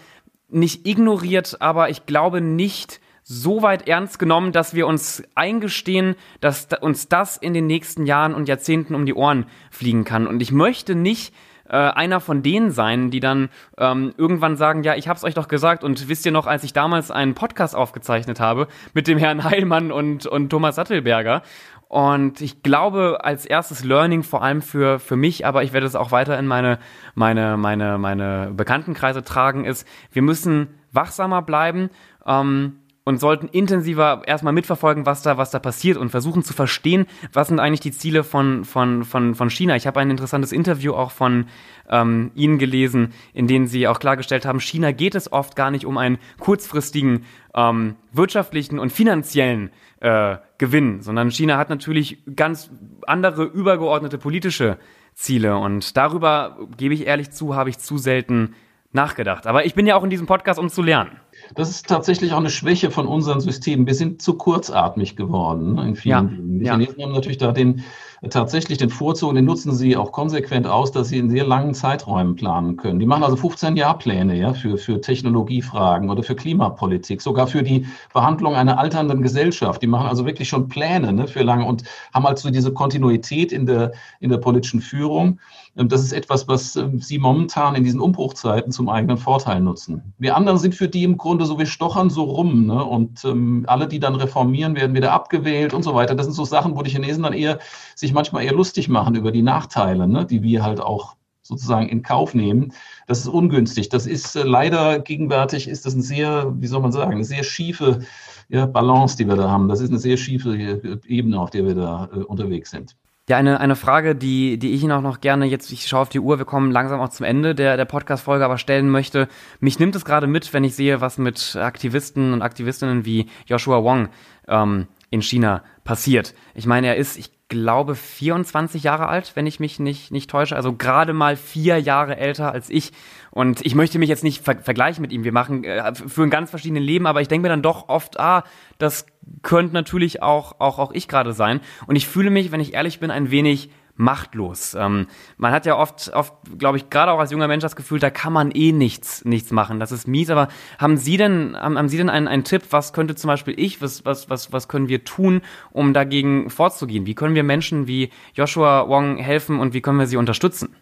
nicht 0.49 0.87
ignoriert, 0.87 1.57
aber 1.61 1.91
ich 1.91 2.07
glaube 2.07 2.41
nicht 2.41 3.01
so 3.23 3.61
weit 3.63 3.89
ernst 3.89 4.21
genommen, 4.21 4.53
dass 4.53 4.75
wir 4.75 4.87
uns 4.87 5.25
eingestehen, 5.35 6.15
dass 6.41 6.69
uns 6.81 7.09
das 7.09 7.37
in 7.37 7.55
den 7.55 7.67
nächsten 7.67 8.07
Jahren 8.07 8.35
und 8.35 8.49
Jahrzehnten 8.49 8.95
um 8.95 9.05
die 9.05 9.15
Ohren 9.15 9.47
fliegen 9.71 10.05
kann. 10.05 10.29
Und 10.29 10.41
ich 10.41 10.53
möchte 10.53 10.95
nicht 10.95 11.35
äh, 11.69 11.77
einer 11.77 12.21
von 12.21 12.45
denen 12.45 12.71
sein, 12.71 13.11
die 13.11 13.19
dann 13.19 13.49
ähm, 13.79 14.15
irgendwann 14.17 14.57
sagen, 14.57 14.85
ja, 14.85 14.95
ich 14.95 15.09
hab's 15.09 15.25
euch 15.25 15.35
doch 15.35 15.49
gesagt 15.49 15.83
und 15.83 16.09
wisst 16.09 16.25
ihr 16.25 16.31
noch, 16.31 16.47
als 16.47 16.63
ich 16.63 16.73
damals 16.73 17.11
einen 17.11 17.35
Podcast 17.35 17.75
aufgezeichnet 17.75 18.39
habe 18.39 18.69
mit 18.95 19.09
dem 19.09 19.19
Herrn 19.19 19.43
Heilmann 19.43 19.91
und, 19.91 20.27
und 20.27 20.51
Thomas 20.51 20.77
Sattelberger 20.77 21.43
und 21.89 22.41
ich 22.41 22.63
glaube, 22.63 23.19
als 23.23 23.47
erstes 23.47 23.85
Learning, 23.85 24.23
vor 24.23 24.43
allem 24.43 24.61
für, 24.61 24.99
für 24.99 25.17
mich, 25.17 25.47
aber 25.47 25.63
ich 25.63 25.73
werde 25.73 25.87
es 25.87 25.95
auch 25.95 26.11
weiter 26.11 26.39
in 26.39 26.47
meine, 26.47 26.79
meine, 27.15 27.57
meine, 27.57 27.99
meine 27.99 28.53
Bekanntenkreise 28.55 29.23
tragen, 29.23 29.65
ist, 29.65 29.87
wir 30.11 30.23
müssen 30.23 30.69
wachsamer 30.93 31.43
bleiben. 31.43 31.91
Ähm, 32.27 32.81
und 33.07 33.21
sollten 33.21 33.47
intensiver 33.47 34.23
erstmal 34.27 34.53
mitverfolgen, 34.53 35.07
was 35.07 35.23
da, 35.23 35.39
was 35.39 35.53
da 35.53 35.61
passiert 35.61 35.97
und 35.97 36.11
versuchen 36.11 36.43
zu 36.43 36.53
verstehen, 36.53 37.07
was 37.33 37.47
sind 37.47 37.61
eigentlich 37.61 37.79
die 37.79 37.93
Ziele 37.93 38.25
von, 38.25 38.65
von, 38.65 39.05
von, 39.05 39.37
von 39.37 39.49
China. 39.49 39.77
Ich 39.77 39.87
habe 39.87 40.01
ein 40.01 40.11
interessantes 40.11 40.51
Interview 40.51 40.93
auch 40.93 41.13
von 41.13 41.47
ähm, 41.89 42.33
Ihnen 42.35 42.59
gelesen, 42.59 43.13
in 43.33 43.47
dem 43.47 43.69
Sie 43.69 43.87
auch 43.87 44.01
klargestellt 44.01 44.45
haben, 44.45 44.59
China 44.59 44.91
geht 44.91 45.15
es 45.15 45.31
oft 45.31 45.55
gar 45.55 45.71
nicht 45.71 45.87
um 45.87 45.99
einen 45.99 46.19
kurzfristigen 46.41 47.25
ähm, 47.55 47.95
wirtschaftlichen 48.13 48.81
und 48.81 48.91
finanziellen 48.93 49.71
äh, 50.01 50.37
Gewinn, 50.59 51.03
sondern 51.03 51.31
China 51.31 51.59
hat 51.59 51.71
natürlich 51.71 52.23
ganz 52.35 52.71
andere 53.07 53.45
übergeordnete 53.45 54.19
politische 54.19 54.79
Ziele 55.15 55.57
und 55.57 55.97
darüber, 55.97 56.59
gebe 56.77 56.95
ich 56.95 57.07
ehrlich 57.07 57.31
zu, 57.31 57.55
habe 57.55 57.71
ich 57.71 57.79
zu 57.79 57.97
selten 57.97 58.55
nachgedacht. 58.93 59.47
Aber 59.47 59.65
ich 59.65 59.75
bin 59.75 59.87
ja 59.87 59.97
auch 59.97 60.05
in 60.05 60.11
diesem 60.11 60.27
Podcast, 60.27 60.59
um 60.59 60.69
zu 60.69 60.83
lernen. 60.83 61.21
Das 61.55 61.71
ist 61.71 61.87
tatsächlich 61.87 62.33
auch 62.33 62.39
eine 62.39 62.51
Schwäche 62.51 62.91
von 62.91 63.07
unseren 63.07 63.41
Systemen. 63.41 63.87
Wir 63.87 63.95
sind 63.95 64.21
zu 64.21 64.35
kurzatmig 64.35 65.17
geworden 65.17 65.79
in 65.79 65.97
vielen 65.97 66.11
ja, 66.11 66.23
Dingen. 66.23 66.59
Die 66.59 66.65
ja. 66.67 66.73
Chinesen 66.73 67.03
haben 67.03 67.13
natürlich 67.13 67.39
da 67.39 67.53
den, 67.53 67.85
tatsächlich 68.31 68.79
den 68.79 68.91
Vorzug 68.91 69.31
und 69.31 69.37
den 69.37 69.45
nutzen 69.45 69.75
sie 69.75 69.97
auch 69.97 70.13
konsequent 70.13 70.67
aus, 70.67 70.93
dass 70.93 71.09
sie 71.09 71.19
in 71.19 71.31
sehr 71.31 71.47
langen 71.47 71.75
Zeiträumen 71.75 72.35
planen 72.35 72.77
können. 72.77 72.99
Die 72.99 73.07
machen 73.07 73.23
also 73.23 73.37
15-Jahr-Pläne 73.37 74.37
ja, 74.37 74.55
für, 74.55 74.77
für 74.79 75.01
Technologiefragen 75.01 76.11
oder 76.11 76.23
für 76.23 76.35
Klimapolitik, 76.35 77.21
sogar 77.23 77.47
für 77.47 77.63
die 77.63 77.87
Behandlung 78.13 78.55
einer 78.55 78.79
alternden 78.79 79.23
Gesellschaft. 79.23 79.83
Die 79.83 79.87
machen 79.87 80.09
also 80.09 80.27
wirklich 80.27 80.49
schon 80.49 80.69
Pläne 80.69 81.13
ne, 81.13 81.29
für 81.29 81.43
lange 81.43 81.65
und 81.65 81.85
haben 82.13 82.25
halt 82.25 82.39
so 82.39 82.51
diese 82.51 82.73
Kontinuität 82.73 83.53
in 83.53 83.67
der, 83.67 83.93
in 84.21 84.31
der 84.31 84.39
politischen 84.39 84.81
Führung. 84.81 85.39
Ähm, 85.77 85.89
das 85.89 86.03
ist 86.03 86.13
etwas, 86.13 86.49
was 86.49 86.77
ähm, 86.77 87.01
sie 87.01 87.19
momentan 87.19 87.75
in 87.75 87.85
diesen 87.85 88.01
Umbruchzeiten 88.01 88.73
zum 88.73 88.89
eigenen 88.89 89.19
Vorteil 89.19 89.61
nutzen. 89.61 90.15
Wir 90.19 90.37
anderen 90.37 90.59
sind 90.59 90.75
für 90.75 90.89
die 90.89 91.05
im 91.05 91.17
Grunde 91.27 91.45
so, 91.45 91.59
wir 91.59 91.67
stochern 91.67 92.09
so 92.09 92.23
rum 92.23 92.67
ne? 92.67 92.85
und 92.85 93.25
ähm, 93.25 93.65
alle, 93.67 93.89
die 93.89 93.99
dann 93.99 94.15
reformieren, 94.15 94.77
werden 94.77 94.95
wieder 94.95 95.13
abgewählt 95.13 95.75
und 95.75 95.83
so 95.83 95.93
weiter. 95.95 96.15
Das 96.15 96.27
sind 96.27 96.35
so 96.35 96.45
Sachen, 96.45 96.77
wo 96.77 96.83
die 96.83 96.91
Chinesen 96.91 97.25
dann 97.25 97.33
eher 97.33 97.59
sich 97.97 98.13
manchmal 98.13 98.45
eher 98.45 98.55
lustig 98.55 98.89
machen 98.89 99.17
über 99.17 99.33
die 99.33 99.43
Nachteile, 99.43 100.07
ne? 100.07 100.25
die 100.25 100.43
wir 100.43 100.63
halt 100.63 100.81
auch 100.81 101.17
sozusagen 101.43 101.89
in 101.89 102.03
Kauf 102.03 102.35
nehmen. 102.35 102.73
Das 103.09 103.19
ist 103.19 103.29
ungünstig. 103.29 103.89
Das 103.89 104.07
ist 104.07 104.37
äh, 104.37 104.45
leider 104.45 105.01
gegenwärtig 105.01 105.69
ist 105.69 105.85
das 105.85 105.95
ein 105.95 106.03
sehr, 106.03 106.53
wie 106.57 106.67
soll 106.69 106.81
man 106.81 106.93
sagen, 106.93 107.13
eine 107.13 107.25
sehr 107.25 107.43
schiefe 107.43 108.01
ja, 108.49 108.67
Balance, 108.67 109.17
die 109.17 109.27
wir 109.27 109.37
da 109.37 109.51
haben. 109.51 109.69
Das 109.69 109.81
ist 109.81 109.91
eine 109.91 109.99
sehr 109.99 110.17
schiefe 110.17 110.57
äh, 110.57 110.99
Ebene, 111.07 111.41
auf 111.41 111.51
der 111.51 111.67
wir 111.67 111.75
da 111.75 112.09
äh, 112.13 112.19
unterwegs 112.19 112.71
sind. 112.71 112.97
Ja, 113.29 113.39
eine, 113.39 113.59
eine 113.59 113.75
Frage, 113.75 114.15
die, 114.15 114.57
die 114.57 114.73
ich 114.73 114.85
Ihnen 114.85 114.93
auch 114.93 115.03
noch 115.03 115.21
gerne 115.21 115.47
jetzt, 115.47 115.73
ich 115.73 115.89
schaue 115.89 116.03
auf 116.03 116.09
die 116.09 116.21
Uhr, 116.21 116.39
wir 116.39 116.45
kommen 116.45 116.71
langsam 116.71 117.01
auch 117.01 117.09
zum 117.09 117.27
Ende 117.27 117.57
der, 117.57 117.77
der 117.77 117.85
Podcast-Folge, 117.85 118.45
aber 118.45 118.57
stellen 118.57 118.89
möchte. 118.89 119.27
Mich 119.59 119.81
nimmt 119.81 119.97
es 119.97 120.05
gerade 120.05 120.29
mit, 120.29 120.53
wenn 120.53 120.63
ich 120.63 120.77
sehe, 120.77 121.01
was 121.01 121.19
mit 121.19 121.57
Aktivisten 121.57 122.33
und 122.33 122.43
Aktivistinnen 122.43 123.05
wie 123.05 123.29
Joshua 123.47 123.83
Wong 123.83 124.11
ähm, 124.47 124.87
in 125.11 125.23
China 125.23 125.65
passiert. 125.83 126.35
Ich 126.55 126.67
meine, 126.67 126.87
er 126.87 126.97
ist, 126.97 127.19
ich 127.19 127.36
glaube, 127.49 127.95
24 127.95 128.83
Jahre 128.83 129.09
alt, 129.09 129.33
wenn 129.35 129.47
ich 129.47 129.61
mich 129.61 129.79
nicht, 129.79 130.11
nicht 130.11 130.29
täusche. 130.29 130.57
Also 130.57 130.73
gerade 130.73 131.13
mal 131.13 131.37
vier 131.37 131.79
Jahre 131.79 132.17
älter 132.17 132.53
als 132.53 132.71
ich. 132.71 132.93
Und 133.31 133.65
ich 133.65 133.75
möchte 133.75 133.99
mich 133.99 134.09
jetzt 134.09 134.25
nicht 134.25 134.45
ver 134.45 134.59
vergleichen 134.59 135.03
mit 135.03 135.13
ihm. 135.13 135.23
Wir 135.23 135.33
machen, 135.33 135.63
äh, 135.65 135.95
führen 135.95 136.31
ganz 136.31 136.51
verschiedene 136.51 136.81
Leben, 136.81 137.07
aber 137.07 137.21
ich 137.21 137.29
denke 137.29 137.43
mir 137.43 137.49
dann 137.49 137.63
doch 137.63 137.89
oft, 137.89 138.19
ah, 138.19 138.45
das 138.79 139.07
könnte 139.43 139.75
natürlich 139.75 140.23
auch, 140.23 140.61
auch, 140.61 140.79
auch 140.79 140.93
ich 140.93 141.07
gerade 141.07 141.33
sein. 141.33 141.61
Und 141.87 141.97
ich 141.97 142.09
fühle 142.09 142.31
mich, 142.31 142.51
wenn 142.51 142.61
ich 142.61 142.75
ehrlich 142.75 142.99
bin, 142.99 143.11
ein 143.11 143.31
wenig 143.31 143.71
machtlos. 143.97 144.75
Ähm, 144.75 145.07
man 145.37 145.53
hat 145.53 145.67
ja 145.67 145.77
oft, 145.77 146.13
oft, 146.15 146.35
glaube 146.59 146.79
ich, 146.79 146.91
gerade 146.91 147.13
auch 147.13 147.19
als 147.19 147.31
junger 147.31 147.49
Mensch 147.49 147.63
das 147.63 147.77
Gefühl, 147.77 147.99
da 147.99 148.11
kann 148.11 148.33
man 148.33 148.51
eh 148.51 148.73
nichts, 148.73 149.25
nichts 149.25 149.51
machen. 149.51 149.81
Das 149.81 149.93
ist 149.93 150.07
mies. 150.07 150.31
Aber 150.31 150.49
haben 150.79 150.97
Sie 150.97 151.17
denn, 151.17 151.57
haben, 151.57 151.79
haben 151.79 151.89
Sie 151.89 151.97
denn 151.97 152.11
einen, 152.11 152.29
einen 152.29 152.45
Tipp? 152.45 152.63
Was 152.71 152.93
könnte 152.93 153.15
zum 153.15 153.29
Beispiel 153.29 153.55
ich, 153.59 153.83
was, 153.83 154.05
was, 154.05 154.31
was, 154.31 154.53
was 154.53 154.69
können 154.69 154.89
wir 154.89 155.05
tun, 155.05 155.43
um 155.73 155.93
dagegen 155.93 156.51
vorzugehen? 156.51 157.07
Wie 157.07 157.15
können 157.15 157.35
wir 157.35 157.43
Menschen 157.43 157.87
wie 157.87 158.11
Joshua 158.35 158.89
Wong 158.89 159.17
helfen 159.17 159.59
und 159.59 159.75
wie 159.75 159.81
können 159.81 159.99
wir 159.99 160.07
sie 160.07 160.17
unterstützen? 160.17 160.75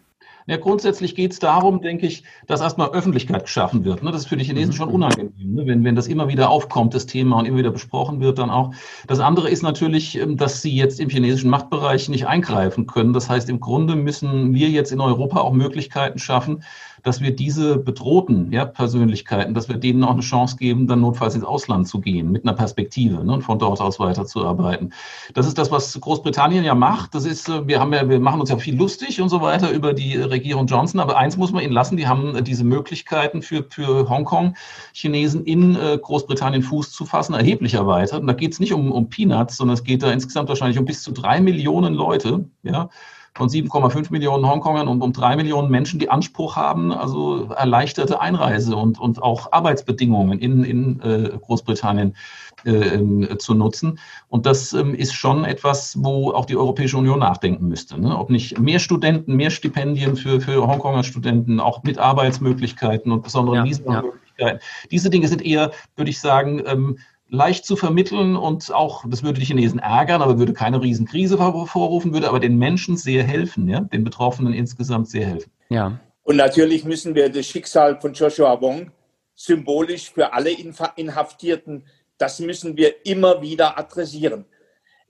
Ja, 0.47 0.57
grundsätzlich 0.57 1.15
geht 1.15 1.31
es 1.31 1.39
darum, 1.39 1.81
denke 1.81 2.05
ich, 2.05 2.23
dass 2.45 2.61
erstmal 2.61 2.91
Öffentlichkeit 2.91 3.45
geschaffen 3.45 3.83
wird. 3.83 4.03
Ne? 4.03 4.11
Das 4.11 4.21
ist 4.21 4.27
für 4.27 4.37
die 4.37 4.45
Chinesen 4.45 4.69
mhm. 4.73 4.77
schon 4.77 4.89
unangenehm, 4.89 5.33
ne? 5.55 5.65
wenn, 5.65 5.83
wenn 5.83 5.95
das 5.95 6.07
immer 6.07 6.27
wieder 6.27 6.51
aufkommt, 6.51 6.93
das 6.93 7.07
Thema 7.07 7.39
und 7.39 7.45
immer 7.45 7.57
wieder 7.57 7.71
besprochen 7.71 8.19
wird 8.19 8.37
dann 8.37 8.51
auch. 8.51 8.71
Das 9.07 9.19
andere 9.19 9.49
ist 9.49 9.63
natürlich, 9.63 10.19
ähm, 10.19 10.37
dass 10.37 10.61
sie 10.61 10.75
jetzt 10.75 10.99
im 10.99 11.09
chinesischen 11.09 11.49
Machtbereich 11.49 12.09
nicht 12.09 12.27
eingreifen 12.27 12.85
können. 12.85 13.13
Das 13.13 13.27
heißt, 13.27 13.49
im 13.49 13.59
Grunde 13.59 13.95
müssen 13.95 14.53
wir 14.53 14.69
jetzt 14.69 14.91
in 14.91 15.01
Europa 15.01 15.39
auch 15.39 15.51
Möglichkeiten 15.51 16.19
schaffen, 16.19 16.63
dass 17.05 17.21
wir 17.21 17.35
diese 17.35 17.77
bedrohten 17.77 18.51
ja, 18.51 18.65
Persönlichkeiten, 18.65 19.53
dass 19.53 19.69
wir 19.69 19.77
denen 19.77 20.03
auch 20.03 20.13
eine 20.13 20.21
Chance 20.21 20.57
geben, 20.57 20.87
dann 20.87 21.01
notfalls 21.01 21.35
ins 21.35 21.43
Ausland 21.43 21.87
zu 21.87 22.01
gehen, 22.01 22.31
mit 22.31 22.43
einer 22.43 22.53
Perspektive 22.53 23.23
ne, 23.23 23.31
und 23.31 23.43
von 23.43 23.59
dort 23.59 23.79
aus 23.79 23.99
weiterzuarbeiten. 23.99 24.91
Das 25.35 25.45
ist 25.45 25.59
das, 25.59 25.69
was 25.69 25.97
Großbritannien 26.01 26.63
ja 26.63 26.73
macht. 26.73 27.13
Das 27.13 27.25
ist, 27.25 27.47
äh, 27.47 27.67
wir 27.67 27.79
haben 27.79 27.93
ja, 27.93 28.09
wir 28.09 28.19
machen 28.19 28.41
uns 28.41 28.49
ja 28.49 28.57
viel 28.57 28.75
lustig 28.75 29.21
und 29.21 29.29
so 29.29 29.39
weiter 29.39 29.69
über 29.69 29.93
die 29.93 30.17
Regierung 30.17 30.65
Johnson, 30.65 30.99
aber 30.99 31.15
eins 31.15 31.37
muss 31.37 31.51
man 31.51 31.63
ihnen 31.63 31.73
lassen, 31.73 31.95
die 31.95 32.07
haben 32.07 32.43
diese 32.43 32.63
Möglichkeiten 32.63 33.43
für, 33.43 33.63
für 33.69 34.09
Hongkong-Chinesen 34.09 35.45
in 35.45 35.75
äh, 35.75 35.99
Großbritannien 36.01 36.63
Fuß 36.63 36.91
zu 36.91 37.05
fassen, 37.05 37.35
erheblich 37.35 37.75
erweitert. 37.75 38.21
Und 38.21 38.27
da 38.27 38.33
geht 38.33 38.53
es 38.53 38.59
nicht 38.59 38.73
um, 38.73 38.91
um 38.91 39.09
Peanuts, 39.09 39.57
sondern 39.57 39.75
es 39.75 39.83
geht 39.83 40.01
da 40.01 40.11
insgesamt 40.11 40.49
wahrscheinlich 40.49 40.79
um 40.79 40.85
bis 40.85 41.03
zu 41.03 41.11
drei 41.11 41.39
Millionen 41.39 41.93
Leute, 41.93 42.45
ja, 42.63 42.89
von 43.35 43.49
7,5 43.49 44.11
Millionen 44.11 44.47
Hongkongern 44.47 44.87
und 44.87 45.01
um 45.01 45.11
drei 45.11 45.35
Millionen 45.35 45.69
Menschen, 45.69 45.99
die 45.99 46.09
Anspruch 46.09 46.55
haben, 46.55 46.93
also 46.93 47.49
erleichterte 47.49 48.21
Einreise 48.21 48.75
und, 48.75 48.97
und 48.97 49.21
auch 49.21 49.51
Arbeitsbedingungen 49.51 50.39
in, 50.39 50.63
in 50.63 51.01
äh, 51.01 51.37
Großbritannien 51.37 52.15
äh, 52.63 52.71
ähm, 52.71 53.27
zu 53.37 53.53
nutzen. 53.53 53.99
Und 54.29 54.45
das 54.45 54.71
ähm, 54.71 54.95
ist 54.95 55.13
schon 55.13 55.43
etwas, 55.43 56.01
wo 56.01 56.31
auch 56.31 56.45
die 56.45 56.55
Europäische 56.55 56.97
Union 56.97 57.19
nachdenken 57.19 57.67
müsste. 57.67 57.99
Ne? 57.99 58.17
Ob 58.17 58.29
nicht 58.29 58.57
mehr 58.57 58.79
Studenten, 58.79 59.35
mehr 59.35 59.51
Stipendien 59.51 60.15
für, 60.15 60.39
für 60.39 60.65
Hongkonger 60.65 61.03
Studenten, 61.03 61.59
auch 61.59 61.83
mit 61.83 61.99
Arbeitsmöglichkeiten 61.99 63.11
und 63.11 63.23
besonderen 63.23 63.65
ja. 63.65 64.03
Ja. 64.37 64.57
Diese 64.91 65.09
Dinge 65.09 65.27
sind 65.27 65.45
eher, 65.45 65.71
würde 65.95 66.09
ich 66.09 66.19
sagen, 66.19 66.61
ähm, 66.65 66.97
leicht 67.29 67.65
zu 67.65 67.75
vermitteln 67.75 68.35
und 68.35 68.73
auch, 68.73 69.03
das 69.07 69.23
würde 69.23 69.39
die 69.39 69.45
Chinesen 69.45 69.79
ärgern, 69.79 70.21
aber 70.21 70.37
würde 70.37 70.53
keine 70.53 70.81
Riesenkrise 70.81 71.39
hervorrufen, 71.39 72.13
würde 72.13 72.29
aber 72.29 72.39
den 72.39 72.57
Menschen 72.57 72.97
sehr 72.97 73.23
helfen, 73.23 73.67
ja, 73.67 73.81
den 73.81 74.03
Betroffenen 74.03 74.53
insgesamt 74.53 75.09
sehr 75.09 75.25
helfen. 75.25 75.51
Ja. 75.69 75.99
Und 76.23 76.37
natürlich 76.37 76.85
müssen 76.85 77.15
wir 77.15 77.29
das 77.29 77.45
Schicksal 77.45 77.99
von 77.99 78.13
Joshua 78.13 78.59
Wong 78.61 78.91
symbolisch 79.35 80.11
für 80.11 80.33
alle 80.33 80.51
Inhaftierten, 80.51 81.83
das 82.17 82.39
müssen 82.39 82.77
wir 82.77 83.05
immer 83.05 83.41
wieder 83.41 83.77
adressieren. 83.77 84.45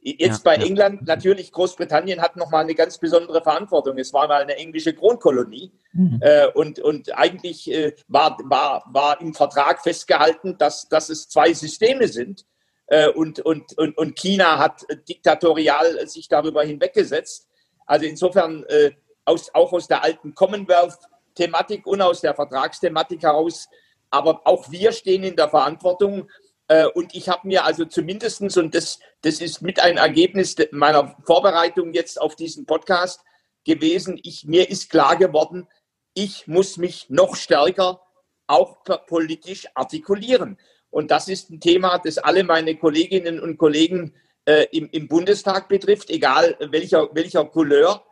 Jetzt 0.07 0.45
ja, 0.45 0.51
bei 0.51 0.57
ja. 0.57 0.67
England, 0.67 1.07
natürlich, 1.07 1.51
Großbritannien 1.51 2.21
hat 2.21 2.35
nochmal 2.35 2.63
eine 2.63 2.75
ganz 2.75 2.99
besondere 2.99 3.41
Verantwortung. 3.41 3.97
Es 3.97 4.13
war 4.13 4.27
mal 4.27 4.43
eine 4.43 4.55
englische 4.55 4.93
Kronkolonie 4.93 5.71
mhm. 5.93 6.19
äh, 6.21 6.45
und, 6.53 6.77
und 6.77 7.17
eigentlich 7.17 7.71
äh, 7.71 7.95
war, 8.07 8.37
war, 8.43 8.85
war 8.93 9.19
im 9.19 9.33
Vertrag 9.33 9.81
festgehalten, 9.81 10.59
dass, 10.59 10.87
dass 10.89 11.09
es 11.09 11.27
zwei 11.27 11.51
Systeme 11.55 12.07
sind. 12.07 12.45
Äh, 12.85 13.09
und, 13.09 13.39
und, 13.39 13.75
und, 13.79 13.97
und 13.97 14.15
China 14.15 14.59
hat 14.59 14.85
diktatorial 15.09 16.07
sich 16.07 16.27
darüber 16.27 16.63
hinweggesetzt. 16.63 17.47
Also 17.87 18.05
insofern 18.05 18.63
äh, 18.65 18.91
aus, 19.25 19.49
auch 19.55 19.73
aus 19.73 19.87
der 19.87 20.03
alten 20.03 20.35
Commonwealth-Thematik 20.35 21.87
und 21.87 22.03
aus 22.03 22.21
der 22.21 22.35
Vertragsthematik 22.35 23.23
heraus. 23.23 23.67
Aber 24.11 24.41
auch 24.45 24.69
wir 24.69 24.91
stehen 24.91 25.23
in 25.23 25.35
der 25.35 25.49
Verantwortung, 25.49 26.29
äh, 26.67 26.85
und 26.87 27.13
ich 27.13 27.29
habe 27.29 27.47
mir 27.47 27.65
also 27.65 27.85
zumindestens 27.85 28.57
und 28.57 28.73
das, 28.73 28.99
das 29.21 29.39
ist 29.41 29.61
mit 29.61 29.79
ein 29.79 29.97
Ergebnis 29.97 30.55
meiner 30.71 31.15
Vorbereitung 31.25 31.93
jetzt 31.93 32.19
auf 32.19 32.35
diesen 32.35 32.65
Podcast 32.65 33.21
gewesen, 33.65 34.19
ich, 34.23 34.45
mir 34.45 34.69
ist 34.69 34.89
klar 34.89 35.15
geworden, 35.15 35.67
ich 36.13 36.47
muss 36.47 36.77
mich 36.77 37.09
noch 37.09 37.35
stärker 37.35 38.01
auch 38.47 38.83
politisch 39.07 39.67
artikulieren. 39.73 40.57
Und 40.89 41.11
das 41.11 41.27
ist 41.27 41.49
ein 41.49 41.59
Thema, 41.59 41.97
das 41.97 42.17
alle 42.17 42.43
meine 42.43 42.77
Kolleginnen 42.77 43.39
und 43.39 43.57
Kollegen 43.57 44.15
äh, 44.45 44.67
im, 44.71 44.89
im, 44.91 45.07
Bundestag 45.07 45.67
betrifft, 45.67 46.09
egal 46.09 46.55
welcher, 46.71 47.09
welcher 47.13 47.43
Couleur. 47.45 48.05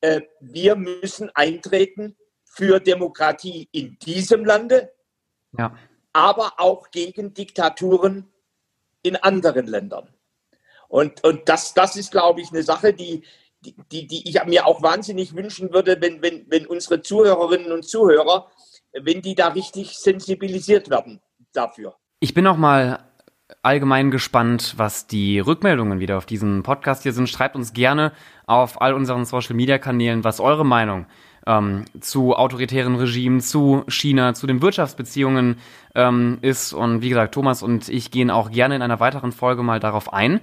Äh, 0.00 0.22
wir 0.40 0.76
müssen 0.76 1.30
eintreten 1.34 2.16
für 2.44 2.80
Demokratie 2.80 3.68
in 3.72 3.96
diesem 4.00 4.44
Lande. 4.44 4.92
Ja 5.56 5.76
aber 6.16 6.54
auch 6.56 6.90
gegen 6.90 7.34
Diktaturen 7.34 8.26
in 9.02 9.16
anderen 9.16 9.66
Ländern. 9.66 10.08
Und, 10.88 11.22
und 11.24 11.46
das, 11.46 11.74
das 11.74 11.94
ist, 11.96 12.10
glaube 12.10 12.40
ich, 12.40 12.50
eine 12.50 12.62
Sache, 12.62 12.94
die, 12.94 13.22
die, 13.60 14.06
die 14.06 14.26
ich 14.26 14.42
mir 14.46 14.66
auch 14.66 14.82
wahnsinnig 14.82 15.36
wünschen 15.36 15.74
würde, 15.74 16.00
wenn, 16.00 16.22
wenn, 16.22 16.46
wenn 16.48 16.66
unsere 16.66 17.02
Zuhörerinnen 17.02 17.70
und 17.70 17.84
Zuhörer, 17.84 18.50
wenn 18.98 19.20
die 19.20 19.34
da 19.34 19.48
richtig 19.48 19.98
sensibilisiert 19.98 20.88
werden 20.88 21.20
dafür. 21.52 21.96
Ich 22.20 22.32
bin 22.32 22.46
auch 22.46 22.56
mal 22.56 23.04
allgemein 23.60 24.10
gespannt, 24.10 24.72
was 24.78 25.06
die 25.06 25.38
Rückmeldungen 25.38 26.00
wieder 26.00 26.16
auf 26.16 26.24
diesen 26.24 26.62
Podcast 26.62 27.02
hier 27.02 27.12
sind. 27.12 27.28
Schreibt 27.28 27.56
uns 27.56 27.74
gerne 27.74 28.12
auf 28.46 28.80
all 28.80 28.94
unseren 28.94 29.26
Social 29.26 29.54
Media 29.54 29.76
Kanälen, 29.76 30.24
was 30.24 30.40
eure 30.40 30.64
Meinung 30.64 31.02
ist 31.02 31.25
ähm, 31.46 31.84
zu 32.00 32.34
autoritären 32.34 32.96
Regimen, 32.96 33.40
zu 33.40 33.84
China, 33.88 34.34
zu 34.34 34.46
den 34.46 34.60
Wirtschaftsbeziehungen 34.60 35.58
ähm, 35.94 36.38
ist. 36.42 36.72
Und 36.72 37.02
wie 37.02 37.08
gesagt, 37.08 37.34
Thomas 37.34 37.62
und 37.62 37.88
ich 37.88 38.10
gehen 38.10 38.30
auch 38.30 38.50
gerne 38.50 38.76
in 38.76 38.82
einer 38.82 39.00
weiteren 39.00 39.32
Folge 39.32 39.62
mal 39.62 39.80
darauf 39.80 40.12
ein. 40.12 40.40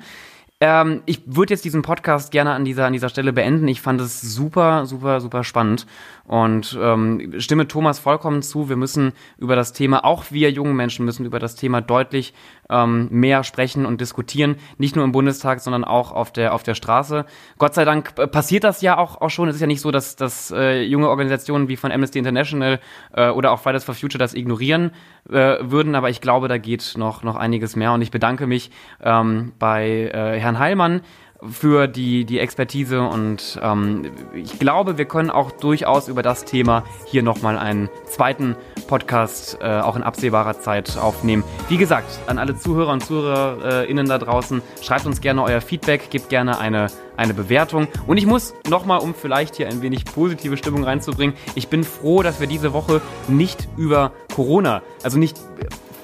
Ähm, 0.66 1.02
ich 1.06 1.24
würde 1.26 1.54
jetzt 1.54 1.66
diesen 1.66 1.82
Podcast 1.82 2.32
gerne 2.32 2.54
an 2.54 2.64
dieser, 2.64 2.86
an 2.86 2.94
dieser 2.94 3.10
Stelle 3.10 3.34
beenden. 3.34 3.68
Ich 3.68 3.82
fand 3.82 4.00
es 4.00 4.22
super, 4.22 4.86
super, 4.86 5.20
super 5.20 5.44
spannend 5.44 5.86
und 6.26 6.78
ähm, 6.82 7.34
stimme 7.40 7.68
Thomas 7.68 8.00
vollkommen 8.00 8.42
zu. 8.42 8.70
Wir 8.70 8.78
müssen 8.78 9.12
über 9.38 9.58
das 9.58 9.74
Thema, 9.74 10.06
auch 10.06 10.26
wir 10.32 10.52
jungen 10.52 10.76
Menschen 10.76 11.04
müssen 11.04 11.26
über 11.26 11.40
das 11.40 11.56
Thema 11.56 11.82
deutlich 11.82 12.34
ähm, 12.70 13.10
mehr 13.12 13.44
sprechen 13.44 13.86
und 13.86 14.00
diskutieren. 14.00 14.56
Nicht 14.78 14.96
nur 14.96 15.04
im 15.04 15.12
Bundestag, 15.12 15.60
sondern 15.60 15.84
auch 15.84 16.14
auf 16.14 16.32
der, 16.32 16.54
auf 16.54 16.64
der 16.64 16.76
Straße. 16.76 17.26
Gott 17.58 17.74
sei 17.74 17.84
Dank 17.84 18.16
passiert 18.32 18.64
das 18.64 18.82
ja 18.82 18.98
auch, 18.98 19.20
auch 19.20 19.30
schon. 19.30 19.50
Es 19.50 19.56
ist 19.56 19.62
ja 19.62 19.68
nicht 19.68 19.82
so, 19.82 19.92
dass, 19.92 20.16
dass 20.16 20.52
äh, 20.52 20.82
junge 20.84 21.10
Organisationen 21.10 21.68
wie 21.68 21.76
von 21.76 21.92
Amnesty 21.92 22.20
International 22.20 22.80
äh, 23.12 23.30
oder 23.30 23.52
auch 23.52 23.60
Fridays 23.60 23.84
for 23.84 23.94
Future 23.94 24.20
das 24.20 24.34
ignorieren 24.34 24.92
äh, 25.30 25.58
würden. 25.60 25.94
Aber 25.96 26.10
ich 26.10 26.22
glaube, 26.22 26.48
da 26.48 26.58
geht 26.58 26.94
noch, 26.96 27.24
noch 27.24 27.36
einiges 27.36 27.76
mehr. 27.76 27.92
Und 27.92 28.02
ich 28.02 28.12
bedanke 28.12 28.48
mich 28.48 28.72
ähm, 29.02 29.52
bei 29.60 30.10
äh, 30.14 30.40
Herrn 30.40 30.53
Heilmann, 30.60 31.02
für 31.50 31.88
die, 31.88 32.26
die 32.26 32.40
Expertise 32.40 33.02
und 33.02 33.60
ähm, 33.62 34.12
ich 34.34 34.60
glaube, 34.60 34.98
wir 34.98 35.06
können 35.06 35.30
auch 35.30 35.52
durchaus 35.52 36.08
über 36.08 36.22
das 36.22 36.46
Thema 36.46 36.84
hier 37.06 37.24
nochmal 37.24 37.58
einen 37.58 37.90
zweiten 38.06 38.56
Podcast 38.88 39.58
äh, 39.62 39.80
auch 39.80 39.96
in 39.96 40.04
absehbarer 40.04 40.60
Zeit 40.60 40.98
aufnehmen. 40.98 41.44
Wie 41.70 41.78
gesagt, 41.78 42.20
an 42.28 42.38
alle 42.38 42.56
Zuhörer 42.56 42.94
und 42.94 43.04
ZuhörerInnen 43.04 44.08
da 44.08 44.18
draußen, 44.18 44.62
schreibt 44.82 45.06
uns 45.06 45.22
gerne 45.22 45.44
euer 45.44 45.62
Feedback, 45.62 46.10
gebt 46.10 46.30
gerne 46.30 46.60
eine, 46.60 46.88
eine 47.18 47.34
Bewertung. 47.34 47.88
Und 48.08 48.18
ich 48.18 48.26
muss 48.26 48.54
nochmal, 48.70 49.00
um 49.00 49.14
vielleicht 49.14 49.56
hier 49.56 49.68
ein 49.68 49.82
wenig 49.82 50.06
positive 50.06 50.58
Stimmung 50.58 50.84
reinzubringen, 50.84 51.36
ich 51.56 51.68
bin 51.68 51.84
froh, 51.84 52.24
dass 52.24 52.40
wir 52.40 52.48
diese 52.48 52.74
Woche 52.74 53.02
nicht 53.28 53.68
über 53.78 54.12
Corona, 54.34 54.82
also 55.04 55.18
nicht 55.20 55.38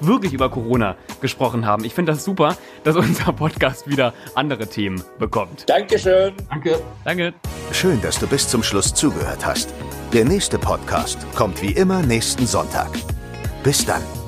wirklich 0.00 0.32
über 0.32 0.48
Corona 0.48 0.96
gesprochen 1.20 1.66
haben. 1.66 1.84
Ich 1.84 1.94
finde 1.94 2.12
das 2.12 2.24
super, 2.24 2.56
dass 2.84 2.96
unser 2.96 3.32
Podcast 3.32 3.88
wieder 3.88 4.14
andere 4.34 4.66
Themen 4.66 5.02
bekommt. 5.18 5.68
Dankeschön. 5.68 6.34
Danke. 6.48 6.80
Danke. 7.04 7.34
Schön, 7.72 8.00
dass 8.02 8.18
du 8.18 8.26
bis 8.26 8.48
zum 8.48 8.62
Schluss 8.62 8.94
zugehört 8.94 9.44
hast. 9.44 9.72
Der 10.12 10.24
nächste 10.24 10.58
Podcast 10.58 11.18
kommt 11.34 11.62
wie 11.62 11.72
immer 11.72 12.02
nächsten 12.02 12.46
Sonntag. 12.46 12.90
Bis 13.62 13.84
dann. 13.84 14.19